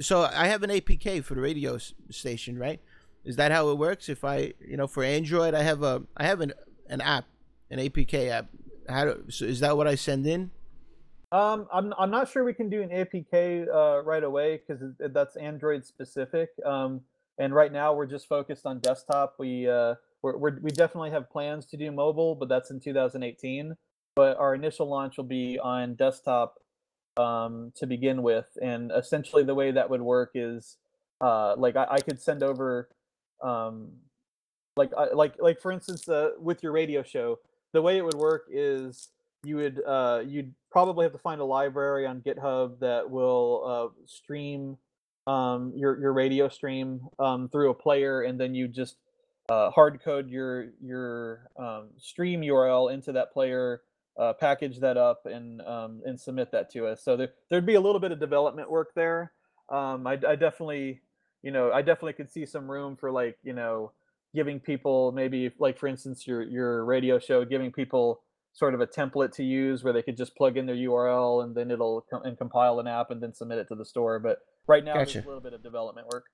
so 0.00 0.22
I 0.22 0.48
have 0.48 0.62
an 0.62 0.70
APK 0.70 1.24
for 1.24 1.34
the 1.34 1.40
radio 1.40 1.78
station, 2.10 2.58
right? 2.58 2.80
Is 3.24 3.36
that 3.36 3.50
how 3.50 3.70
it 3.70 3.78
works? 3.78 4.08
If 4.08 4.24
I, 4.24 4.52
you 4.60 4.76
know, 4.76 4.86
for 4.86 5.02
Android, 5.02 5.54
I 5.54 5.62
have 5.62 5.82
a 5.82 6.02
I 6.16 6.24
have 6.24 6.40
an 6.40 6.52
an 6.88 7.00
app, 7.00 7.24
an 7.70 7.78
APK 7.78 8.28
app 8.28 8.46
how 8.88 9.04
do, 9.04 9.24
so 9.28 9.44
is 9.44 9.60
that 9.60 9.76
what 9.76 9.86
I 9.86 9.94
send 9.94 10.26
in? 10.26 10.50
Um, 11.32 11.66
I'm 11.72 11.92
I'm 11.98 12.10
not 12.10 12.30
sure 12.30 12.44
we 12.44 12.54
can 12.54 12.70
do 12.70 12.82
an 12.82 12.90
APK 12.90 13.66
uh, 13.68 14.02
right 14.02 14.22
away 14.22 14.60
because 14.66 14.82
that's 14.98 15.36
Android 15.36 15.84
specific. 15.84 16.50
Um, 16.64 17.00
and 17.38 17.54
right 17.54 17.72
now 17.72 17.94
we're 17.94 18.06
just 18.06 18.28
focused 18.28 18.64
on 18.64 18.78
desktop. 18.78 19.34
We 19.38 19.68
uh, 19.68 19.96
we're, 20.26 20.36
we're, 20.36 20.58
we 20.60 20.70
definitely 20.72 21.10
have 21.10 21.30
plans 21.30 21.66
to 21.66 21.76
do 21.76 21.92
mobile, 21.92 22.34
but 22.34 22.48
that's 22.48 22.70
in 22.70 22.80
2018. 22.80 23.76
but 24.16 24.36
our 24.38 24.54
initial 24.54 24.88
launch 24.88 25.16
will 25.16 25.24
be 25.24 25.58
on 25.58 25.94
desktop 25.94 26.58
um, 27.16 27.72
to 27.76 27.86
begin 27.86 28.22
with. 28.22 28.46
And 28.60 28.90
essentially, 28.90 29.44
the 29.44 29.54
way 29.54 29.70
that 29.70 29.88
would 29.88 30.02
work 30.02 30.32
is 30.34 30.78
uh, 31.20 31.54
like 31.56 31.76
I, 31.76 31.86
I 31.90 31.98
could 32.00 32.20
send 32.20 32.42
over, 32.42 32.88
um, 33.40 33.92
like 34.76 34.90
I, 34.98 35.12
like 35.12 35.34
like 35.38 35.60
for 35.60 35.70
instance, 35.70 36.08
uh, 36.08 36.30
with 36.40 36.62
your 36.62 36.72
radio 36.72 37.02
show, 37.02 37.38
the 37.72 37.82
way 37.82 37.96
it 37.96 38.04
would 38.04 38.14
work 38.14 38.46
is 38.50 39.10
you 39.44 39.56
would 39.56 39.80
uh, 39.86 40.22
you'd 40.26 40.52
probably 40.72 41.04
have 41.04 41.12
to 41.12 41.18
find 41.18 41.40
a 41.40 41.44
library 41.44 42.04
on 42.04 42.20
GitHub 42.20 42.80
that 42.80 43.08
will 43.08 43.62
uh, 43.64 44.02
stream 44.06 44.76
um, 45.28 45.72
your 45.76 46.00
your 46.00 46.12
radio 46.12 46.48
stream 46.48 47.08
um, 47.18 47.48
through 47.48 47.70
a 47.70 47.74
player, 47.74 48.22
and 48.22 48.40
then 48.40 48.54
you 48.54 48.66
just 48.66 48.96
uh, 49.48 49.70
hard 49.70 50.00
code 50.02 50.28
your 50.28 50.70
your 50.82 51.50
um, 51.58 51.88
stream 51.98 52.40
URL 52.42 52.92
into 52.92 53.12
that 53.12 53.32
player, 53.32 53.82
uh, 54.18 54.32
package 54.32 54.80
that 54.80 54.96
up, 54.96 55.26
and 55.26 55.60
um, 55.62 56.02
and 56.04 56.20
submit 56.20 56.52
that 56.52 56.70
to 56.72 56.86
us. 56.86 57.02
So 57.04 57.16
there, 57.16 57.30
there'd 57.50 57.66
be 57.66 57.74
a 57.74 57.80
little 57.80 58.00
bit 58.00 58.12
of 58.12 58.20
development 58.20 58.70
work 58.70 58.92
there. 58.94 59.32
Um, 59.68 60.06
I, 60.06 60.18
I 60.26 60.36
definitely, 60.36 61.00
you 61.42 61.50
know, 61.50 61.72
I 61.72 61.82
definitely 61.82 62.14
could 62.14 62.30
see 62.30 62.46
some 62.46 62.70
room 62.70 62.96
for 62.96 63.10
like 63.10 63.38
you 63.42 63.52
know 63.52 63.92
giving 64.34 64.60
people 64.60 65.12
maybe 65.12 65.50
like 65.58 65.78
for 65.78 65.86
instance 65.86 66.26
your 66.26 66.42
your 66.42 66.84
radio 66.84 67.18
show 67.18 67.44
giving 67.44 67.72
people 67.72 68.20
sort 68.52 68.74
of 68.74 68.80
a 68.80 68.86
template 68.86 69.32
to 69.32 69.44
use 69.44 69.84
where 69.84 69.92
they 69.92 70.02
could 70.02 70.16
just 70.16 70.34
plug 70.34 70.56
in 70.56 70.64
their 70.64 70.74
URL 70.74 71.44
and 71.44 71.54
then 71.54 71.70
it'll 71.70 72.06
com- 72.10 72.22
and 72.24 72.38
compile 72.38 72.80
an 72.80 72.86
app 72.86 73.10
and 73.10 73.22
then 73.22 73.34
submit 73.34 73.58
it 73.58 73.68
to 73.68 73.74
the 73.74 73.84
store. 73.84 74.18
But 74.18 74.38
right 74.66 74.82
now, 74.82 74.94
Gotcha. 74.94 75.14
there's 75.14 75.24
a 75.26 75.28
little 75.28 75.42
bit 75.42 75.52
of 75.52 75.62
development 75.62 76.06
work. 76.10 76.24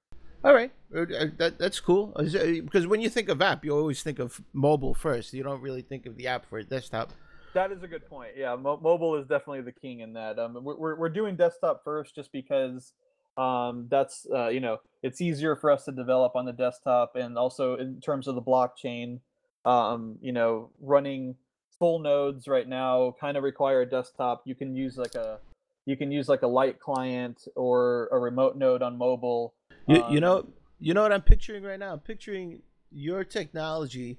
All 0.44 0.54
right, 0.54 0.72
Uh, 0.94 1.02
uh, 1.02 1.26
that 1.36 1.58
that's 1.58 1.78
cool. 1.78 2.12
Because 2.16 2.86
when 2.86 3.00
you 3.00 3.08
think 3.08 3.28
of 3.28 3.40
app, 3.40 3.64
you 3.64 3.76
always 3.76 4.02
think 4.02 4.18
of 4.18 4.40
mobile 4.52 4.92
first. 4.92 5.32
You 5.32 5.44
don't 5.44 5.60
really 5.60 5.82
think 5.82 6.04
of 6.04 6.16
the 6.16 6.26
app 6.26 6.46
for 6.46 6.60
desktop. 6.62 7.12
That 7.54 7.70
is 7.70 7.82
a 7.82 7.88
good 7.88 8.08
point. 8.08 8.32
Yeah, 8.36 8.56
mo- 8.56 8.80
mobile 8.82 9.14
is 9.16 9.26
definitely 9.26 9.60
the 9.60 9.72
king 9.72 10.00
in 10.00 10.14
that. 10.14 10.38
Um, 10.38 10.58
we're 10.62 10.76
we're, 10.76 10.96
we're 10.96 11.08
doing 11.10 11.36
desktop 11.36 11.84
first 11.84 12.16
just 12.16 12.32
because 12.32 12.92
um, 13.36 13.86
that's 13.88 14.26
uh, 14.34 14.48
you 14.48 14.58
know 14.60 14.78
it's 15.02 15.20
easier 15.20 15.54
for 15.54 15.70
us 15.70 15.84
to 15.84 15.92
develop 15.92 16.34
on 16.34 16.44
the 16.44 16.52
desktop, 16.52 17.14
and 17.14 17.38
also 17.38 17.76
in 17.76 18.00
terms 18.00 18.26
of 18.26 18.34
the 18.34 18.42
blockchain, 18.42 19.20
um, 19.64 20.18
you 20.20 20.32
know, 20.32 20.70
running 20.80 21.36
full 21.78 22.00
nodes 22.00 22.48
right 22.48 22.68
now 22.68 23.14
kind 23.20 23.36
of 23.36 23.44
require 23.44 23.82
a 23.82 23.86
desktop. 23.86 24.42
You 24.44 24.56
can 24.56 24.74
use 24.74 24.96
like 24.96 25.14
a 25.14 25.38
you 25.86 25.96
can 25.96 26.12
use 26.12 26.28
like 26.28 26.42
a 26.42 26.46
light 26.46 26.78
client 26.78 27.46
or 27.56 28.08
a 28.12 28.18
remote 28.18 28.56
node 28.56 28.82
on 28.82 28.96
mobile. 28.96 29.54
You, 29.86 30.04
you 30.10 30.20
know, 30.20 30.38
Um, 30.38 30.52
you 30.80 30.94
know 30.94 31.02
what 31.02 31.12
I'm 31.12 31.22
picturing 31.22 31.62
right 31.62 31.78
now. 31.78 31.92
I'm 31.92 32.00
picturing 32.00 32.62
your 32.90 33.24
technology 33.24 34.18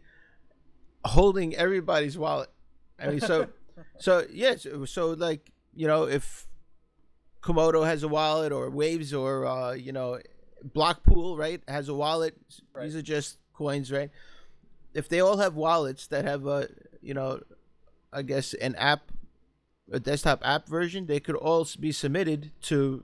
holding 1.05 1.55
everybody's 1.55 2.17
wallet. 2.17 2.49
I 2.99 3.07
mean, 3.07 3.19
so, 3.19 3.47
so 3.99 4.25
yes, 4.31 4.65
so 4.85 5.11
like 5.11 5.51
you 5.75 5.87
know, 5.87 6.03
if 6.03 6.47
Komodo 7.41 7.85
has 7.85 8.03
a 8.03 8.07
wallet 8.07 8.51
or 8.51 8.69
Waves 8.69 9.13
or 9.13 9.45
uh, 9.45 9.73
you 9.73 9.91
know, 9.91 10.19
Blockpool, 10.65 11.37
right, 11.37 11.61
has 11.67 11.89
a 11.89 11.93
wallet. 11.93 12.35
Right. 12.73 12.85
These 12.85 12.95
are 12.95 13.01
just 13.01 13.37
coins, 13.53 13.91
right? 13.91 14.09
If 14.93 15.09
they 15.09 15.19
all 15.19 15.37
have 15.37 15.55
wallets 15.55 16.07
that 16.07 16.23
have 16.25 16.45
a, 16.45 16.69
you 17.01 17.13
know, 17.13 17.41
I 18.11 18.21
guess 18.21 18.53
an 18.53 18.75
app, 18.75 19.11
a 19.91 19.99
desktop 19.99 20.41
app 20.45 20.67
version, 20.67 21.07
they 21.07 21.19
could 21.19 21.35
all 21.35 21.67
be 21.79 21.91
submitted 21.91 22.51
to 22.63 23.03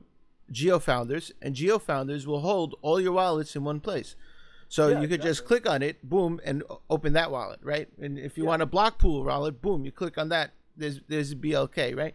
GeoFounders, 0.52 1.32
and 1.42 1.56
GeoFounders 1.56 2.26
will 2.26 2.42
hold 2.42 2.76
all 2.82 3.00
your 3.00 3.14
wallets 3.14 3.56
in 3.56 3.64
one 3.64 3.80
place. 3.80 4.16
So 4.68 4.90
Yeah, 4.90 5.02
you 5.02 5.08
could 5.08 5.22
just 5.22 5.46
click 5.46 5.68
on 5.68 5.82
it, 5.82 6.08
boom, 6.08 6.40
and 6.44 6.64
open 6.90 7.14
that 7.14 7.32
wallet, 7.32 7.60
right? 7.64 7.88
And 8.00 8.20
if 8.20 8.38
you 8.38 8.44
Yeah. 8.44 8.50
want 8.50 8.62
a 8.62 8.68
Blockpool 8.68 9.26
wallet, 9.26 9.62
boom, 9.62 9.84
you 9.84 9.92
click 9.92 10.18
on 10.18 10.30
that. 10.30 10.52
There's 10.78 11.02
there's 11.08 11.32
a 11.32 11.36
BLK, 11.36 11.96
right? 11.96 12.14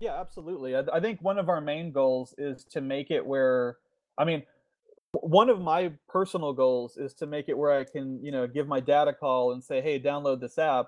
Yeah, 0.00 0.18
absolutely. 0.18 0.74
I, 0.74 0.84
I 0.92 1.00
think 1.00 1.20
one 1.20 1.38
of 1.38 1.50
our 1.50 1.60
main 1.60 1.92
goals 1.92 2.34
is 2.38 2.64
to 2.70 2.80
make 2.80 3.10
it 3.10 3.24
where, 3.24 3.76
I 4.16 4.24
mean, 4.24 4.42
one 5.12 5.50
of 5.50 5.60
my 5.60 5.92
personal 6.08 6.52
goals 6.54 6.96
is 6.96 7.12
to 7.14 7.26
make 7.26 7.48
it 7.48 7.58
where 7.58 7.78
I 7.78 7.84
can, 7.84 8.24
you 8.24 8.32
know, 8.32 8.46
give 8.46 8.66
my 8.66 8.80
dad 8.80 9.08
a 9.08 9.12
call 9.12 9.52
and 9.52 9.62
say, 9.62 9.82
hey, 9.82 10.00
download 10.00 10.40
this 10.40 10.58
app. 10.58 10.86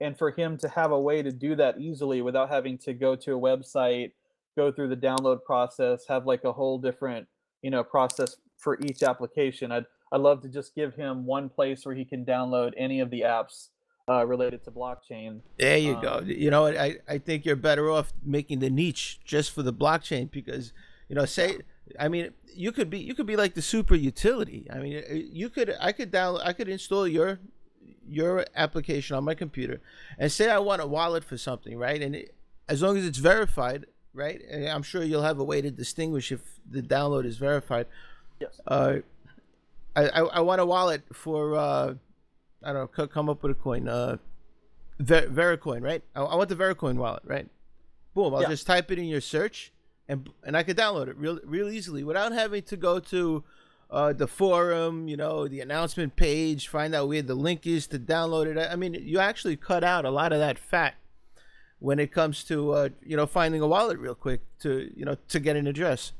And 0.00 0.16
for 0.16 0.30
him 0.30 0.56
to 0.58 0.68
have 0.68 0.92
a 0.92 1.00
way 1.00 1.22
to 1.22 1.30
do 1.30 1.54
that 1.56 1.78
easily 1.78 2.22
without 2.22 2.48
having 2.48 2.78
to 2.78 2.94
go 2.94 3.14
to 3.16 3.34
a 3.34 3.40
website, 3.40 4.12
go 4.56 4.72
through 4.72 4.88
the 4.88 4.96
download 4.96 5.42
process, 5.44 6.04
have 6.08 6.26
like 6.26 6.44
a 6.44 6.52
whole 6.52 6.78
different, 6.78 7.26
you 7.62 7.70
know, 7.70 7.84
process 7.84 8.36
for 8.58 8.78
each 8.80 9.02
application. 9.02 9.72
I'd, 9.72 9.86
I'd 10.12 10.20
love 10.20 10.42
to 10.42 10.48
just 10.48 10.74
give 10.74 10.94
him 10.94 11.26
one 11.26 11.48
place 11.48 11.84
where 11.84 11.94
he 11.94 12.04
can 12.04 12.24
download 12.24 12.72
any 12.76 13.00
of 13.00 13.10
the 13.10 13.22
apps 13.22 13.68
uh, 14.08 14.26
related 14.26 14.64
to 14.64 14.70
blockchain. 14.70 15.40
There 15.58 15.78
you 15.78 16.00
go. 16.00 16.18
Um, 16.18 16.28
You 16.28 16.50
know? 16.50 16.66
I, 16.66 16.98
I 17.08 17.18
think 17.18 17.44
you're 17.44 17.56
better 17.56 17.90
off 17.90 18.12
making 18.22 18.60
the 18.60 18.70
niche 18.70 19.20
just 19.24 19.50
for 19.52 19.62
the 19.62 19.72
blockchain 19.72 20.30
because 20.30 20.72
you 21.08 21.16
know, 21.16 21.24
say 21.24 21.58
I 21.98 22.08
mean, 22.08 22.30
you 22.54 22.72
could 22.72 22.90
be 22.90 22.98
you 22.98 23.14
could 23.14 23.26
be 23.26 23.36
like 23.36 23.54
the 23.54 23.62
super 23.62 23.94
utility. 23.94 24.66
I 24.72 24.78
mean, 24.78 24.96
uh, 24.98 25.14
you 25.14 25.50
could 25.50 25.74
I 25.80 25.92
could 25.92 26.10
download 26.10 26.44
I 26.44 26.52
could 26.52 26.68
install 26.68 27.06
your 27.06 27.40
your 28.06 28.44
application 28.54 29.16
on 29.16 29.24
my 29.24 29.34
computer 29.34 29.80
and 30.18 30.30
say 30.30 30.50
I 30.50 30.58
want 30.58 30.82
a 30.82 30.86
wallet 30.86 31.24
for 31.24 31.36
something, 31.36 31.76
right? 31.78 32.00
And 32.00 32.16
it, 32.16 32.34
as 32.68 32.82
long 32.82 32.96
as 32.96 33.04
it's 33.04 33.18
verified, 33.18 33.86
right? 34.14 34.40
And 34.50 34.66
I'm 34.68 34.82
sure 34.82 35.02
you'll 35.02 35.22
have 35.22 35.38
a 35.38 35.44
way 35.44 35.60
to 35.60 35.70
distinguish 35.70 36.32
if 36.32 36.40
the 36.70 36.80
download 36.82 37.24
is 37.26 37.36
verified. 37.36 37.86
Yes. 38.40 38.60
Uh, 38.66 38.96
I, 39.96 40.08
I, 40.08 40.20
I 40.20 40.40
want 40.40 40.60
a 40.60 40.66
wallet 40.66 41.02
for 41.12 41.54
uh, 41.56 41.94
I 42.62 42.72
don't 42.72 42.96
know, 42.96 43.06
come 43.06 43.28
up 43.28 43.42
with 43.42 43.52
a 43.52 43.54
coin. 43.54 43.88
Uh, 43.88 44.16
Ver- 44.98 45.26
Vericoin, 45.28 45.82
right? 45.82 46.02
I, 46.14 46.22
I 46.22 46.34
want 46.36 46.48
the 46.48 46.56
Vericoin 46.56 46.96
wallet, 46.96 47.22
right? 47.26 47.48
Boom! 48.14 48.34
I'll 48.34 48.42
Yeah. 48.42 48.48
just 48.48 48.66
type 48.66 48.90
it 48.92 48.98
in 48.98 49.06
your 49.06 49.20
search, 49.20 49.72
and 50.08 50.30
and 50.44 50.56
I 50.56 50.62
could 50.62 50.76
download 50.76 51.08
it 51.08 51.16
real 51.18 51.40
real 51.44 51.68
easily 51.68 52.04
without 52.04 52.32
having 52.32 52.62
to 52.62 52.76
go 52.76 53.00
to 53.00 53.42
uh, 53.90 54.12
the 54.12 54.26
forum, 54.28 55.08
you 55.08 55.16
know, 55.16 55.46
the 55.48 55.60
announcement 55.60 56.16
page, 56.16 56.68
find 56.68 56.94
out 56.94 57.08
where 57.08 57.22
the 57.22 57.34
link 57.34 57.66
is 57.66 57.86
to 57.88 57.98
download 57.98 58.46
it. 58.46 58.56
I 58.58 58.72
I 58.72 58.76
mean, 58.76 58.94
you 58.94 59.18
actually 59.18 59.56
cut 59.56 59.82
out 59.84 60.04
a 60.04 60.10
lot 60.10 60.32
of 60.32 60.38
that 60.38 60.58
fat 60.58 60.94
when 61.78 61.98
it 61.98 62.12
comes 62.12 62.44
to 62.44 62.72
uh, 62.72 62.88
you 63.04 63.16
know 63.16 63.26
finding 63.26 63.60
a 63.60 63.66
wallet 63.66 63.98
real 63.98 64.14
quick 64.14 64.40
to 64.60 64.90
you 64.96 65.04
know 65.04 65.16
to 65.28 65.40
get 65.40 65.56
an 65.56 65.66
address. 65.66 66.12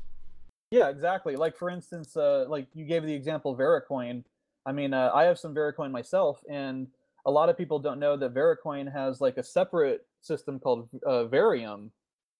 Yeah, 0.71 0.89
exactly. 0.89 1.35
Like 1.35 1.55
for 1.57 1.69
instance, 1.69 2.17
uh, 2.17 2.45
like 2.47 2.67
you 2.73 2.85
gave 2.85 3.03
the 3.03 3.13
example 3.13 3.55
Vericoin. 3.55 4.23
I 4.65 4.71
mean, 4.71 4.93
uh, 4.93 5.11
I 5.13 5.23
have 5.23 5.37
some 5.37 5.53
Vericoin 5.53 5.91
myself, 5.91 6.41
and 6.49 6.87
a 7.25 7.31
lot 7.31 7.49
of 7.49 7.57
people 7.57 7.79
don't 7.79 7.99
know 7.99 8.17
that 8.17 8.33
Vericoin 8.33 8.91
has 8.91 9.21
like 9.21 9.37
a 9.37 9.43
separate 9.43 10.05
system 10.21 10.59
called 10.59 10.89
uh, 11.05 11.25
Verium, 11.25 11.91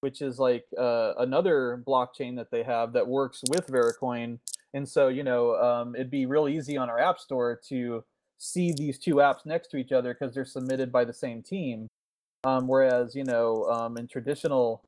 which 0.01 0.21
is 0.21 0.39
like 0.39 0.65
uh, 0.77 1.13
another 1.17 1.83
blockchain 1.87 2.35
that 2.35 2.51
they 2.51 2.63
have 2.63 2.93
that 2.93 3.07
works 3.07 3.43
with 3.49 3.67
Vericoin. 3.67 4.39
And 4.73 4.87
so, 4.87 5.07
you 5.07 5.23
know, 5.23 5.55
um, 5.55 5.95
it'd 5.95 6.11
be 6.11 6.25
real 6.25 6.47
easy 6.47 6.77
on 6.77 6.89
our 6.89 6.99
app 6.99 7.19
store 7.19 7.59
to 7.69 8.03
see 8.37 8.73
these 8.73 8.99
two 8.99 9.15
apps 9.15 9.45
next 9.45 9.69
to 9.69 9.77
each 9.77 9.91
other 9.91 10.13
because 10.13 10.35
they're 10.35 10.45
submitted 10.45 10.91
by 10.91 11.05
the 11.05 11.13
same 11.13 11.41
team. 11.41 11.87
Um, 12.45 12.67
whereas, 12.67 13.15
you 13.15 13.23
know, 13.23 13.65
um, 13.65 13.97
in 13.97 14.07
traditional 14.07 14.83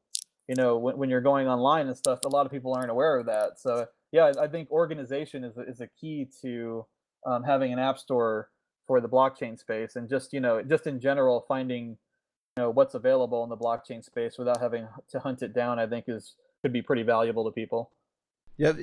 you 0.48 0.56
know 0.56 0.78
when, 0.78 0.98
when 0.98 1.10
you're 1.10 1.20
going 1.20 1.48
online 1.48 1.88
and 1.88 1.98
stuff 1.98 2.20
a 2.24 2.30
lot 2.30 2.46
of 2.46 2.52
people 2.54 2.74
aren't 2.74 2.91
aware 2.91 3.17
of 3.17 3.26
that. 3.26 3.60
So 3.60 3.88
yeah 4.12 4.32
i 4.38 4.43
I 4.43 4.48
think 4.48 4.72
organization 4.72 5.43
is, 5.43 5.58
is 5.58 5.82
a 5.82 5.88
key 6.00 6.30
to 6.41 6.86
um, 7.26 7.43
having 7.43 7.74
an 7.74 7.80
app 7.80 7.98
store 7.98 8.50
for 8.86 9.02
the 9.02 9.10
blockchain 9.10 9.60
space 9.60 9.98
and 9.98 10.08
just 10.08 10.32
you 10.32 10.39
know 10.39 10.62
just 10.62 10.88
in 10.88 11.02
general 11.02 11.43
finding 11.46 11.98
you 12.56 12.63
know 12.63 12.70
what's 12.70 12.93
available 12.93 13.43
in 13.43 13.50
the 13.50 13.58
blockchain 13.58 14.02
space 14.04 14.38
without 14.38 14.62
having 14.62 14.88
to 15.10 15.20
hunt 15.20 15.41
it 15.41 15.54
down 15.54 15.78
i 15.78 15.86
think 15.86 16.06
is 16.08 16.36
could 16.62 16.74
be 16.74 16.82
pretty 16.82 17.04
valuable 17.04 17.46
to 17.46 17.52
people. 17.52 17.91
Yeah, 18.58 18.74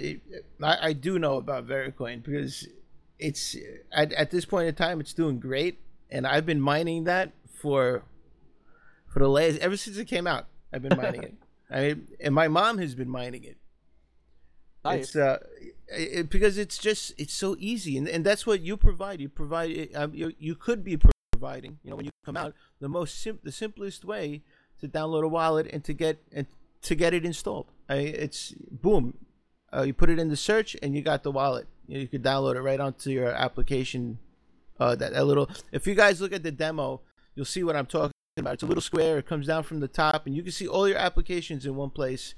I, 0.62 0.88
I 0.88 0.92
do 0.92 1.18
know 1.18 1.36
about 1.36 1.66
Vericoin 1.66 2.22
because 2.22 2.68
it's 3.18 3.56
at, 3.92 4.12
at 4.12 4.30
this 4.30 4.44
point 4.44 4.68
in 4.68 4.74
time 4.74 5.00
it's 5.00 5.12
doing 5.12 5.40
great, 5.40 5.80
and 6.10 6.26
I've 6.26 6.46
been 6.46 6.60
mining 6.60 7.04
that 7.04 7.32
for 7.60 8.04
for 9.14 9.20
the 9.20 9.28
last 9.28 9.58
ever 9.58 9.76
since 9.76 9.96
it 9.96 10.06
came 10.06 10.26
out. 10.26 10.48
I've 10.72 10.82
been 10.82 10.98
mining 10.98 11.22
it. 11.22 11.34
I 11.70 11.80
mean, 11.80 12.08
and 12.20 12.34
my 12.34 12.48
mom 12.48 12.78
has 12.78 12.94
been 12.94 13.08
mining 13.08 13.44
it. 13.44 13.56
It's 14.86 15.16
uh, 15.16 15.38
it, 15.88 16.28
because 16.28 16.58
it's 16.58 16.76
just 16.76 17.14
it's 17.16 17.32
so 17.32 17.56
easy, 17.58 17.96
and, 17.96 18.06
and 18.06 18.26
that's 18.26 18.46
what 18.46 18.60
you 18.60 18.76
provide. 18.76 19.20
You 19.20 19.30
provide 19.30 19.88
um, 19.94 20.12
you, 20.14 20.34
you 20.38 20.56
could 20.56 20.84
be 20.84 20.98
providing. 21.32 21.78
You 21.82 21.90
know, 21.90 21.96
when 21.96 22.04
you 22.04 22.10
come 22.26 22.36
out, 22.36 22.54
the 22.80 22.88
most 22.88 23.22
sim- 23.22 23.38
the 23.42 23.52
simplest 23.52 24.04
way 24.04 24.42
to 24.80 24.88
download 24.88 25.24
a 25.24 25.28
wallet 25.28 25.68
and 25.72 25.82
to 25.84 25.94
get 25.94 26.18
and 26.32 26.46
to 26.82 26.94
get 26.94 27.14
it 27.14 27.24
installed. 27.24 27.70
I, 27.88 27.94
it's 27.94 28.52
boom, 28.70 29.16
uh, 29.74 29.82
you 29.82 29.94
put 29.94 30.10
it 30.10 30.18
in 30.18 30.28
the 30.28 30.36
search 30.36 30.76
and 30.82 30.94
you 30.94 31.00
got 31.00 31.22
the 31.22 31.32
wallet. 31.32 31.66
You, 31.86 31.94
know, 31.94 32.00
you 32.00 32.08
could 32.08 32.22
download 32.22 32.56
it 32.56 32.62
right 32.62 32.80
onto 32.80 33.10
your 33.10 33.28
application. 33.28 34.18
Uh, 34.78 34.96
that, 34.96 35.12
that 35.12 35.24
little. 35.24 35.48
If 35.70 35.86
you 35.86 35.94
guys 35.94 36.20
look 36.20 36.32
at 36.32 36.42
the 36.42 36.50
demo, 36.50 37.00
you'll 37.36 37.46
see 37.46 37.62
what 37.62 37.76
I'm 37.76 37.86
talking 37.86 38.13
about. 38.40 38.54
It's 38.54 38.62
a 38.62 38.66
little 38.66 38.82
square. 38.82 39.18
It 39.18 39.26
comes 39.26 39.46
down 39.46 39.62
from 39.62 39.80
the 39.80 39.88
top, 39.88 40.26
and 40.26 40.34
you 40.34 40.42
can 40.42 40.52
see 40.52 40.66
all 40.66 40.88
your 40.88 40.98
applications 40.98 41.66
in 41.66 41.76
one 41.76 41.90
place. 41.90 42.34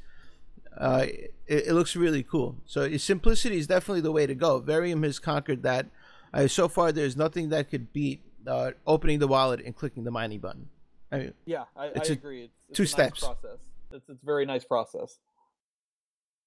Uh, 0.77 1.07
it, 1.09 1.33
it 1.69 1.73
looks 1.73 1.97
really 1.97 2.23
cool. 2.23 2.57
So 2.67 2.97
simplicity 2.99 3.57
is 3.59 3.67
definitely 3.67 4.03
the 4.03 4.13
way 4.13 4.27
to 4.27 4.35
go. 4.35 4.61
Verium 4.61 5.03
has 5.05 5.19
conquered 5.19 5.63
that. 5.63 5.87
Uh, 6.35 6.47
so 6.49 6.69
far, 6.69 6.93
there's 6.93 7.17
nothing 7.17 7.49
that 7.49 7.71
could 7.71 7.93
beat 7.93 8.21
uh, 8.47 8.73
opening 8.87 9.19
the 9.21 9.27
wallet 9.29 9.61
and 9.65 9.75
clicking 9.75 10.05
the 10.05 10.11
mining 10.11 10.39
button. 10.41 10.69
I 11.11 11.19
mean, 11.19 11.35
yeah, 11.47 11.65
I, 11.75 11.87
I 11.87 11.93
It's 11.95 12.11
a- 12.11 12.15
agree. 12.15 12.43
It's, 12.45 12.53
it's 12.69 12.77
two 12.77 12.83
a 12.83 12.85
nice 12.85 12.91
steps. 12.91 13.21
process. 13.21 13.59
It's 13.93 14.09
it's 14.11 14.23
a 14.23 14.27
very 14.27 14.45
nice 14.45 14.65
process. 14.65 15.19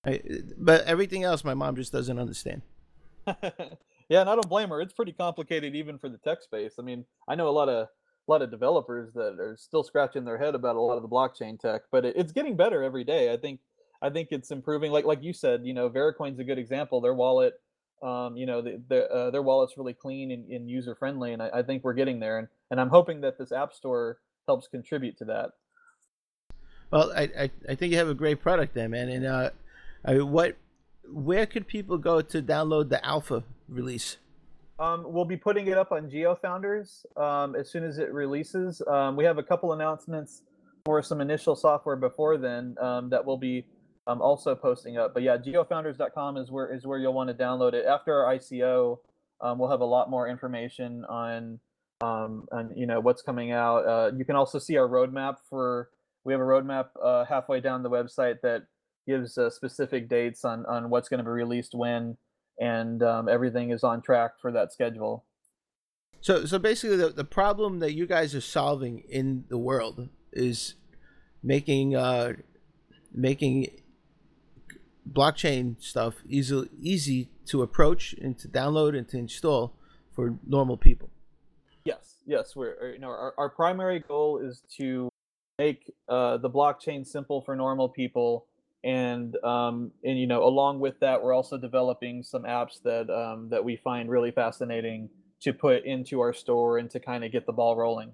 I, 0.05 0.21
but 0.57 0.85
everything 0.85 1.23
else, 1.23 1.43
my 1.43 1.53
mom 1.55 1.75
just 1.75 1.91
doesn't 1.91 2.19
understand. 2.19 2.61
yeah, 3.27 4.21
and 4.21 4.29
I 4.29 4.35
don't 4.35 4.47
blame 4.49 4.69
her. 4.69 4.79
It's 4.81 4.93
pretty 4.93 5.11
complicated 5.13 5.75
even 5.75 5.97
for 5.97 6.07
the 6.09 6.17
tech 6.17 6.41
space. 6.43 6.73
I 6.77 6.83
mean, 6.83 7.05
I 7.27 7.35
know 7.35 7.47
a 7.47 7.51
lot 7.51 7.67
of 7.69 7.87
a 8.29 8.31
lot 8.31 8.41
of 8.41 8.51
developers 8.51 9.11
that 9.13 9.39
are 9.39 9.57
still 9.57 9.83
scratching 9.83 10.23
their 10.23 10.37
head 10.37 10.53
about 10.53 10.75
a 10.75 10.79
lot 10.79 10.95
of 10.95 11.01
the 11.01 11.09
blockchain 11.09 11.59
tech, 11.59 11.81
but 11.91 12.05
it, 12.05 12.15
it's 12.15 12.31
getting 12.31 12.55
better 12.55 12.83
every 12.83 13.03
day. 13.03 13.33
I 13.33 13.37
think 13.37 13.59
I 14.01 14.09
think 14.09 14.29
it's 14.31 14.51
improving. 14.51 14.91
Like 14.91 15.05
like 15.05 15.23
you 15.23 15.33
said, 15.33 15.61
you 15.65 15.73
know, 15.73 15.89
Vericoin's 15.89 16.39
a 16.39 16.43
good 16.43 16.59
example. 16.59 17.01
Their 17.01 17.15
wallet, 17.15 17.59
um, 18.03 18.37
you 18.37 18.45
know, 18.45 18.61
the, 18.61 18.81
the, 18.87 19.11
uh, 19.11 19.31
their 19.31 19.41
wallet's 19.41 19.77
really 19.77 19.93
clean 19.93 20.31
and, 20.31 20.49
and 20.49 20.69
user 20.69 20.95
friendly, 20.95 21.33
and 21.33 21.41
I, 21.41 21.49
I 21.55 21.63
think 21.63 21.83
we're 21.83 21.93
getting 21.93 22.19
there. 22.19 22.37
And 22.37 22.47
and 22.69 22.79
I'm 22.79 22.89
hoping 22.89 23.21
that 23.21 23.37
this 23.39 23.51
app 23.51 23.73
store 23.73 24.19
helps 24.47 24.67
contribute 24.67 25.17
to 25.17 25.25
that. 25.25 25.51
Well, 26.91 27.11
I, 27.15 27.23
I, 27.37 27.51
I 27.69 27.75
think 27.75 27.91
you 27.91 27.97
have 27.97 28.09
a 28.09 28.15
great 28.15 28.41
product 28.41 28.73
there, 28.73 28.89
man. 28.89 29.09
And 29.09 29.25
uh, 29.25 29.49
I 30.03 30.13
mean, 30.13 30.31
what, 30.31 30.57
where 31.07 31.45
could 31.45 31.67
people 31.67 31.99
go 31.99 32.21
to 32.21 32.41
download 32.41 32.89
the 32.89 33.03
alpha 33.05 33.43
release? 33.67 34.17
Um, 34.79 35.03
we'll 35.05 35.25
be 35.25 35.35
putting 35.35 35.67
it 35.67 35.77
up 35.77 35.91
on 35.91 36.09
GeoFounders 36.09 37.05
um, 37.21 37.55
as 37.55 37.69
soon 37.69 37.83
as 37.83 37.97
it 37.97 38.13
releases. 38.13 38.81
Um, 38.87 39.17
we 39.17 39.25
have 39.25 39.37
a 39.37 39.43
couple 39.43 39.73
announcements 39.73 40.43
for 40.85 41.03
some 41.03 41.19
initial 41.19 41.55
software 41.55 41.97
before 41.97 42.37
then 42.37 42.75
um, 42.79 43.09
that 43.09 43.25
we'll 43.25 43.37
be 43.37 43.65
um, 44.07 44.21
also 44.21 44.55
posting 44.55 44.97
up. 44.97 45.13
But 45.13 45.23
yeah, 45.23 45.35
geofounders.com 45.35 46.37
is 46.37 46.49
where 46.49 46.73
is 46.73 46.85
where 46.87 46.97
you'll 46.97 47.13
want 47.13 47.27
to 47.29 47.33
download 47.33 47.73
it. 47.73 47.85
After 47.85 48.23
our 48.23 48.33
ICO, 48.35 48.99
um, 49.41 49.59
we'll 49.59 49.69
have 49.69 49.81
a 49.81 49.85
lot 49.85 50.09
more 50.09 50.29
information 50.29 51.03
on 51.09 51.59
on 52.01 52.71
you 52.73 52.87
know 52.87 53.01
what's 53.01 53.21
coming 53.21 53.51
out. 53.51 53.85
Uh, 53.85 54.11
you 54.15 54.23
can 54.23 54.37
also 54.37 54.59
see 54.59 54.77
our 54.77 54.87
roadmap 54.87 55.35
for. 55.49 55.89
We 56.23 56.33
have 56.33 56.41
a 56.41 56.45
roadmap 56.45 56.87
uh, 57.03 57.25
halfway 57.25 57.59
down 57.59 57.83
the 57.83 57.89
website 57.89 58.41
that 58.43 58.63
gives 59.07 59.37
uh, 59.37 59.49
specific 59.49 60.07
dates 60.07 60.45
on 60.45 60.65
on 60.65 60.89
what's 60.89 61.09
going 61.09 61.17
to 61.17 61.23
be 61.23 61.31
released 61.31 61.75
when 61.75 62.17
and 62.59 63.01
um, 63.03 63.29
everything 63.29 63.71
is 63.71 63.83
on 63.83 64.01
track 64.01 64.31
for 64.41 64.51
that 64.51 64.71
schedule. 64.71 65.25
So, 66.21 66.45
so 66.45 66.59
basically, 66.59 66.97
the, 66.97 67.09
the 67.09 67.23
problem 67.23 67.79
that 67.79 67.93
you 67.93 68.05
guys 68.05 68.35
are 68.35 68.41
solving 68.41 69.03
in 69.09 69.45
the 69.47 69.57
world 69.57 70.09
is 70.33 70.75
making 71.41 71.95
uh, 71.95 72.33
making 73.13 73.67
blockchain 75.09 75.81
stuff 75.81 76.15
easy 76.27 76.69
easy 76.81 77.29
to 77.45 77.61
approach 77.61 78.13
and 78.13 78.37
to 78.37 78.47
download 78.47 78.97
and 78.97 79.07
to 79.09 79.17
install 79.17 79.73
for 80.11 80.37
normal 80.45 80.77
people. 80.77 81.09
Yes, 81.85 82.17
yes, 82.25 82.55
we're 82.55 82.75
uh, 82.81 82.93
you 82.93 82.99
know 82.99 83.07
our, 83.07 83.33
our 83.37 83.49
primary 83.49 83.99
goal 83.99 84.39
is 84.39 84.61
to 84.77 85.09
make 85.57 85.91
uh, 86.09 86.37
the 86.37 86.49
blockchain 86.49 87.07
simple 87.07 87.41
for 87.41 87.55
normal 87.55 87.87
people, 87.87 88.45
and 88.83 89.35
um, 89.43 89.91
and 90.03 90.17
you 90.19 90.27
know 90.27 90.43
along 90.43 90.79
with 90.79 90.99
that, 90.99 91.21
we're 91.21 91.33
also 91.33 91.57
developing 91.57 92.23
some 92.23 92.43
apps 92.43 92.81
that 92.83 93.09
um, 93.09 93.49
that 93.49 93.63
we 93.63 93.75
find 93.75 94.09
really 94.09 94.31
fascinating 94.31 95.09
to 95.41 95.53
put 95.53 95.85
into 95.85 96.19
our 96.19 96.33
store 96.33 96.77
and 96.77 96.89
to 96.91 96.99
kind 96.99 97.23
of 97.23 97.31
get 97.31 97.45
the 97.45 97.53
ball 97.53 97.75
rolling. 97.75 98.11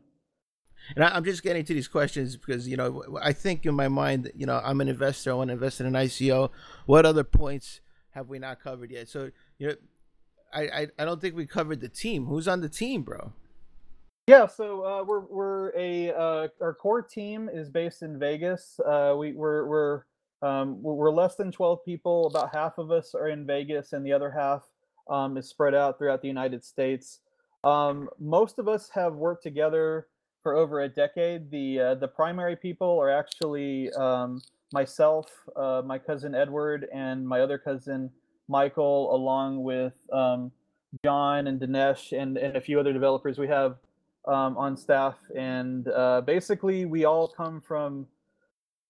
And 0.96 1.04
I, 1.04 1.10
I'm 1.10 1.24
just 1.24 1.42
getting 1.42 1.66
to 1.66 1.74
these 1.74 1.88
questions 1.88 2.36
because 2.36 2.68
you 2.68 2.78
know 2.78 3.04
I 3.22 3.34
think 3.34 3.66
in 3.66 3.76
my 3.76 3.88
mind, 3.88 4.32
you 4.36 4.46
know, 4.46 4.62
I'm 4.64 4.82
an 4.82 4.88
investor. 4.88 5.32
I 5.32 5.34
want 5.36 5.50
to 5.50 5.54
invest 5.54 5.80
in 5.80 5.88
an 5.88 5.94
ICO. 5.94 6.50
What 6.86 7.06
other 7.06 7.24
points 7.24 7.82
have 8.12 8.28
we 8.28 8.40
not 8.40 8.62
covered 8.62 8.92
yet? 8.92 9.08
So 9.08 9.32
you 9.58 9.68
know, 9.68 9.76
I 10.54 10.62
I, 10.62 10.88
I 11.00 11.06
don't 11.06 11.22
think 11.22 11.36
we 11.36 11.46
covered 11.46 11.82
the 11.82 11.90
team. 11.90 12.26
Who's 12.26 12.48
on 12.48 12.62
the 12.62 12.70
team, 12.70 13.04
bro? 13.04 13.34
Yeah, 14.28 14.48
so 14.48 14.84
uh, 14.84 15.04
we're 15.04 15.20
we're 15.20 15.72
a 15.78 16.12
uh, 16.12 16.48
our 16.60 16.74
core 16.74 17.04
team 17.04 17.48
is 17.52 17.70
based 17.70 18.02
in 18.02 18.18
Vegas. 18.18 18.80
Uh, 18.80 19.14
we 19.16 19.34
we're 19.34 19.68
we're 19.68 20.04
um, 20.48 20.68
we're 20.82 21.12
less 21.12 21.36
than 21.36 21.52
twelve 21.52 21.80
people. 21.84 22.18
About 22.28 22.50
half 22.54 22.78
of 22.78 22.88
us 22.92 23.16
are 23.16 23.30
in 23.36 23.46
Vegas, 23.46 23.94
and 23.94 24.06
the 24.06 24.14
other 24.18 24.32
half 24.42 24.62
um, 25.10 25.38
is 25.38 25.46
spread 25.50 25.74
out 25.74 25.98
throughout 25.98 26.22
the 26.22 26.28
United 26.38 26.64
States. 26.64 27.20
Um, 27.64 28.10
most 28.20 28.60
of 28.60 28.68
us 28.68 28.90
have 29.00 29.14
worked 29.16 29.44
together 29.44 30.08
for 30.44 30.56
over 30.56 30.82
a 30.82 30.90
decade. 31.04 31.50
The 31.50 31.68
uh, 31.80 31.96
the 31.96 32.08
primary 32.08 32.56
people 32.56 32.92
are 33.04 33.10
actually 33.22 33.92
um, 33.94 34.42
myself, 34.72 35.26
uh, 35.56 35.82
my 35.84 35.98
cousin 35.98 36.36
Edward, 36.36 36.88
and 36.94 37.28
my 37.28 37.40
other 37.42 37.58
cousin 37.58 38.12
Michael, 38.48 39.16
along 39.16 39.64
with 39.64 39.98
um, 40.14 40.52
John 41.04 41.48
and 41.48 41.60
Dinesh 41.60 42.04
and, 42.20 42.38
and 42.38 42.56
a 42.56 42.62
few 42.62 42.80
other 42.80 42.94
developers 42.94 43.40
we 43.40 43.48
have 43.48 43.78
um, 44.28 44.56
on 44.58 44.78
staff. 44.78 45.16
And 45.36 45.88
uh, 45.88 46.22
basically, 46.22 46.86
we 46.86 47.06
all 47.06 47.28
come 47.28 47.60
from 47.60 48.06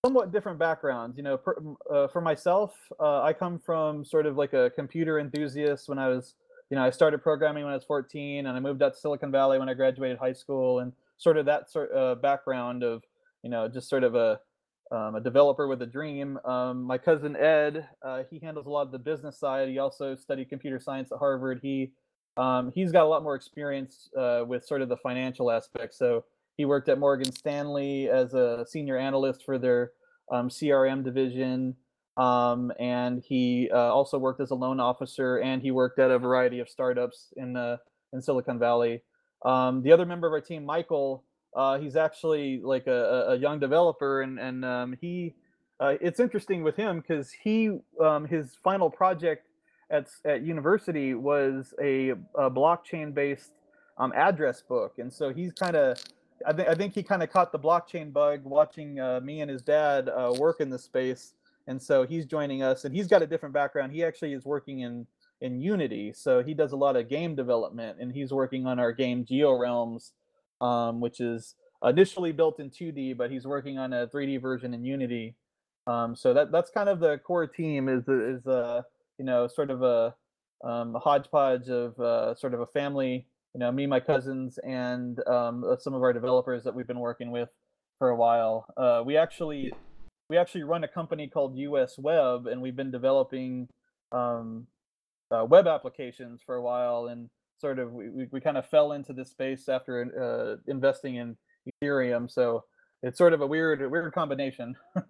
somewhat 0.05 0.31
different 0.31 0.59
backgrounds. 0.59 1.17
You 1.17 1.23
know, 1.23 1.37
per, 1.37 1.55
uh, 1.91 2.07
for 2.07 2.21
myself, 2.21 2.75
uh, 2.99 3.23
I 3.23 3.33
come 3.33 3.57
from 3.57 4.05
sort 4.05 4.27
of 4.27 4.37
like 4.37 4.53
a 4.53 4.69
computer 4.75 5.19
enthusiast 5.19 5.89
when 5.89 5.97
I 5.97 6.09
was, 6.09 6.35
you 6.69 6.77
know, 6.77 6.83
I 6.83 6.91
started 6.91 7.23
programming 7.23 7.63
when 7.63 7.73
I 7.73 7.75
was 7.75 7.85
14 7.85 8.45
and 8.45 8.55
I 8.55 8.59
moved 8.59 8.83
out 8.83 8.93
to 8.93 8.99
Silicon 8.99 9.31
Valley 9.31 9.57
when 9.57 9.67
I 9.67 9.73
graduated 9.73 10.19
high 10.19 10.33
school 10.33 10.79
and 10.79 10.93
sort 11.17 11.37
of 11.37 11.45
that 11.47 11.71
sort 11.71 11.89
of 11.91 12.21
background 12.21 12.83
of, 12.83 13.03
you 13.41 13.49
know, 13.49 13.67
just 13.67 13.89
sort 13.89 14.03
of 14.03 14.13
a, 14.13 14.39
um, 14.91 15.15
a 15.15 15.21
developer 15.21 15.67
with 15.67 15.81
a 15.81 15.87
dream. 15.87 16.37
Um, 16.45 16.83
my 16.83 16.99
cousin 16.99 17.35
Ed, 17.35 17.87
uh, 18.03 18.23
he 18.29 18.37
handles 18.37 18.67
a 18.67 18.69
lot 18.69 18.83
of 18.83 18.91
the 18.91 18.99
business 18.99 19.39
side. 19.39 19.69
He 19.69 19.79
also 19.79 20.15
studied 20.15 20.49
computer 20.49 20.79
science 20.79 21.11
at 21.11 21.17
Harvard. 21.17 21.59
He 21.63 21.91
um, 22.37 22.73
he's 22.75 22.91
got 22.91 23.03
a 23.03 23.07
lot 23.07 23.23
more 23.23 23.35
experience 23.35 24.09
uh, 24.17 24.43
with 24.45 24.65
sort 24.65 24.81
of 24.81 24.89
the 24.89 24.97
financial 24.97 25.49
aspect. 25.49 25.95
So 25.95 26.25
he 26.57 26.65
worked 26.65 26.89
at 26.89 26.99
Morgan 26.99 27.31
Stanley 27.31 28.09
as 28.09 28.33
a 28.33 28.65
senior 28.67 28.97
analyst 28.97 29.43
for 29.43 29.57
their 29.57 29.91
um, 30.31 30.49
CRM 30.49 31.03
division, 31.03 31.75
um, 32.17 32.71
and 32.79 33.21
he 33.21 33.69
uh, 33.73 33.77
also 33.93 34.17
worked 34.17 34.39
as 34.39 34.51
a 34.51 34.55
loan 34.55 34.79
officer. 34.79 35.37
And 35.37 35.61
he 35.61 35.71
worked 35.71 35.99
at 35.99 36.11
a 36.11 36.19
variety 36.19 36.59
of 36.59 36.69
startups 36.69 37.33
in 37.35 37.57
uh, 37.57 37.77
in 38.13 38.21
Silicon 38.21 38.57
Valley. 38.57 39.01
Um, 39.43 39.83
the 39.83 39.91
other 39.91 40.05
member 40.05 40.27
of 40.27 40.33
our 40.33 40.41
team, 40.41 40.65
Michael, 40.65 41.23
uh, 41.55 41.77
he's 41.77 41.95
actually 41.95 42.61
like 42.63 42.87
a, 42.87 43.27
a 43.29 43.35
young 43.37 43.59
developer, 43.59 44.21
and 44.21 44.39
and 44.39 44.65
um, 44.65 44.97
he. 44.99 45.35
Uh, 45.77 45.95
it's 45.99 46.21
interesting 46.21 46.63
with 46.63 46.77
him 46.77 47.01
because 47.01 47.33
he 47.43 47.69
um, 48.01 48.25
his 48.25 48.57
final 48.63 48.89
project 48.89 49.45
at 49.89 50.07
at 50.23 50.41
university 50.41 51.13
was 51.13 51.73
a, 51.81 52.11
a 52.35 52.49
blockchain 52.49 53.13
based 53.13 53.51
um, 53.97 54.13
address 54.15 54.61
book, 54.61 54.93
and 54.99 55.11
so 55.11 55.33
he's 55.33 55.51
kind 55.51 55.75
of 55.75 55.97
I 56.45 56.53
think 56.53 56.69
I 56.69 56.75
think 56.75 56.93
he 56.93 57.03
kind 57.03 57.23
of 57.23 57.31
caught 57.31 57.51
the 57.51 57.59
blockchain 57.59 58.13
bug 58.13 58.41
watching 58.43 58.99
uh, 58.99 59.19
me 59.21 59.41
and 59.41 59.49
his 59.49 59.61
dad 59.61 60.09
uh, 60.09 60.33
work 60.37 60.61
in 60.61 60.69
the 60.69 60.79
space, 60.79 61.33
and 61.67 61.81
so 61.81 62.05
he's 62.05 62.25
joining 62.25 62.61
us, 62.61 62.85
and 62.85 62.95
he's 62.95 63.07
got 63.07 63.21
a 63.21 63.27
different 63.27 63.53
background. 63.53 63.91
He 63.91 64.03
actually 64.03 64.33
is 64.33 64.45
working 64.45 64.81
in 64.81 65.07
in 65.41 65.59
Unity, 65.61 66.13
so 66.13 66.43
he 66.43 66.53
does 66.53 66.71
a 66.71 66.75
lot 66.77 66.95
of 66.95 67.09
game 67.09 67.35
development, 67.35 67.97
and 67.99 68.11
he's 68.11 68.31
working 68.31 68.65
on 68.67 68.79
our 68.79 68.91
game 68.91 69.25
GeoRealms, 69.25 70.11
um, 70.61 71.01
which 71.01 71.19
is 71.19 71.55
initially 71.83 72.31
built 72.31 72.59
in 72.59 72.69
2D, 72.69 73.17
but 73.17 73.29
he's 73.29 73.45
working 73.45 73.77
on 73.77 73.93
a 73.93 74.07
3D 74.07 74.41
version 74.41 74.73
in 74.73 74.83
Unity. 74.85 75.35
Um, 75.87 76.15
so 76.15 76.33
that 76.33 76.51
that's 76.51 76.71
kind 76.71 76.89
of 76.89 76.99
the 76.99 77.17
core 77.19 77.47
team 77.47 77.89
is 77.89 78.07
is 78.07 78.45
uh, 78.47 78.81
you 79.17 79.25
know 79.25 79.47
sort 79.47 79.69
of 79.69 79.83
a, 79.83 80.15
um, 80.63 80.95
a 80.95 80.99
hodgepodge 80.99 81.69
of 81.69 81.99
uh, 81.99 82.35
sort 82.35 82.53
of 82.53 82.61
a 82.61 82.65
family 82.65 83.27
you 83.55 83.59
know 83.59 83.71
me 83.71 83.87
my 83.87 84.01
cousins 84.01 84.59
and 84.65 85.25
um, 85.27 85.63
some 85.79 85.93
of 85.93 86.03
our 86.03 86.11
developers 86.11 86.65
that 86.65 86.75
we've 86.75 86.87
been 86.87 86.99
working 86.99 87.31
with 87.31 87.47
for 87.97 88.09
a 88.09 88.15
while. 88.15 88.65
Uh, 88.75 89.01
we 89.05 89.15
actually 89.15 89.71
we 90.29 90.37
actually 90.37 90.63
run 90.63 90.83
a 90.83 90.89
company 90.89 91.29
called 91.29 91.57
us 91.57 91.97
web 91.97 92.47
and 92.47 92.61
we've 92.61 92.75
been 92.75 92.91
developing 92.91 93.69
um, 94.11 94.67
uh, 95.31 95.45
web 95.45 95.67
applications 95.67 96.41
for 96.45 96.55
a 96.55 96.61
while 96.61 97.07
and 97.07 97.29
sort 97.61 97.79
of 97.79 97.93
we, 97.93 98.09
we, 98.09 98.27
we 98.29 98.41
kind 98.41 98.57
of 98.57 98.67
fell 98.67 98.91
into 98.91 99.13
this 99.13 99.29
space 99.29 99.69
after 99.69 100.59
uh, 100.59 100.69
investing 100.69 101.15
in 101.15 101.37
ethereum 101.81 102.29
so 102.29 102.65
it's 103.03 103.17
sort 103.17 103.31
of 103.31 103.39
a 103.39 103.47
weird 103.47 103.89
weird 103.89 104.13
combination. 104.13 104.75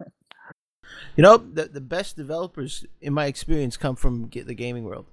You 1.16 1.22
know, 1.22 1.36
the 1.36 1.64
the 1.64 1.80
best 1.80 2.16
developers, 2.16 2.84
in 3.00 3.12
my 3.12 3.26
experience, 3.26 3.76
come 3.76 3.96
from 3.96 4.30
the 4.32 4.54
gaming 4.54 4.84
world. 4.84 5.06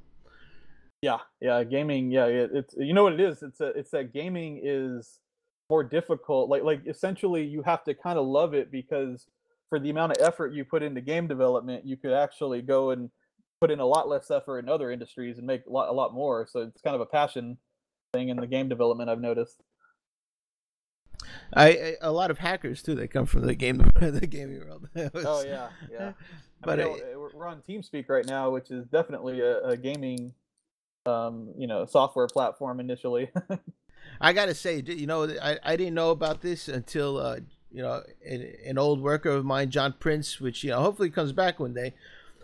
Yeah, 1.04 1.18
yeah, 1.42 1.66
gaming. 1.66 2.12
Yeah, 2.12 2.28
it, 2.28 2.52
it's 2.54 2.76
you 2.78 2.94
know 2.94 3.04
what 3.04 3.12
it 3.12 3.20
is. 3.20 3.44
It's 3.44 3.60
a, 3.60 3.68
it's 3.78 3.92
that 3.92 4.14
gaming 4.14 4.62
is 4.64 5.20
more 5.70 5.84
difficult. 5.84 6.50
Like 6.50 6.64
like 6.64 6.88
essentially, 6.88 7.44
you 7.44 7.62
have 7.64 7.84
to 7.84 7.94
kind 7.94 8.18
of 8.18 8.26
love 8.26 8.54
it 8.54 8.72
because 8.72 9.28
for 9.68 9.80
the 9.80 9.90
amount 9.90 10.14
of 10.14 10.26
effort 10.26 10.54
you 10.54 10.64
put 10.64 10.82
into 10.82 11.02
game 11.02 11.28
development, 11.28 11.86
you 11.86 11.98
could 11.98 12.14
actually 12.14 12.62
go 12.62 12.92
and 12.92 13.10
put 13.60 13.70
in 13.70 13.82
a 13.82 13.86
lot 13.86 14.08
less 14.08 14.32
effort 14.32 14.60
in 14.60 14.70
other 14.70 14.92
industries 14.92 15.38
and 15.38 15.46
make 15.46 15.66
a 15.66 15.70
lot 15.70 15.90
a 15.90 15.92
lot 15.92 16.14
more. 16.14 16.48
So 16.50 16.62
it's 16.62 16.82
kind 16.82 16.96
of 16.96 17.02
a 17.02 17.06
passion 17.06 17.58
thing 18.14 18.30
in 18.30 18.38
the 18.38 18.48
game 18.48 18.70
development. 18.70 19.10
I've 19.10 19.20
noticed. 19.20 19.62
I, 21.54 21.68
I 21.68 21.96
a 22.00 22.14
lot 22.14 22.32
of 22.32 22.38
hackers 22.38 22.82
too. 22.82 22.96
They 22.96 23.10
come 23.10 23.26
from 23.26 23.46
the 23.46 23.56
game 23.56 23.80
the 24.00 24.26
gaming 24.26 24.62
world. 24.62 24.88
oh 25.16 25.44
yeah, 25.44 25.68
yeah. 25.92 26.14
But 26.62 26.80
I 26.80 26.86
mean, 26.86 26.94
I, 26.94 27.12
eh, 27.12 27.16
we're 27.34 27.46
on 27.46 27.62
TeamSpeak 27.68 28.08
right 28.08 28.26
now, 28.26 28.52
which 28.52 28.72
is 28.72 28.86
definitely 28.86 29.42
a, 29.42 29.60
a 29.68 29.76
gaming, 29.76 30.34
um, 31.06 31.50
you 31.58 31.68
know, 31.68 31.86
software 31.86 32.28
platform 32.28 32.80
initially. 32.80 33.32
I 34.22 34.34
gotta 34.34 34.54
say, 34.54 34.84
you 34.86 35.08
know, 35.08 35.30
I, 35.42 35.58
I 35.64 35.76
didn't 35.76 35.94
know 35.94 36.12
about 36.12 36.42
this 36.42 36.68
until 36.68 37.18
uh, 37.18 37.40
you 37.72 37.82
know 37.82 38.04
an, 38.26 38.54
an, 38.66 38.78
old 38.78 39.02
worker 39.02 39.30
of 39.30 39.46
mine, 39.46 39.70
John 39.70 39.96
Prince, 40.00 40.40
which 40.40 40.64
you 40.64 40.72
know 40.72 40.82
hopefully 40.82 41.10
comes 41.10 41.32
back 41.32 41.60
one 41.60 41.74
day. 41.74 41.94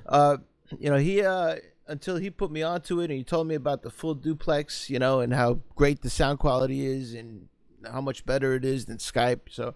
Uh, 0.05 0.37
you 0.79 0.89
know, 0.89 0.97
he 0.97 1.21
uh, 1.21 1.57
until 1.87 2.17
he 2.17 2.29
put 2.29 2.51
me 2.51 2.63
onto 2.63 2.99
it 3.01 3.05
and 3.05 3.17
he 3.17 3.23
told 3.23 3.47
me 3.47 3.55
about 3.55 3.81
the 3.81 3.89
full 3.89 4.15
duplex, 4.15 4.89
you 4.89 4.99
know, 4.99 5.19
and 5.19 5.33
how 5.33 5.59
great 5.75 6.01
the 6.01 6.09
sound 6.09 6.39
quality 6.39 6.85
is 6.85 7.13
and 7.13 7.47
how 7.89 8.01
much 8.01 8.25
better 8.25 8.53
it 8.55 8.65
is 8.65 8.85
than 8.85 8.97
Skype. 8.97 9.41
So 9.49 9.75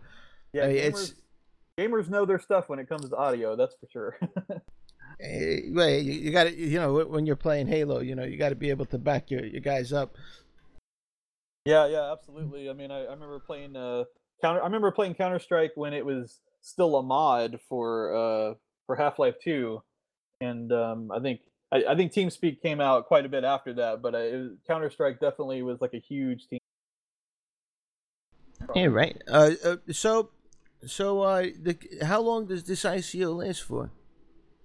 yeah, 0.54 0.64
I 0.64 0.68
mean, 0.68 0.78
gamers, 0.78 0.86
it's 0.86 1.14
gamers 1.78 2.10
know 2.10 2.26
their 2.26 2.40
stuff 2.40 2.70
when 2.70 2.80
it 2.80 2.88
comes 2.88 3.10
to 3.10 3.16
audio. 3.16 3.56
That's 3.56 3.76
for 3.76 3.88
sure. 3.92 4.20
Hey, 5.20 5.64
you, 5.66 6.14
you 6.14 6.32
got 6.32 6.46
to, 6.46 6.56
you 6.56 6.80
know, 6.80 7.06
when 7.06 7.26
you're 7.26 7.36
playing 7.36 7.68
Halo, 7.68 8.00
you 8.00 8.16
know, 8.16 8.24
you 8.24 8.38
got 8.38 8.50
to 8.50 8.56
be 8.56 8.70
able 8.70 8.86
to 8.86 8.98
back 8.98 9.32
your, 9.32 9.46
your 9.46 9.62
guys 9.62 9.94
up. 9.94 10.16
Yeah, 11.66 11.88
yeah, 11.88 12.12
absolutely. 12.12 12.70
I 12.70 12.74
mean, 12.74 12.92
I, 12.92 13.06
I 13.06 13.12
remember 13.12 13.40
playing 13.40 13.76
uh 13.76 14.04
counter. 14.42 14.62
I 14.62 14.66
remember 14.66 14.92
playing 14.92 15.16
Counter 15.16 15.40
Strike 15.40 15.72
when 15.76 15.94
it 15.94 16.06
was 16.06 16.40
still 16.62 16.98
a 16.98 17.04
mod 17.04 17.60
for 17.70 18.16
uh 18.16 18.54
for 18.86 18.96
Half 18.96 19.18
Life 19.18 19.36
Two, 19.42 19.82
and 20.42 20.72
um, 20.74 21.12
I 21.12 21.20
think 21.20 21.40
I, 21.72 21.86
I 21.90 21.96
think 21.96 22.12
TeamSpeak 22.12 22.62
came 22.62 22.82
out 22.82 23.08
quite 23.08 23.26
a 23.26 23.30
bit 23.30 23.44
after 23.44 23.74
that. 23.76 24.02
But 24.02 24.14
uh, 24.14 24.50
Counter 24.68 24.90
Strike 24.90 25.20
definitely 25.20 25.62
was 25.64 25.82
like 25.82 25.94
a 25.94 26.00
huge 26.00 26.48
team. 26.48 26.60
Yeah, 28.76 28.86
right. 28.86 29.22
Uh, 29.28 29.52
uh 29.64 29.76
so, 29.92 30.30
so 30.86 31.22
uh, 31.22 31.48
the, 31.62 31.78
how 32.04 32.22
long 32.22 32.46
does 32.46 32.64
this 32.64 32.84
ICO 32.84 33.36
last 33.38 33.64
for? 33.64 33.92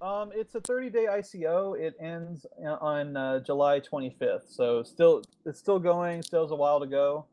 Um, 0.01 0.30
it's 0.34 0.55
a 0.55 0.61
30 0.61 0.90
day 0.90 1.07
ICO. 1.11 1.78
It 1.78 1.94
ends 2.01 2.46
uh, 2.64 2.76
on 2.80 3.16
uh, 3.16 3.40
July 3.40 3.80
25th. 3.80 4.42
So 4.49 4.82
still, 4.82 5.22
it's 5.44 5.59
still 5.59 5.78
going. 5.78 6.22
Still 6.22 6.42
has 6.44 6.53
a 6.53 6.57
while 6.57 6.80
to 6.80 6.86
go. 6.86 7.26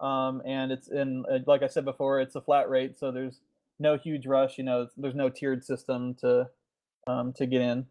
Um, 0.00 0.42
and 0.44 0.72
it's 0.72 0.88
in, 0.88 1.24
uh, 1.30 1.38
like 1.46 1.62
I 1.62 1.68
said 1.68 1.84
before, 1.84 2.20
it's 2.20 2.34
a 2.34 2.40
flat 2.40 2.68
rate. 2.68 2.98
So 2.98 3.10
there's 3.10 3.40
no 3.78 3.96
huge 3.96 4.26
rush. 4.26 4.58
You 4.58 4.64
know, 4.64 4.88
there's 4.96 5.14
no 5.14 5.28
tiered 5.28 5.64
system 5.64 6.14
to 6.20 6.48
um, 7.06 7.32
to 7.34 7.46
get 7.46 7.62
in. 7.62 7.86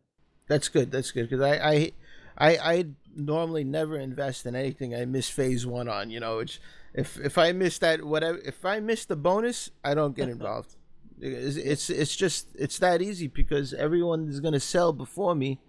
That's 0.47 0.69
good. 0.69 0.91
That's 0.91 1.11
good 1.11 1.29
because 1.29 1.41
I, 1.41 1.55
I 1.57 1.91
I 2.37 2.57
I 2.57 2.85
normally 3.15 3.63
never 3.63 3.97
invest 3.97 4.45
in 4.45 4.55
anything 4.55 4.95
I 4.95 5.05
miss 5.05 5.29
phase 5.29 5.65
one 5.65 5.89
on. 5.89 6.09
You 6.09 6.19
know, 6.19 6.39
it's 6.39 6.59
if 6.93 7.19
if 7.19 7.37
I 7.37 7.51
miss 7.51 7.79
that 7.79 8.03
whatever 8.03 8.37
if 8.39 8.63
I 8.63 8.79
miss 8.79 9.05
the 9.05 9.15
bonus, 9.15 9.71
I 9.83 9.93
don't 9.93 10.15
get 10.15 10.29
involved. 10.37 10.76
It's, 11.19 11.57
it's 11.57 11.89
it's 11.89 12.15
just 12.15 12.47
it's 12.55 12.79
that 12.79 13.01
easy 13.01 13.27
because 13.27 13.73
everyone 13.73 14.27
is 14.29 14.39
gonna 14.39 14.59
sell 14.59 14.93
before 14.93 15.35
me. 15.35 15.59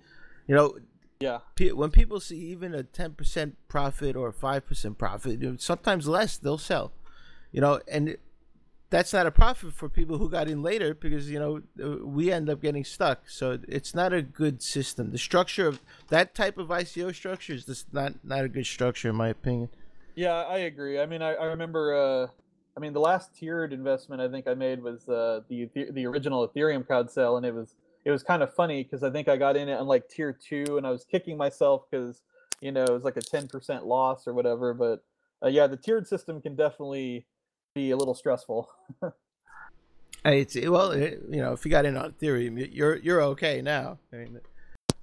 You 0.47 0.55
know. 0.55 0.77
Yeah. 1.21 1.41
When 1.75 1.91
people 1.91 2.21
see 2.21 2.39
even 2.39 2.75
a 2.75 2.85
ten 2.85 3.15
percent 3.15 3.57
profit 3.67 4.15
or 4.15 4.31
five 4.31 4.67
percent 4.67 4.99
profit, 4.99 5.41
sometimes 5.61 6.07
less, 6.07 6.39
they'll 6.39 6.59
sell. 6.59 6.93
You 7.51 7.61
know, 7.61 7.81
and 7.89 8.17
that's 8.91 9.13
not 9.13 9.27
a 9.27 9.31
profit 9.31 9.73
for 9.75 9.89
people 9.89 10.19
who 10.19 10.31
got 10.31 10.49
in 10.49 10.63
later 10.63 10.95
because 10.95 11.31
you 11.31 11.39
know 11.39 11.63
we 12.05 12.33
end 12.33 12.49
up 12.49 12.63
getting 12.63 12.85
stuck. 12.85 13.29
So 13.29 13.59
it's 13.69 13.95
not 13.95 14.13
a 14.13 14.23
good 14.23 14.63
system. 14.63 15.11
The 15.11 15.19
structure 15.19 15.67
of 15.67 15.81
that 16.09 16.35
type 16.35 16.59
of 16.59 16.69
ICO 16.69 17.15
structure 17.15 17.55
is 17.55 17.67
just 17.67 17.93
not 17.93 18.15
not 18.25 18.45
a 18.45 18.49
good 18.49 18.67
structure 18.67 19.09
in 19.11 19.17
my 19.17 19.29
opinion. 19.29 19.69
Yeah, 20.15 20.35
I 20.35 20.59
agree. 20.59 20.99
I 20.99 21.07
mean, 21.07 21.23
I, 21.23 21.35
I 21.35 21.45
remember 21.45 21.95
uh, 21.95 22.27
I 22.79 22.81
mean, 22.81 22.93
the 22.93 23.01
last 23.01 23.35
tiered 23.35 23.73
investment 23.73 24.23
I 24.23 24.29
think 24.29 24.47
I 24.47 24.55
made 24.55 24.81
was 24.81 25.09
uh, 25.09 25.41
the 25.49 25.69
the 25.91 26.07
original 26.07 26.49
Ethereum 26.49 26.87
crowd 26.87 27.11
sale, 27.11 27.37
and 27.37 27.45
it 27.45 27.53
was 27.53 27.75
it 28.05 28.13
was 28.13 28.23
kind 28.23 28.41
of 28.41 28.55
funny 28.55 28.85
because 28.85 29.03
I 29.03 29.11
think 29.11 29.27
I 29.27 29.37
got 29.37 29.57
in 29.57 29.69
it 29.69 29.75
on 29.75 29.89
like 29.89 30.09
tier 30.09 30.33
two, 30.33 30.77
and 30.77 30.87
I 30.87 30.91
was 30.91 31.05
kicking 31.05 31.37
myself 31.37 31.87
because 31.91 32.23
you 32.61 32.71
know 32.71 32.85
it 32.85 32.93
was 32.93 33.03
like 33.03 33.17
a 33.17 33.21
ten 33.21 33.49
percent 33.49 33.85
loss 33.85 34.29
or 34.29 34.33
whatever. 34.33 34.75
But 34.75 35.03
uh, 35.43 35.49
yeah, 35.49 35.67
the 35.67 35.77
tiered 35.77 36.07
system 36.07 36.41
can 36.41 36.55
definitely 36.55 37.27
be 37.75 37.91
a 37.91 37.97
little 37.97 38.15
stressful. 38.15 38.71
it's 40.25 40.55
well, 40.55 40.93
it, 40.93 41.21
you 41.29 41.41
know, 41.41 41.55
if 41.55 41.65
you 41.65 41.73
got 41.73 41.85
in 41.85 41.97
on 41.97 42.13
Ethereum, 42.13 42.69
you're 42.73 42.95
you're 42.99 43.23
okay 43.23 43.61
now. 43.61 43.99
I 44.13 44.19
mean, 44.19 44.41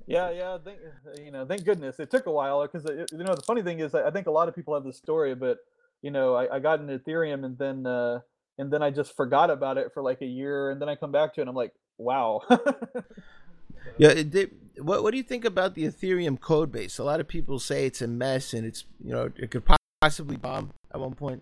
yeah, 0.08 0.30
yeah. 0.32 0.58
Thank 0.64 0.80
you 1.22 1.32
know, 1.32 1.46
thank 1.46 1.66
goodness 1.66 2.00
it 2.00 2.10
took 2.10 2.26
a 2.26 2.32
while 2.32 2.62
because 2.62 2.86
uh, 2.86 3.06
you 3.12 3.18
know 3.26 3.36
the 3.36 3.44
funny 3.46 3.64
thing 3.64 3.82
is 3.82 3.94
I 3.94 4.12
think 4.12 4.28
a 4.28 4.32
lot 4.32 4.48
of 4.48 4.56
people 4.56 4.74
have 4.76 4.86
this 4.86 4.96
story, 4.96 5.36
but 5.36 5.58
you 6.06 6.12
know, 6.12 6.36
I, 6.36 6.58
I 6.58 6.60
got 6.60 6.80
into 6.80 7.00
Ethereum 7.00 7.44
and 7.44 7.58
then 7.58 7.88
uh, 7.88 8.20
and 8.60 8.72
then 8.72 8.84
I 8.84 8.92
just 8.92 9.16
forgot 9.16 9.50
about 9.50 9.80
it 9.80 9.92
for 9.92 10.04
like 10.04 10.22
a 10.22 10.28
year, 10.28 10.70
and 10.70 10.80
then 10.80 10.88
I 10.88 10.96
come 10.96 11.12
back 11.12 11.34
to 11.34 11.42
it, 11.42 11.44
and 11.44 11.50
I'm 11.50 11.56
like, 11.56 11.74
wow. 11.98 12.42
yeah. 13.98 14.10
It, 14.10 14.52
what 14.78 15.02
What 15.02 15.12
do 15.12 15.18
you 15.18 15.24
think 15.24 15.46
about 15.46 15.74
the 15.74 15.86
Ethereum 15.86 16.40
code 16.40 16.72
base? 16.72 17.00
A 17.00 17.04
lot 17.04 17.20
of 17.20 17.28
people 17.28 17.58
say 17.58 17.88
it's 17.88 18.04
a 18.04 18.08
mess, 18.08 18.54
and 18.54 18.68
it's 18.68 18.86
you 19.04 19.14
know 19.14 19.32
it 19.36 19.50
could 19.50 19.64
possibly 20.00 20.38
bomb 20.38 20.70
at 20.94 21.00
one 21.00 21.16
point. 21.16 21.42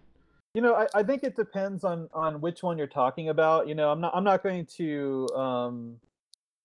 You 0.53 0.61
know, 0.61 0.76
I, 0.76 0.88
I 0.95 1.03
think 1.03 1.24
it 1.24 1.36
depends 1.36 1.84
on 1.84 2.07
on 2.14 2.39
which 2.39 2.64
one 2.64 2.78
you're 2.78 2.88
talking 2.88 3.28
about. 3.28 3.68
You 3.68 3.76
know, 3.76 3.91
I'm 3.91 3.99
not 3.99 4.14
I'm 4.16 4.24
not 4.24 4.43
going 4.43 4.66
to 4.78 5.28
um, 5.36 5.97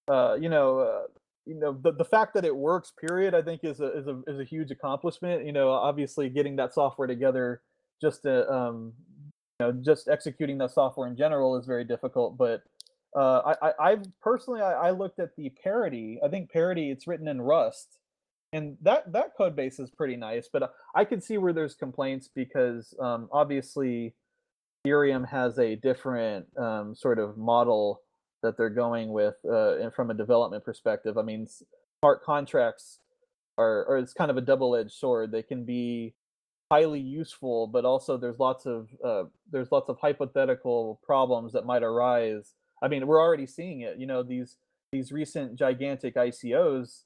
uh, 0.07 0.37
you 0.41 0.49
know. 0.49 0.79
Uh, 0.79 1.03
you 1.47 1.55
know 1.55 1.73
the, 1.83 1.93
the 1.93 2.05
fact 2.05 2.35
that 2.35 2.45
it 2.45 2.55
works 2.55 2.93
period 3.01 3.35
i 3.35 3.41
think 3.41 3.65
is 3.65 3.81
a, 3.81 3.97
is 3.97 4.07
a 4.07 4.21
is 4.27 4.39
a 4.39 4.45
huge 4.45 4.71
accomplishment 4.71 5.47
you 5.47 5.53
know 5.53 5.71
obviously 5.71 6.29
getting 6.29 6.57
that 6.57 6.75
software 6.75 7.09
together 7.09 7.63
just 8.01 8.23
to, 8.23 8.51
um, 8.51 8.93
you 9.61 9.67
know, 9.67 9.73
just 9.73 10.09
executing 10.09 10.59
that 10.59 10.73
software 10.73 11.09
in 11.09 11.17
general 11.17 11.57
is 11.57 11.67
very 11.67 11.85
difficult. 11.85 12.37
But 12.37 12.63
uh, 13.17 13.55
I, 13.63 13.69
I, 13.69 13.73
I 13.81 13.97
personally, 14.21 14.61
I, 14.61 14.89
I 14.89 14.91
looked 14.91 15.19
at 15.19 15.35
the 15.37 15.51
parity. 15.63 16.21
I 16.25 16.29
think 16.29 16.51
parity, 16.51 16.91
it's 16.91 17.07
written 17.07 17.29
in 17.29 17.41
Rust, 17.41 17.99
and 18.53 18.77
that 18.83 19.13
that 19.13 19.37
code 19.37 19.57
base 19.57 19.79
is 19.79 19.91
pretty 19.91 20.17
nice. 20.17 20.49
But 20.53 20.73
I 20.95 21.05
can 21.05 21.21
see 21.21 21.39
where 21.39 21.53
there's 21.53 21.75
complaints 21.75 22.29
because 22.35 22.95
um, 23.01 23.29
obviously 23.33 24.15
Ethereum 24.87 25.29
has 25.29 25.59
a 25.59 25.77
different 25.77 26.47
um, 26.57 26.95
sort 26.95 27.19
of 27.19 27.37
model 27.37 28.03
that 28.43 28.57
they're 28.57 28.71
going 28.71 29.13
with 29.13 29.35
uh, 29.51 29.91
from 29.91 30.11
a 30.11 30.15
development 30.15 30.65
perspective. 30.65 31.19
I 31.19 31.23
mean, 31.23 31.49
smart 32.01 32.23
contracts 32.23 33.01
are, 33.57 33.85
or 33.87 33.99
it's 33.99 34.13
kind 34.13 34.31
of 34.31 34.37
a 34.37 34.41
double-edged 34.41 34.93
sword. 34.93 35.33
They 35.33 35.43
can 35.43 35.65
be 35.65 36.15
highly 36.71 37.01
useful, 37.01 37.67
but 37.67 37.85
also 37.85 38.17
there's 38.17 38.39
lots 38.39 38.67
of 38.67 38.89
uh, 39.05 39.25
there's 39.51 39.73
lots 39.73 39.89
of 39.89 39.99
hypothetical 40.01 41.01
problems 41.05 41.53
that 41.53 41.67
might 41.67 41.83
arise. 41.83 42.55
I 42.83 42.89
mean, 42.89 43.07
we're 43.07 43.21
already 43.21 43.47
seeing 43.47 43.81
it. 43.81 43.99
You 43.99 44.07
know, 44.07 44.23
these 44.23 44.57
these 44.93 45.13
recent 45.13 45.57
gigantic 45.57 46.15
ICOs 46.15 47.03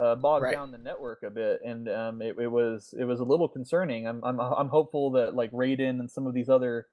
uh, 0.00 0.14
bogged 0.16 0.44
right. 0.44 0.54
down 0.54 0.72
the 0.72 0.78
network 0.78 1.22
a 1.22 1.30
bit, 1.30 1.60
and 1.64 1.88
um, 1.88 2.22
it, 2.22 2.36
it, 2.38 2.48
was 2.48 2.94
it 2.98 3.04
was 3.04 3.20
a 3.20 3.24
little 3.24 3.48
concerning. 3.48 4.06
I'm 4.06 4.22
I'm 4.24 4.40
I'm 4.40 4.68
hopeful 4.68 5.10
that 5.12 5.34
like 5.34 5.52
Raiden 5.52 6.00
and 6.00 6.10
some 6.10 6.26
of 6.26 6.34
these 6.34 6.48
other 6.48 6.86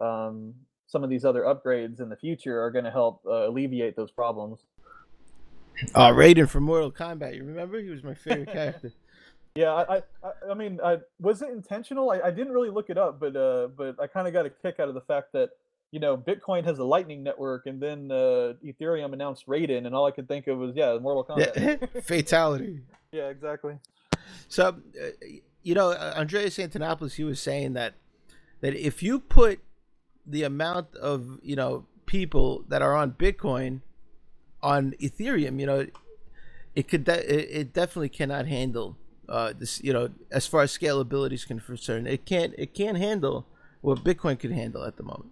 um, 0.00 0.54
some 0.86 1.04
of 1.04 1.10
these 1.10 1.24
other 1.24 1.42
upgrades 1.42 2.00
in 2.00 2.08
the 2.08 2.16
future 2.16 2.60
are 2.62 2.70
going 2.70 2.84
to 2.84 2.90
help 2.90 3.22
uh, 3.26 3.48
alleviate 3.48 3.96
those 3.96 4.10
problems. 4.10 4.60
Uh, 5.94 6.08
Raiden 6.10 6.48
from 6.48 6.64
Mortal 6.64 6.92
Kombat. 6.92 7.36
You 7.36 7.44
remember? 7.44 7.80
He 7.80 7.88
was 7.88 8.02
my 8.02 8.14
favorite 8.14 8.48
character. 8.52 8.92
Yeah, 9.56 9.72
I, 9.72 9.96
I, 9.96 10.02
I 10.50 10.54
mean, 10.54 10.78
I, 10.82 10.98
was 11.18 11.42
it 11.42 11.50
intentional? 11.50 12.10
I, 12.10 12.20
I 12.20 12.30
didn't 12.30 12.52
really 12.52 12.70
look 12.70 12.88
it 12.88 12.96
up, 12.96 13.18
but 13.18 13.34
uh, 13.34 13.68
but 13.76 14.00
I 14.00 14.06
kind 14.06 14.28
of 14.28 14.32
got 14.32 14.46
a 14.46 14.50
kick 14.50 14.78
out 14.78 14.88
of 14.88 14.94
the 14.94 15.00
fact 15.00 15.32
that 15.32 15.50
you 15.90 15.98
know 15.98 16.16
Bitcoin 16.16 16.64
has 16.64 16.78
a 16.78 16.84
Lightning 16.84 17.22
network, 17.24 17.66
and 17.66 17.82
then 17.82 18.12
uh, 18.12 18.54
Ethereum 18.64 19.12
announced 19.12 19.48
Raiden, 19.48 19.86
and 19.86 19.94
all 19.94 20.06
I 20.06 20.12
could 20.12 20.28
think 20.28 20.46
of 20.46 20.58
was 20.58 20.76
yeah, 20.76 20.96
Mortal 20.98 21.24
Kombat. 21.24 21.80
Yeah. 21.94 22.00
Fatality. 22.02 22.80
yeah, 23.12 23.28
exactly. 23.28 23.74
So, 24.48 24.68
uh, 24.68 25.06
you 25.62 25.74
know, 25.74 25.90
uh, 25.90 26.14
Andreas 26.16 26.56
Antonopoulos, 26.58 27.14
he 27.14 27.24
was 27.24 27.40
saying 27.40 27.72
that 27.72 27.94
that 28.60 28.74
if 28.74 29.02
you 29.02 29.18
put 29.18 29.60
the 30.24 30.44
amount 30.44 30.94
of 30.94 31.40
you 31.42 31.56
know 31.56 31.86
people 32.06 32.64
that 32.68 32.82
are 32.82 32.94
on 32.94 33.12
Bitcoin 33.12 33.80
on 34.62 34.92
Ethereum, 35.00 35.58
you 35.58 35.66
know, 35.66 35.86
it 36.76 36.86
could 36.86 37.02
de- 37.02 37.60
it 37.60 37.72
definitely 37.72 38.10
cannot 38.10 38.46
handle 38.46 38.96
uh, 39.30 39.52
this 39.56 39.82
you 39.82 39.92
know 39.92 40.10
as 40.30 40.46
far 40.46 40.62
as 40.62 40.76
scalability 40.76 41.32
is 41.32 41.44
concerned 41.44 42.08
it 42.08 42.26
can't 42.26 42.54
it 42.58 42.74
can't 42.74 42.98
handle 42.98 43.46
what 43.80 44.04
bitcoin 44.04 44.38
can 44.38 44.50
handle 44.52 44.84
at 44.84 44.96
the 44.96 45.02
moment. 45.02 45.30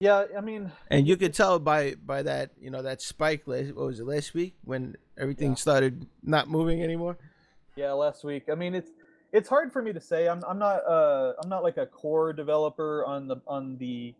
Yeah 0.00 0.26
i 0.36 0.40
mean 0.40 0.70
and 0.90 1.08
you 1.08 1.16
could 1.16 1.34
tell 1.34 1.58
by 1.58 1.94
by 1.94 2.22
that 2.22 2.52
you 2.60 2.70
know 2.70 2.82
that 2.82 3.02
spike 3.02 3.42
last 3.46 3.74
what 3.74 3.86
was 3.86 4.00
it 4.00 4.06
last 4.06 4.32
week 4.32 4.54
when 4.64 4.96
everything 5.18 5.50
yeah. 5.50 5.56
started 5.56 6.06
not 6.22 6.48
moving 6.48 6.82
anymore? 6.82 7.18
Yeah 7.74 7.92
last 7.92 8.24
week. 8.24 8.44
I 8.50 8.54
mean 8.54 8.74
it's 8.74 8.90
it's 9.32 9.48
hard 9.48 9.72
for 9.72 9.82
me 9.82 9.92
to 9.92 10.00
say. 10.00 10.28
I'm, 10.28 10.42
I'm 10.48 10.58
not 10.58 10.86
uh 10.86 11.32
i'm 11.42 11.48
not 11.48 11.64
like 11.64 11.76
a 11.76 11.86
core 11.86 12.32
developer 12.32 13.04
on 13.04 13.26
the 13.26 13.36
on 13.46 13.76
the 13.78 14.14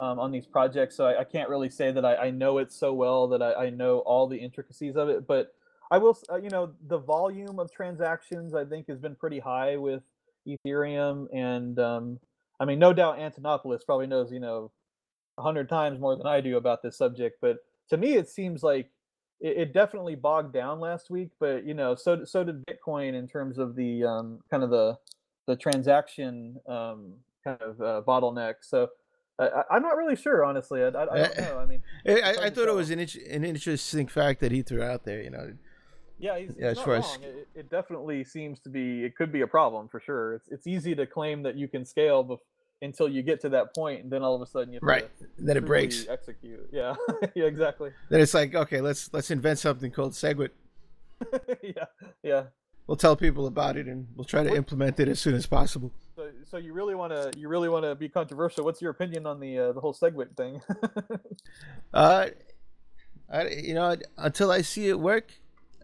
um, 0.00 0.18
on 0.18 0.32
these 0.32 0.46
projects 0.46 0.96
so 0.96 1.06
I, 1.06 1.20
I 1.20 1.24
can't 1.24 1.48
really 1.48 1.70
say 1.70 1.92
that 1.92 2.04
I, 2.04 2.16
I 2.16 2.30
know 2.30 2.58
it 2.58 2.72
so 2.72 2.92
well 2.92 3.28
that 3.28 3.40
I, 3.40 3.66
I 3.66 3.70
know 3.70 3.98
all 4.00 4.26
the 4.26 4.36
intricacies 4.36 4.96
of 4.96 5.08
it 5.08 5.26
but 5.28 5.54
I 5.92 5.98
will, 5.98 6.18
uh, 6.32 6.36
you 6.36 6.48
know, 6.48 6.72
the 6.88 6.96
volume 6.96 7.58
of 7.58 7.70
transactions 7.70 8.54
I 8.54 8.64
think 8.64 8.88
has 8.88 8.98
been 8.98 9.14
pretty 9.14 9.38
high 9.38 9.76
with 9.76 10.02
Ethereum, 10.48 11.26
and 11.34 11.78
um, 11.78 12.18
I 12.58 12.64
mean, 12.64 12.78
no 12.78 12.94
doubt 12.94 13.18
Antonopoulos 13.18 13.84
probably 13.84 14.06
knows, 14.06 14.32
you 14.32 14.40
know, 14.40 14.72
a 15.36 15.42
hundred 15.42 15.68
times 15.68 16.00
more 16.00 16.16
than 16.16 16.26
I 16.26 16.40
do 16.40 16.56
about 16.56 16.82
this 16.82 16.96
subject. 16.96 17.36
But 17.42 17.58
to 17.90 17.98
me, 17.98 18.14
it 18.14 18.30
seems 18.30 18.62
like 18.62 18.88
it, 19.38 19.58
it, 19.58 19.74
definitely 19.74 20.14
bogged 20.14 20.54
down 20.54 20.80
last 20.80 21.10
week. 21.10 21.28
But 21.38 21.66
you 21.66 21.74
know, 21.74 21.94
so 21.94 22.24
so 22.24 22.42
did 22.42 22.64
Bitcoin 22.64 23.12
in 23.12 23.28
terms 23.28 23.58
of 23.58 23.76
the 23.76 24.02
um, 24.02 24.38
kind 24.50 24.62
of 24.62 24.70
the 24.70 24.96
the 25.46 25.56
transaction 25.56 26.56
um, 26.66 27.12
kind 27.44 27.60
of 27.60 27.80
uh, 27.82 28.00
bottleneck. 28.08 28.54
So 28.62 28.88
I, 29.38 29.64
I'm 29.70 29.82
not 29.82 29.98
really 29.98 30.16
sure, 30.16 30.42
honestly. 30.42 30.82
I, 30.82 30.86
I, 30.86 31.02
I 31.02 31.18
don't 31.18 31.38
know. 31.38 31.58
I 31.58 31.66
mean, 31.66 31.82
I, 32.06 32.12
I, 32.12 32.44
I 32.44 32.50
thought 32.50 32.68
it 32.68 32.74
was 32.74 32.88
an 32.88 33.00
an 33.30 33.44
interesting 33.44 34.06
fact 34.06 34.40
that 34.40 34.52
he 34.52 34.62
threw 34.62 34.82
out 34.82 35.04
there. 35.04 35.20
You 35.20 35.28
know. 35.28 35.52
Yeah, 36.18 36.38
he's, 36.38 36.52
yeah, 36.56 36.68
he's 36.68 36.78
not 36.78 36.86
wrong. 36.86 37.18
It, 37.22 37.48
it, 37.54 37.70
definitely 37.70 38.24
seems 38.24 38.60
to 38.60 38.68
be. 38.68 39.04
It 39.04 39.16
could 39.16 39.32
be 39.32 39.40
a 39.40 39.46
problem 39.46 39.88
for 39.88 40.00
sure. 40.00 40.34
It's 40.34 40.48
it's 40.48 40.66
easy 40.66 40.94
to 40.94 41.06
claim 41.06 41.42
that 41.42 41.56
you 41.56 41.68
can 41.68 41.84
scale 41.84 42.24
bef- 42.24 42.38
until 42.80 43.08
you 43.08 43.22
get 43.22 43.40
to 43.40 43.48
that 43.50 43.74
point, 43.74 44.02
and 44.02 44.12
then 44.12 44.22
all 44.22 44.34
of 44.34 44.42
a 44.42 44.46
sudden 44.46 44.72
you 44.72 44.80
right. 44.82 45.08
Then 45.38 45.56
it 45.56 45.64
breaks. 45.64 46.06
Execute. 46.08 46.68
Yeah. 46.72 46.94
yeah. 47.34 47.44
Exactly. 47.44 47.90
Then 48.08 48.20
it's 48.20 48.34
like 48.34 48.54
okay, 48.54 48.80
let's 48.80 49.10
let's 49.12 49.30
invent 49.30 49.58
something 49.58 49.90
called 49.90 50.12
SegWit. 50.12 50.50
yeah. 51.62 51.84
Yeah. 52.22 52.44
We'll 52.86 52.96
tell 52.96 53.16
people 53.16 53.46
about 53.46 53.76
it, 53.76 53.86
and 53.86 54.08
we'll 54.16 54.24
try 54.24 54.42
to 54.42 54.54
implement 54.54 54.98
it 54.98 55.08
as 55.08 55.20
soon 55.20 55.34
as 55.34 55.46
possible. 55.46 55.92
So, 56.16 56.30
so 56.50 56.56
you 56.56 56.72
really 56.72 56.94
want 56.94 57.12
to 57.12 57.38
you 57.38 57.48
really 57.48 57.68
want 57.68 57.84
to 57.84 57.94
be 57.94 58.08
controversial? 58.08 58.64
What's 58.64 58.82
your 58.82 58.90
opinion 58.90 59.26
on 59.26 59.40
the 59.40 59.58
uh, 59.58 59.72
the 59.72 59.80
whole 59.80 59.94
SegWit 59.94 60.36
thing? 60.36 60.60
uh, 61.94 62.26
I, 63.32 63.48
you 63.48 63.74
know, 63.74 63.96
until 64.18 64.50
I 64.50 64.62
see 64.62 64.88
it 64.88 64.98
work, 64.98 65.32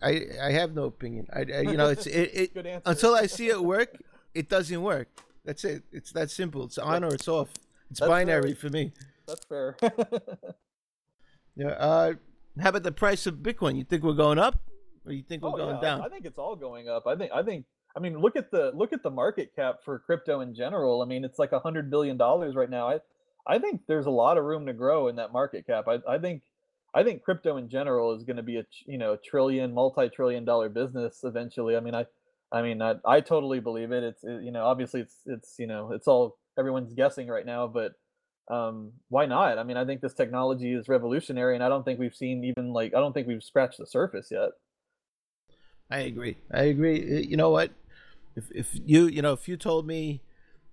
I 0.03 0.26
I 0.42 0.53
have 0.53 0.74
no 0.74 0.84
opinion. 0.84 1.26
I, 1.32 1.40
I 1.40 1.61
you 1.62 1.76
know 1.76 1.88
it's 1.88 2.07
it, 2.20 2.55
it 2.57 2.82
until 2.84 3.14
I 3.14 3.26
see 3.26 3.49
it 3.49 3.62
work, 3.62 3.96
it 4.34 4.49
doesn't 4.49 4.82
work. 4.82 5.09
That's 5.44 5.64
it. 5.64 5.82
It's 5.92 6.12
that 6.12 6.30
simple. 6.30 6.64
It's 6.64 6.78
on 6.78 7.05
or 7.05 7.14
it's 7.14 7.28
off. 7.28 7.49
It's 7.90 8.01
That's 8.01 8.09
binary 8.09 8.55
fair. 8.55 8.57
for 8.57 8.68
me. 8.70 8.92
That's 9.26 9.44
fair. 9.44 9.76
yeah. 11.57 11.68
Uh, 11.68 12.14
how 12.61 12.70
about 12.70 12.82
the 12.82 12.92
price 12.92 13.26
of 13.26 13.36
Bitcoin? 13.36 13.76
You 13.76 13.84
think 13.84 14.03
we're 14.03 14.12
going 14.12 14.38
up, 14.38 14.61
or 15.07 15.12
you 15.12 15.22
think 15.22 15.42
we're 15.42 15.51
oh, 15.51 15.57
going 15.57 15.76
yeah. 15.76 15.80
down? 15.80 16.01
I, 16.03 16.07
I 16.07 16.09
think 16.09 16.24
it's 16.24 16.38
all 16.38 16.57
going 16.57 16.88
up. 16.88 17.07
I 17.07 17.16
think 17.16 17.32
I 17.32 17.42
think 17.42 17.64
I 17.96 18.01
mean 18.01 18.18
look 18.18 18.36
at 18.36 18.51
the 18.51 18.72
look 18.74 18.92
at 18.92 19.03
the 19.03 19.11
market 19.11 19.55
cap 19.55 19.76
for 19.84 19.99
crypto 20.01 20.40
in 20.40 20.55
general. 20.55 21.03
I 21.03 21.07
mean 21.07 21.24
it's 21.24 21.38
like 21.38 21.53
a 21.53 21.61
hundred 21.61 21.90
billion 21.90 22.16
dollars 22.16 22.55
right 22.55 22.70
now. 22.70 22.88
I 22.88 23.01
I 23.46 23.59
think 23.59 23.82
there's 23.86 24.07
a 24.07 24.11
lot 24.11 24.38
of 24.38 24.44
room 24.44 24.66
to 24.66 24.72
grow 24.72 25.09
in 25.09 25.16
that 25.16 25.32
market 25.32 25.66
cap. 25.66 25.86
I 25.88 25.99
I 26.07 26.18
think 26.18 26.42
I 26.99 27.05
think 27.05 27.22
crypto 27.22 27.59
in 27.59 27.68
general 27.68 28.12
is 28.16 28.24
going 28.24 28.38
to 28.38 28.42
be 28.42 28.57
a 28.57 28.64
you 28.84 28.99
know 28.99 29.16
trillion, 29.24 29.72
multi-trillion 29.72 30.44
dollar 30.44 30.68
business 30.68 31.20
eventually. 31.22 31.76
I 31.76 31.80
mean, 31.80 31.94
I, 31.94 32.07
I 32.51 32.61
mean, 32.61 32.82
I, 32.82 32.94
I 33.05 33.20
totally 33.20 33.61
believe 33.61 33.92
it. 33.92 34.03
It's 34.03 34.24
it, 34.24 34.42
you 34.42 34.51
know 34.51 34.64
obviously 34.64 35.03
it's 35.03 35.14
it's 35.26 35.55
you 35.61 35.68
know 35.68 35.92
it's 35.92 36.09
all 36.09 36.38
everyone's 36.59 36.92
guessing 36.94 37.28
right 37.28 37.46
now, 37.46 37.68
but 37.68 37.92
um, 38.53 38.90
why 39.11 39.26
not? 39.26 39.59
I 39.59 39.62
mean, 39.62 39.76
I 39.76 39.84
think 39.84 40.01
this 40.01 40.14
technology 40.14 40.72
is 40.72 40.88
revolutionary, 40.88 41.55
and 41.55 41.62
I 41.62 41.68
don't 41.68 41.84
think 41.84 42.01
we've 42.01 42.16
seen 42.16 42.42
even 42.42 42.72
like 42.72 42.94
I 42.96 42.99
don't 42.99 43.12
think 43.12 43.28
we've 43.28 43.44
scratched 43.44 43.78
the 43.78 43.86
surface 43.86 44.28
yet. 44.32 44.51
I 45.92 46.01
agree. 46.01 46.38
I 46.53 46.62
agree. 46.64 47.24
You 47.28 47.36
know 47.36 47.51
what? 47.51 47.70
If 48.34 48.51
if 48.51 48.76
you 48.84 49.07
you 49.07 49.22
know 49.22 49.34
if 49.34 49.46
you 49.46 49.57
told 49.57 49.86
me, 49.86 50.20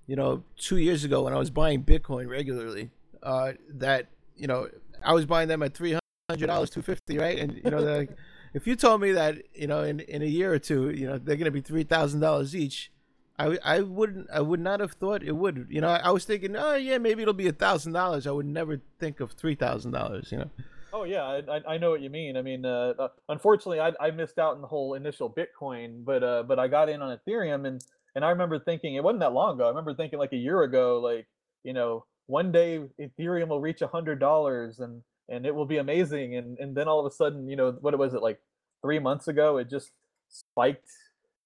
you 0.07 0.15
know, 0.15 0.43
two 0.57 0.77
years 0.77 1.03
ago 1.03 1.21
when 1.21 1.33
I 1.33 1.37
was 1.37 1.51
buying 1.51 1.83
Bitcoin 1.83 2.27
regularly, 2.27 2.89
uh, 3.21 3.53
that 3.75 4.07
you 4.35 4.47
know 4.47 4.69
I 5.03 5.13
was 5.13 5.27
buying 5.27 5.49
them 5.49 5.61
at 5.61 5.75
three 5.75 5.99
hundred 6.29 6.47
dollars, 6.47 6.69
two 6.69 6.81
fifty, 6.81 7.17
right? 7.17 7.37
And 7.37 7.61
you 7.63 7.69
know, 7.69 7.79
like, 7.79 8.09
if 8.53 8.65
you 8.65 8.75
told 8.75 9.01
me 9.01 9.11
that 9.11 9.37
you 9.53 9.67
know 9.67 9.83
in 9.83 9.99
in 9.99 10.21
a 10.21 10.25
year 10.25 10.53
or 10.53 10.59
two, 10.59 10.89
you 10.89 11.07
know, 11.07 11.17
they're 11.17 11.37
to 11.37 11.51
be 11.51 11.61
three 11.61 11.83
thousand 11.83 12.19
dollars 12.19 12.55
each, 12.55 12.91
I 13.37 13.57
I 13.63 13.81
wouldn't 13.81 14.27
I 14.31 14.41
would 14.41 14.59
not 14.59 14.79
have 14.79 14.93
thought 14.93 15.21
it 15.21 15.33
would. 15.33 15.67
You 15.69 15.81
know, 15.81 15.89
I, 15.89 15.97
I 15.97 16.09
was 16.09 16.25
thinking, 16.25 16.55
oh 16.55 16.75
yeah, 16.75 16.97
maybe 16.97 17.21
it'll 17.21 17.33
be 17.33 17.47
a 17.47 17.53
thousand 17.53 17.93
dollars. 17.93 18.25
I 18.25 18.31
would 18.31 18.47
never 18.47 18.81
think 18.99 19.19
of 19.19 19.33
three 19.33 19.55
thousand 19.55 19.91
dollars. 19.91 20.31
You 20.31 20.39
know. 20.39 20.49
Oh 20.93 21.03
yeah, 21.03 21.41
I, 21.47 21.73
I 21.73 21.77
know 21.77 21.91
what 21.91 22.01
you 22.01 22.09
mean. 22.09 22.37
I 22.37 22.41
mean, 22.41 22.65
uh, 22.65 22.93
uh, 22.97 23.07
unfortunately, 23.29 23.81
I, 23.81 23.91
I 23.99 24.11
missed 24.11 24.39
out 24.39 24.55
on 24.55 24.61
the 24.61 24.67
whole 24.67 24.93
initial 24.93 25.29
Bitcoin, 25.29 26.03
but 26.03 26.23
uh, 26.23 26.43
but 26.43 26.57
I 26.57 26.67
got 26.69 26.89
in 26.89 27.01
on 27.01 27.15
Ethereum, 27.15 27.67
and 27.67 27.83
and 28.15 28.25
I 28.25 28.29
remember 28.29 28.57
thinking 28.57 28.95
it 28.95 29.03
wasn't 29.03 29.19
that 29.19 29.33
long 29.33 29.55
ago. 29.55 29.65
I 29.65 29.69
remember 29.69 29.93
thinking 29.93 30.17
like 30.17 30.33
a 30.33 30.37
year 30.37 30.63
ago, 30.63 30.99
like 30.99 31.27
you 31.63 31.73
know, 31.73 32.05
one 32.25 32.51
day 32.51 32.81
Ethereum 32.99 33.49
will 33.49 33.61
reach 33.61 33.83
a 33.83 33.87
hundred 33.87 34.19
dollars, 34.19 34.79
and 34.79 35.03
and 35.29 35.45
it 35.45 35.53
will 35.53 35.65
be 35.65 35.77
amazing. 35.77 36.35
And 36.35 36.57
and 36.59 36.75
then 36.75 36.87
all 36.87 36.99
of 36.99 37.11
a 37.11 37.15
sudden, 37.15 37.47
you 37.47 37.55
know, 37.55 37.71
what 37.81 37.97
was 37.97 38.13
it 38.13 38.21
like 38.21 38.39
three 38.81 38.99
months 38.99 39.27
ago? 39.27 39.57
It 39.57 39.69
just 39.69 39.91
spiked, 40.29 40.89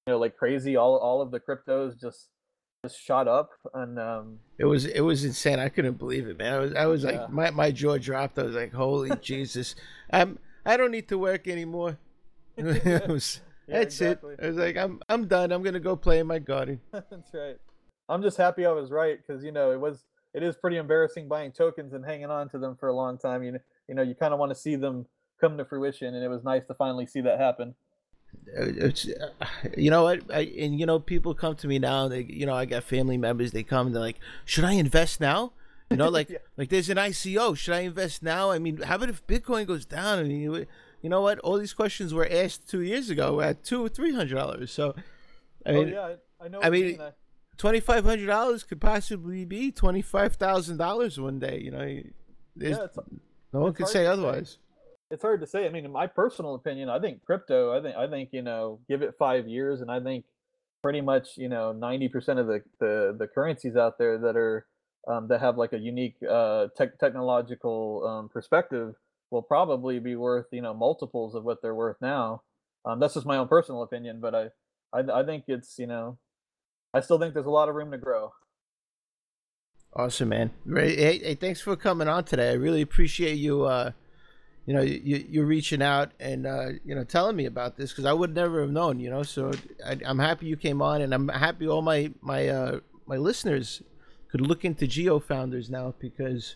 you 0.08 0.14
know, 0.14 0.20
like 0.20 0.38
crazy. 0.38 0.76
All 0.76 0.98
all 0.98 1.22
of 1.22 1.32
the 1.32 1.40
cryptos 1.40 2.00
just 2.00 2.28
just 2.86 3.02
shot 3.02 3.28
up, 3.28 3.52
and 3.74 4.00
um, 4.00 4.40
it 4.58 4.66
was 4.66 4.86
it 4.86 5.02
was 5.02 5.26
insane. 5.26 5.60
I 5.60 5.70
couldn't 5.70 5.98
believe 5.98 6.28
it, 6.28 6.38
man. 6.38 6.54
I 6.54 6.60
was 6.60 6.74
I 6.74 6.86
was 6.86 7.04
yeah. 7.04 7.12
like 7.12 7.30
my 7.30 7.50
my 7.52 7.72
jaw 7.72 7.98
dropped. 7.98 8.40
I 8.40 8.44
was 8.44 8.56
like, 8.56 8.74
holy 8.74 9.12
Jesus, 9.22 9.76
I'm 10.12 10.40
I 10.66 10.78
don't 10.78 10.92
need 10.92 11.08
to 11.10 11.18
work 11.18 11.48
anymore. 11.48 11.98
it 12.58 13.08
was, 13.08 13.42
yeah, 13.68 13.80
that's 13.80 13.96
exactly. 13.96 14.34
it. 14.34 14.40
I 14.44 14.48
was 14.48 14.58
like, 14.58 14.78
I'm 14.78 15.02
I'm 15.10 15.28
done. 15.28 15.52
I'm 15.52 15.64
gonna 15.64 15.80
go 15.80 15.96
play 15.96 16.20
in 16.20 16.28
my 16.28 16.40
garden. 16.40 16.80
that's 16.92 17.34
right. 17.34 17.58
I'm 18.08 18.24
just 18.24 18.38
happy 18.38 18.66
I 18.66 18.72
was 18.72 18.92
right 18.92 19.20
because 19.26 19.44
you 19.44 19.52
know 19.52 19.72
it 19.72 19.80
was 19.80 20.04
it 20.34 20.44
is 20.44 20.56
pretty 20.56 20.78
embarrassing 20.78 21.28
buying 21.28 21.52
tokens 21.52 21.94
and 21.94 22.06
hanging 22.06 22.30
on 22.30 22.50
to 22.50 22.60
them 22.60 22.76
for 22.76 22.90
a 22.90 22.94
long 22.94 23.18
time. 23.18 23.44
You 23.44 23.54
know, 23.54 23.60
you 23.88 23.96
know, 23.96 24.02
you 24.02 24.16
kind 24.16 24.34
of 24.34 24.40
want 24.40 24.52
to 24.52 24.56
see 24.56 24.76
them 24.76 25.06
come 25.40 25.58
to 25.58 25.66
fruition, 25.66 26.14
and 26.14 26.24
it 26.24 26.28
was 26.28 26.44
nice 26.44 26.66
to 26.68 26.74
finally 26.74 27.06
see 27.06 27.22
that 27.22 27.40
happen. 27.40 27.76
Uh, 28.48 28.66
it's, 28.78 29.08
uh, 29.08 29.46
you 29.78 29.90
know 29.90 30.04
what, 30.04 30.22
I, 30.32 30.42
and 30.60 30.80
you 30.80 30.86
know, 30.86 31.00
people 31.00 31.34
come 31.34 31.56
to 31.56 31.68
me 31.68 31.80
now. 31.80 32.08
They, 32.08 32.22
you 32.22 32.46
know, 32.46 32.54
I 32.54 32.66
got 32.66 32.84
family 32.84 33.18
members. 33.18 33.52
They 33.52 33.64
come. 33.64 33.88
And 33.88 33.96
they're 33.96 34.02
like, 34.02 34.20
"Should 34.46 34.64
I 34.64 34.74
invest 34.74 35.20
now?" 35.20 35.54
You 35.90 35.98
know, 35.98 36.10
like, 36.20 36.30
yeah. 36.30 36.38
like 36.58 36.70
there's 36.70 36.90
an 36.90 36.98
ICO. 36.98 37.58
Should 37.58 37.74
I 37.74 37.82
invest 37.82 38.22
now? 38.22 38.52
I 38.52 38.60
mean, 38.60 38.82
how 38.82 38.96
about 38.96 39.10
if 39.10 39.26
Bitcoin 39.26 39.66
goes 39.66 39.86
down? 39.86 40.20
I 40.20 40.24
mean, 40.24 40.42
you, 40.42 40.66
you 41.02 41.10
know 41.10 41.22
what? 41.22 41.40
All 41.40 41.58
these 41.58 41.74
questions 41.74 42.14
were 42.14 42.28
asked 42.30 42.70
two 42.70 42.82
years 42.82 43.10
ago 43.10 43.42
at 43.42 43.64
two 43.64 43.84
or 43.84 43.90
three 43.90 44.14
hundred 44.14 44.36
dollars. 44.36 44.72
So, 44.72 44.94
I 45.66 45.70
oh, 45.70 45.74
mean, 45.74 45.94
oh, 45.94 46.10
yeah, 46.10 46.16
I 46.40 46.48
know. 46.48 46.60
I 46.62 46.70
mean, 46.70 47.00
twenty 47.60 47.80
five 47.80 48.04
hundred 48.04 48.26
dollars 48.26 48.64
could 48.64 48.82
possibly 48.82 49.46
be 49.46 49.72
twenty 49.72 50.02
five 50.02 50.36
thousand 50.36 50.78
dollars 50.78 51.20
one 51.20 51.38
day. 51.38 51.60
You 51.60 51.72
know, 51.72 52.02
yeah, 52.56 52.88
no 53.54 53.60
one 53.60 53.74
can 53.74 53.86
say 53.86 54.08
otherwise. 54.08 54.52
Say. 54.52 54.58
It's 55.12 55.22
hard 55.22 55.42
to 55.42 55.48
say. 55.48 55.66
I 55.66 55.70
mean, 55.70 55.86
in 55.86 55.92
my 55.92 56.08
personal 56.08 56.56
opinion, 56.56 56.90
I 56.90 57.00
think 57.00 57.24
crypto. 57.24 57.78
I 57.78 57.84
think 57.84 57.96
I 57.96 58.08
think 58.08 58.30
you 58.32 58.42
know, 58.42 58.80
give 58.88 59.04
it 59.04 59.14
five 59.20 59.48
years, 59.48 59.82
and 59.82 59.92
I 59.92 60.00
think 60.00 60.26
pretty 60.82 61.02
much 61.02 61.38
you 61.38 61.50
know 61.50 61.72
ninety 61.72 62.08
percent 62.08 62.40
of 62.40 62.48
the, 62.48 62.64
the 62.80 63.16
the 63.18 63.28
currencies 63.28 63.76
out 63.76 64.00
there 64.00 64.18
that 64.18 64.36
are 64.36 64.66
um, 65.08 65.28
that 65.28 65.42
have 65.42 65.58
like 65.58 65.74
a 65.74 65.80
unique 65.80 66.16
uh, 66.28 66.68
te- 66.78 66.98
technological 67.00 68.06
um, 68.08 68.30
perspective 68.30 68.96
will 69.32 69.42
probably 69.42 70.00
be 70.00 70.16
worth 70.16 70.48
you 70.52 70.62
know 70.62 70.74
multiples 70.74 71.36
of 71.36 71.44
what 71.44 71.62
they're 71.62 71.76
worth 71.76 71.98
now. 72.02 72.42
Um, 72.86 73.00
that's 73.00 73.16
just 73.16 73.26
my 73.26 73.38
own 73.38 73.48
personal 73.48 73.84
opinion, 73.84 74.20
but 74.22 74.34
I, 74.34 74.46
I 74.94 75.22
I 75.22 75.26
think 75.26 75.46
it's 75.48 75.78
you 75.78 75.88
know 75.88 76.18
I 76.94 77.02
still 77.02 77.20
think 77.20 77.34
there's 77.34 77.46
a 77.46 77.52
lot 77.52 77.70
of 77.70 77.76
room 77.76 77.92
to 77.92 77.98
grow. 77.98 78.32
Awesome, 79.96 80.30
man. 80.30 80.52
Hey, 80.72 81.20
hey, 81.20 81.36
thanks 81.36 81.62
for 81.62 81.76
coming 81.76 82.08
on 82.08 82.24
today. 82.24 82.52
I 82.52 82.54
really 82.54 82.82
appreciate 82.82 83.36
you. 83.36 83.64
Uh, 83.64 83.92
you 84.66 84.76
know, 84.76 84.82
you 84.82 85.26
you 85.28 85.44
reaching 85.44 85.82
out 85.82 86.12
and 86.20 86.46
uh, 86.46 86.68
you 86.86 86.94
know 86.94 87.04
telling 87.04 87.36
me 87.36 87.46
about 87.46 87.76
this 87.76 87.92
because 87.92 88.06
I 88.06 88.14
would 88.14 88.36
never 88.36 88.62
have 88.62 88.70
known. 88.70 89.00
You 89.00 89.10
know, 89.10 89.24
so 89.24 89.52
I, 89.84 89.98
am 90.06 90.20
happy 90.20 90.46
you 90.46 90.58
came 90.58 90.80
on, 90.82 91.02
and 91.02 91.12
I'm 91.12 91.28
happy 91.28 91.68
all 91.68 91.82
my 91.82 92.12
my 92.22 92.48
uh, 92.48 92.80
my 93.08 93.18
listeners 93.18 93.82
could 94.32 94.42
look 94.42 94.64
into 94.64 94.86
GeoFounders 94.86 95.72
now 95.72 95.96
because 96.00 96.56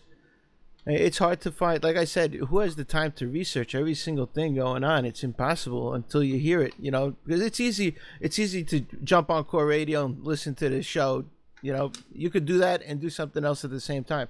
it's 0.86 1.18
hard 1.18 1.40
to 1.42 1.52
find. 1.52 1.82
Like 1.82 1.96
I 1.96 2.04
said, 2.04 2.34
who 2.34 2.58
has 2.58 2.76
the 2.76 2.84
time 2.84 3.12
to 3.12 3.26
research 3.26 3.74
every 3.74 3.94
single 3.94 4.26
thing 4.26 4.54
going 4.54 4.84
on? 4.84 5.04
It's 5.04 5.24
impossible 5.24 5.94
until 5.94 6.22
you 6.22 6.38
hear 6.38 6.60
it. 6.60 6.74
You 6.78 6.90
know, 6.90 7.16
because 7.24 7.40
it's 7.40 7.60
easy. 7.60 7.96
It's 8.20 8.38
easy 8.38 8.64
to 8.64 8.80
jump 9.02 9.30
on 9.30 9.44
Core 9.44 9.66
Radio 9.66 10.04
and 10.04 10.22
listen 10.24 10.54
to 10.56 10.68
the 10.68 10.82
show. 10.82 11.24
You 11.62 11.72
know, 11.72 11.92
you 12.12 12.28
could 12.28 12.44
do 12.44 12.58
that 12.58 12.82
and 12.82 13.00
do 13.00 13.08
something 13.08 13.44
else 13.44 13.64
at 13.64 13.70
the 13.70 13.80
same 13.80 14.04
time. 14.04 14.28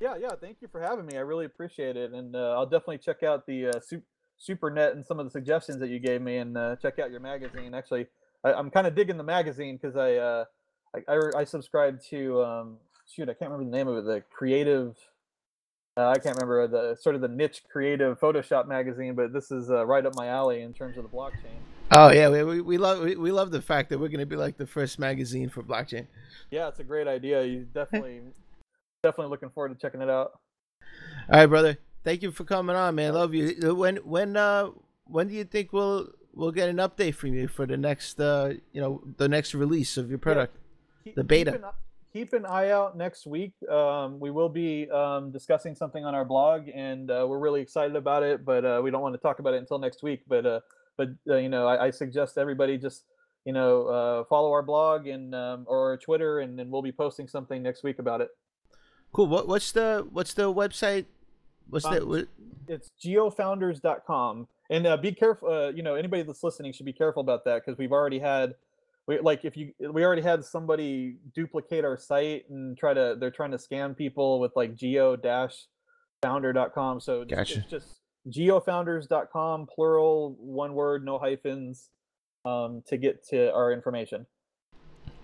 Yeah, 0.00 0.14
yeah. 0.20 0.30
Thank 0.40 0.58
you 0.60 0.68
for 0.68 0.80
having 0.80 1.04
me. 1.04 1.16
I 1.16 1.20
really 1.20 1.44
appreciate 1.46 1.96
it, 1.96 2.12
and 2.12 2.34
uh, 2.36 2.52
I'll 2.52 2.66
definitely 2.66 2.98
check 2.98 3.22
out 3.22 3.46
the 3.46 3.68
uh, 3.68 3.80
Super 3.80 4.04
SuperNet 4.48 4.92
and 4.92 5.04
some 5.04 5.18
of 5.18 5.26
the 5.26 5.30
suggestions 5.30 5.78
that 5.80 5.90
you 5.90 5.98
gave 5.98 6.22
me, 6.22 6.38
and 6.38 6.56
uh, 6.56 6.76
check 6.76 6.98
out 6.98 7.10
your 7.10 7.20
magazine. 7.20 7.74
Actually, 7.74 8.06
I, 8.44 8.52
am 8.52 8.70
kind 8.70 8.86
of 8.86 8.94
digging 8.94 9.18
the 9.18 9.24
magazine 9.24 9.78
because 9.80 9.96
I, 9.96 10.14
uh, 10.14 10.44
I, 10.94 11.12
I 11.12 11.40
I 11.40 11.44
subscribe 11.44 12.00
to 12.10 12.42
um, 12.42 12.78
shoot, 13.10 13.28
I 13.28 13.34
can't 13.34 13.50
remember 13.50 13.70
the 13.70 13.76
name 13.76 13.88
of 13.88 13.98
it. 13.98 14.04
The 14.04 14.22
Creative 14.30 14.96
uh, 15.96 16.08
I 16.08 16.18
can't 16.18 16.36
remember 16.36 16.68
the 16.68 16.96
sort 17.00 17.14
of 17.14 17.20
the 17.20 17.28
niche 17.28 17.62
creative 17.70 18.18
Photoshop 18.20 18.66
magazine, 18.66 19.14
but 19.14 19.32
this 19.32 19.50
is 19.50 19.70
uh, 19.70 19.84
right 19.84 20.04
up 20.04 20.14
my 20.14 20.28
alley 20.28 20.62
in 20.62 20.72
terms 20.72 20.96
of 20.96 21.02
the 21.02 21.08
blockchain. 21.08 21.58
Oh 21.90 22.10
yeah, 22.10 22.28
we, 22.28 22.60
we 22.60 22.78
love 22.78 23.00
we, 23.00 23.16
we 23.16 23.32
love 23.32 23.50
the 23.50 23.60
fact 23.60 23.90
that 23.90 23.98
we're 23.98 24.08
going 24.08 24.20
to 24.20 24.26
be 24.26 24.36
like 24.36 24.56
the 24.56 24.66
first 24.66 24.98
magazine 24.98 25.48
for 25.48 25.62
blockchain. 25.62 26.06
Yeah, 26.50 26.68
it's 26.68 26.78
a 26.78 26.84
great 26.84 27.08
idea. 27.08 27.44
You 27.44 27.66
definitely 27.74 28.20
definitely 29.02 29.30
looking 29.30 29.50
forward 29.50 29.70
to 29.70 29.74
checking 29.74 30.00
it 30.00 30.08
out. 30.08 30.38
All 31.28 31.40
right, 31.40 31.46
brother. 31.46 31.78
Thank 32.04 32.22
you 32.22 32.30
for 32.30 32.44
coming 32.44 32.76
on, 32.76 32.94
man. 32.94 33.14
Love 33.14 33.34
you. 33.34 33.74
When 33.74 33.96
when 33.96 34.36
uh 34.36 34.70
when 35.04 35.28
do 35.28 35.34
you 35.34 35.44
think 35.44 35.72
we'll 35.72 36.08
we'll 36.32 36.52
get 36.52 36.68
an 36.68 36.76
update 36.76 37.16
from 37.16 37.34
you 37.34 37.48
for 37.48 37.66
the 37.66 37.76
next 37.76 38.20
uh 38.20 38.54
you 38.72 38.80
know 38.80 39.02
the 39.16 39.28
next 39.28 39.54
release 39.54 39.96
of 39.96 40.08
your 40.08 40.18
product, 40.18 40.56
yeah. 41.04 41.12
the 41.16 41.24
beta? 41.24 41.72
Keep 42.12 42.32
an, 42.32 42.44
eye 42.44 42.70
out 42.70 42.96
next 42.96 43.26
week. 43.26 43.52
Um, 43.68 44.18
we 44.18 44.30
will 44.30 44.48
be 44.48 44.90
um, 44.90 45.30
discussing 45.30 45.74
something 45.74 46.04
on 46.04 46.14
our 46.14 46.24
blog, 46.24 46.68
and 46.74 47.10
uh, 47.10 47.24
we're 47.28 47.38
really 47.38 47.60
excited 47.60 47.94
about 47.94 48.22
it. 48.22 48.44
But 48.44 48.64
uh, 48.64 48.80
we 48.82 48.90
don't 48.90 49.02
want 49.02 49.14
to 49.14 49.20
talk 49.20 49.38
about 49.38 49.54
it 49.54 49.58
until 49.58 49.78
next 49.78 50.02
week. 50.02 50.22
But 50.26 50.44
uh, 50.44 50.60
but 50.96 51.10
uh, 51.28 51.36
you 51.36 51.48
know, 51.48 51.66
I, 51.66 51.86
I, 51.86 51.90
suggest 51.90 52.36
everybody 52.36 52.78
just 52.78 53.04
you 53.44 53.52
know, 53.52 53.86
uh, 53.86 54.24
follow 54.24 54.52
our 54.52 54.62
blog 54.62 55.06
and 55.06 55.34
um, 55.34 55.64
or 55.66 55.96
Twitter, 55.98 56.40
and 56.40 56.58
then 56.58 56.70
we'll 56.70 56.82
be 56.82 56.92
posting 56.92 57.26
something 57.26 57.62
next 57.62 57.82
week 57.82 57.98
about 57.98 58.20
it. 58.20 58.28
Cool. 59.12 59.26
What 59.26 59.48
what's 59.48 59.72
the 59.72 60.06
what's 60.10 60.34
the 60.34 60.52
website? 60.52 61.06
What's 61.68 61.84
Um, 61.84 61.94
that? 61.94 62.06
What, 62.06 62.28
It's 62.68 62.90
geofounders.com, 63.02 64.48
and 64.68 64.86
uh, 64.86 64.96
be 64.96 65.12
careful. 65.12 65.48
Uh, 65.48 65.68
you 65.70 65.82
know, 65.82 65.94
anybody 65.94 66.22
that's 66.22 66.44
listening 66.44 66.72
should 66.72 66.86
be 66.86 66.92
careful 66.92 67.20
about 67.20 67.44
that 67.44 67.64
because 67.64 67.78
we've 67.78 67.92
already 67.92 68.18
had. 68.18 68.54
We, 69.10 69.18
like 69.18 69.44
if 69.44 69.56
you 69.56 69.72
we 69.80 70.04
already 70.04 70.22
had 70.22 70.44
somebody 70.44 71.16
duplicate 71.34 71.84
our 71.84 71.96
site 71.96 72.44
and 72.48 72.78
try 72.78 72.94
to 72.94 73.16
they're 73.18 73.32
trying 73.40 73.50
to 73.50 73.56
scam 73.56 73.96
people 73.96 74.38
with 74.38 74.52
like 74.54 74.76
geo 74.76 75.16
dash 75.16 75.66
founder.com 76.22 77.00
so 77.00 77.22
it's- 77.22 77.36
Gotcha. 77.38 77.58
it's 77.60 77.70
just 77.70 77.88
geofounders.com 78.28 79.66
plural 79.74 80.36
one 80.38 80.74
word 80.74 81.04
no 81.04 81.18
hyphens 81.18 81.90
um, 82.44 82.82
to 82.86 82.96
get 82.96 83.26
to 83.30 83.52
our 83.52 83.72
information 83.72 84.26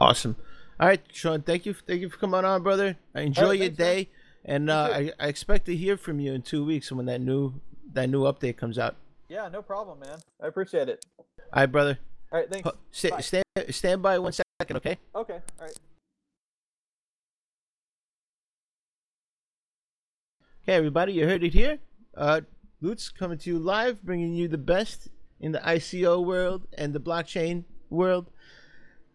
awesome. 0.00 0.36
All 0.78 0.88
right, 0.88 1.00
Shawn. 1.10 1.40
Thank 1.42 1.64
you. 1.64 1.72
Thank 1.72 2.02
you 2.02 2.10
for 2.10 2.18
coming 2.18 2.44
on, 2.44 2.62
brother. 2.62 2.96
I 3.14 3.22
enjoy 3.22 3.52
your 3.52 3.66
thanks, 3.68 3.78
man. 3.78 3.94
day, 3.94 4.10
and 4.44 4.68
uh, 4.70 4.90
I, 4.92 5.12
I 5.18 5.28
expect 5.28 5.64
to 5.66 5.76
hear 5.76 5.96
from 5.96 6.20
you 6.20 6.34
in 6.34 6.42
two 6.42 6.66
weeks 6.66 6.92
when 6.92 7.06
that 7.06 7.20
new 7.22 7.54
that 7.94 8.10
new 8.10 8.22
update 8.24 8.56
comes 8.58 8.78
out. 8.78 8.96
yeah 9.30 9.48
no 9.48 9.62
problem 9.62 10.00
man 10.00 10.18
i 10.42 10.46
appreciate 10.46 10.88
it 10.90 11.06
All 11.52 11.62
right, 11.62 11.72
brother. 11.72 11.98
All 12.32 12.40
right 12.40 12.50
thanks 12.50 12.68
Stay, 12.90 13.10
Bye. 13.10 13.20
stand 13.20 13.44
stand 13.70 14.02
by 14.02 14.18
one 14.18 14.32
second, 14.32 14.76
okay? 14.76 14.98
okay 15.14 15.40
all 15.58 15.66
right 15.66 15.78
Okay, 20.68 20.74
everybody, 20.74 21.12
you 21.12 21.28
heard 21.28 21.44
it 21.44 21.52
here. 21.54 21.78
Uh, 22.16 22.40
Lutz 22.80 23.08
coming 23.08 23.38
to 23.38 23.50
you 23.50 23.56
live, 23.56 24.02
bringing 24.02 24.34
you 24.34 24.48
the 24.48 24.58
best 24.58 25.06
in 25.38 25.52
the 25.52 25.60
ICO 25.60 26.24
world 26.24 26.66
and 26.76 26.92
the 26.92 26.98
blockchain 26.98 27.62
world. 27.88 28.32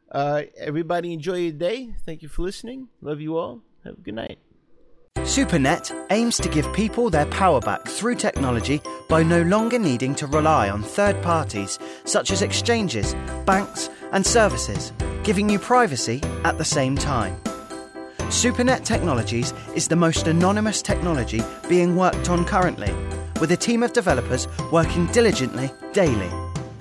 Uh, 0.09 0.43
everybody, 0.57 1.11
enjoy 1.11 1.39
your 1.39 1.51
day. 1.51 1.93
Thank 2.05 2.21
you 2.21 2.29
for 2.29 2.43
listening. 2.43 2.87
Love 3.01 3.19
you 3.19 3.35
all. 3.37 3.59
Have 3.83 3.97
a 3.97 4.01
good 4.01 4.13
night. 4.13 4.39
SuperNet 5.31 6.07
aims 6.09 6.35
to 6.35 6.49
give 6.49 6.73
people 6.73 7.09
their 7.09 7.25
power 7.27 7.61
back 7.61 7.87
through 7.87 8.15
technology 8.15 8.81
by 9.07 9.23
no 9.23 9.43
longer 9.43 9.79
needing 9.79 10.13
to 10.15 10.27
rely 10.27 10.69
on 10.69 10.83
third 10.83 11.21
parties 11.21 11.79
such 12.03 12.31
as 12.31 12.41
exchanges, 12.41 13.13
banks, 13.45 13.89
and 14.11 14.25
services, 14.25 14.91
giving 15.23 15.49
you 15.49 15.57
privacy 15.57 16.21
at 16.43 16.57
the 16.57 16.65
same 16.65 16.97
time. 16.97 17.39
SuperNet 18.27 18.83
Technologies 18.83 19.53
is 19.73 19.87
the 19.87 19.95
most 19.95 20.27
anonymous 20.27 20.81
technology 20.81 21.41
being 21.69 21.95
worked 21.95 22.29
on 22.29 22.43
currently, 22.43 22.93
with 23.39 23.53
a 23.53 23.57
team 23.57 23.83
of 23.83 23.93
developers 23.93 24.49
working 24.69 25.05
diligently 25.13 25.71
daily. 25.93 26.29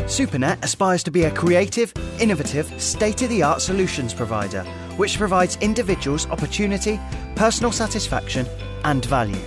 SuperNet 0.07 0.65
aspires 0.65 1.05
to 1.05 1.13
be 1.13 1.23
a 1.23 1.31
creative, 1.31 1.93
innovative, 2.19 2.83
state 2.83 3.23
of 3.23 3.29
the 3.29 3.45
art 3.45 3.61
solutions 3.61 4.13
provider 4.13 4.65
which 5.01 5.17
provides 5.17 5.57
individuals 5.63 6.29
opportunity, 6.29 7.01
personal 7.35 7.73
satisfaction, 7.73 8.47
and 8.85 9.03
value. 9.07 9.41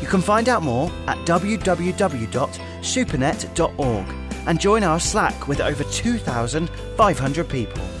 You 0.00 0.08
can 0.08 0.20
find 0.20 0.48
out 0.48 0.64
more 0.64 0.90
at 1.06 1.16
www.supernet.org 1.18 4.06
and 4.48 4.60
join 4.60 4.82
our 4.82 4.98
Slack 4.98 5.46
with 5.46 5.60
over 5.60 5.84
2,500 5.84 7.48
people. 7.48 7.95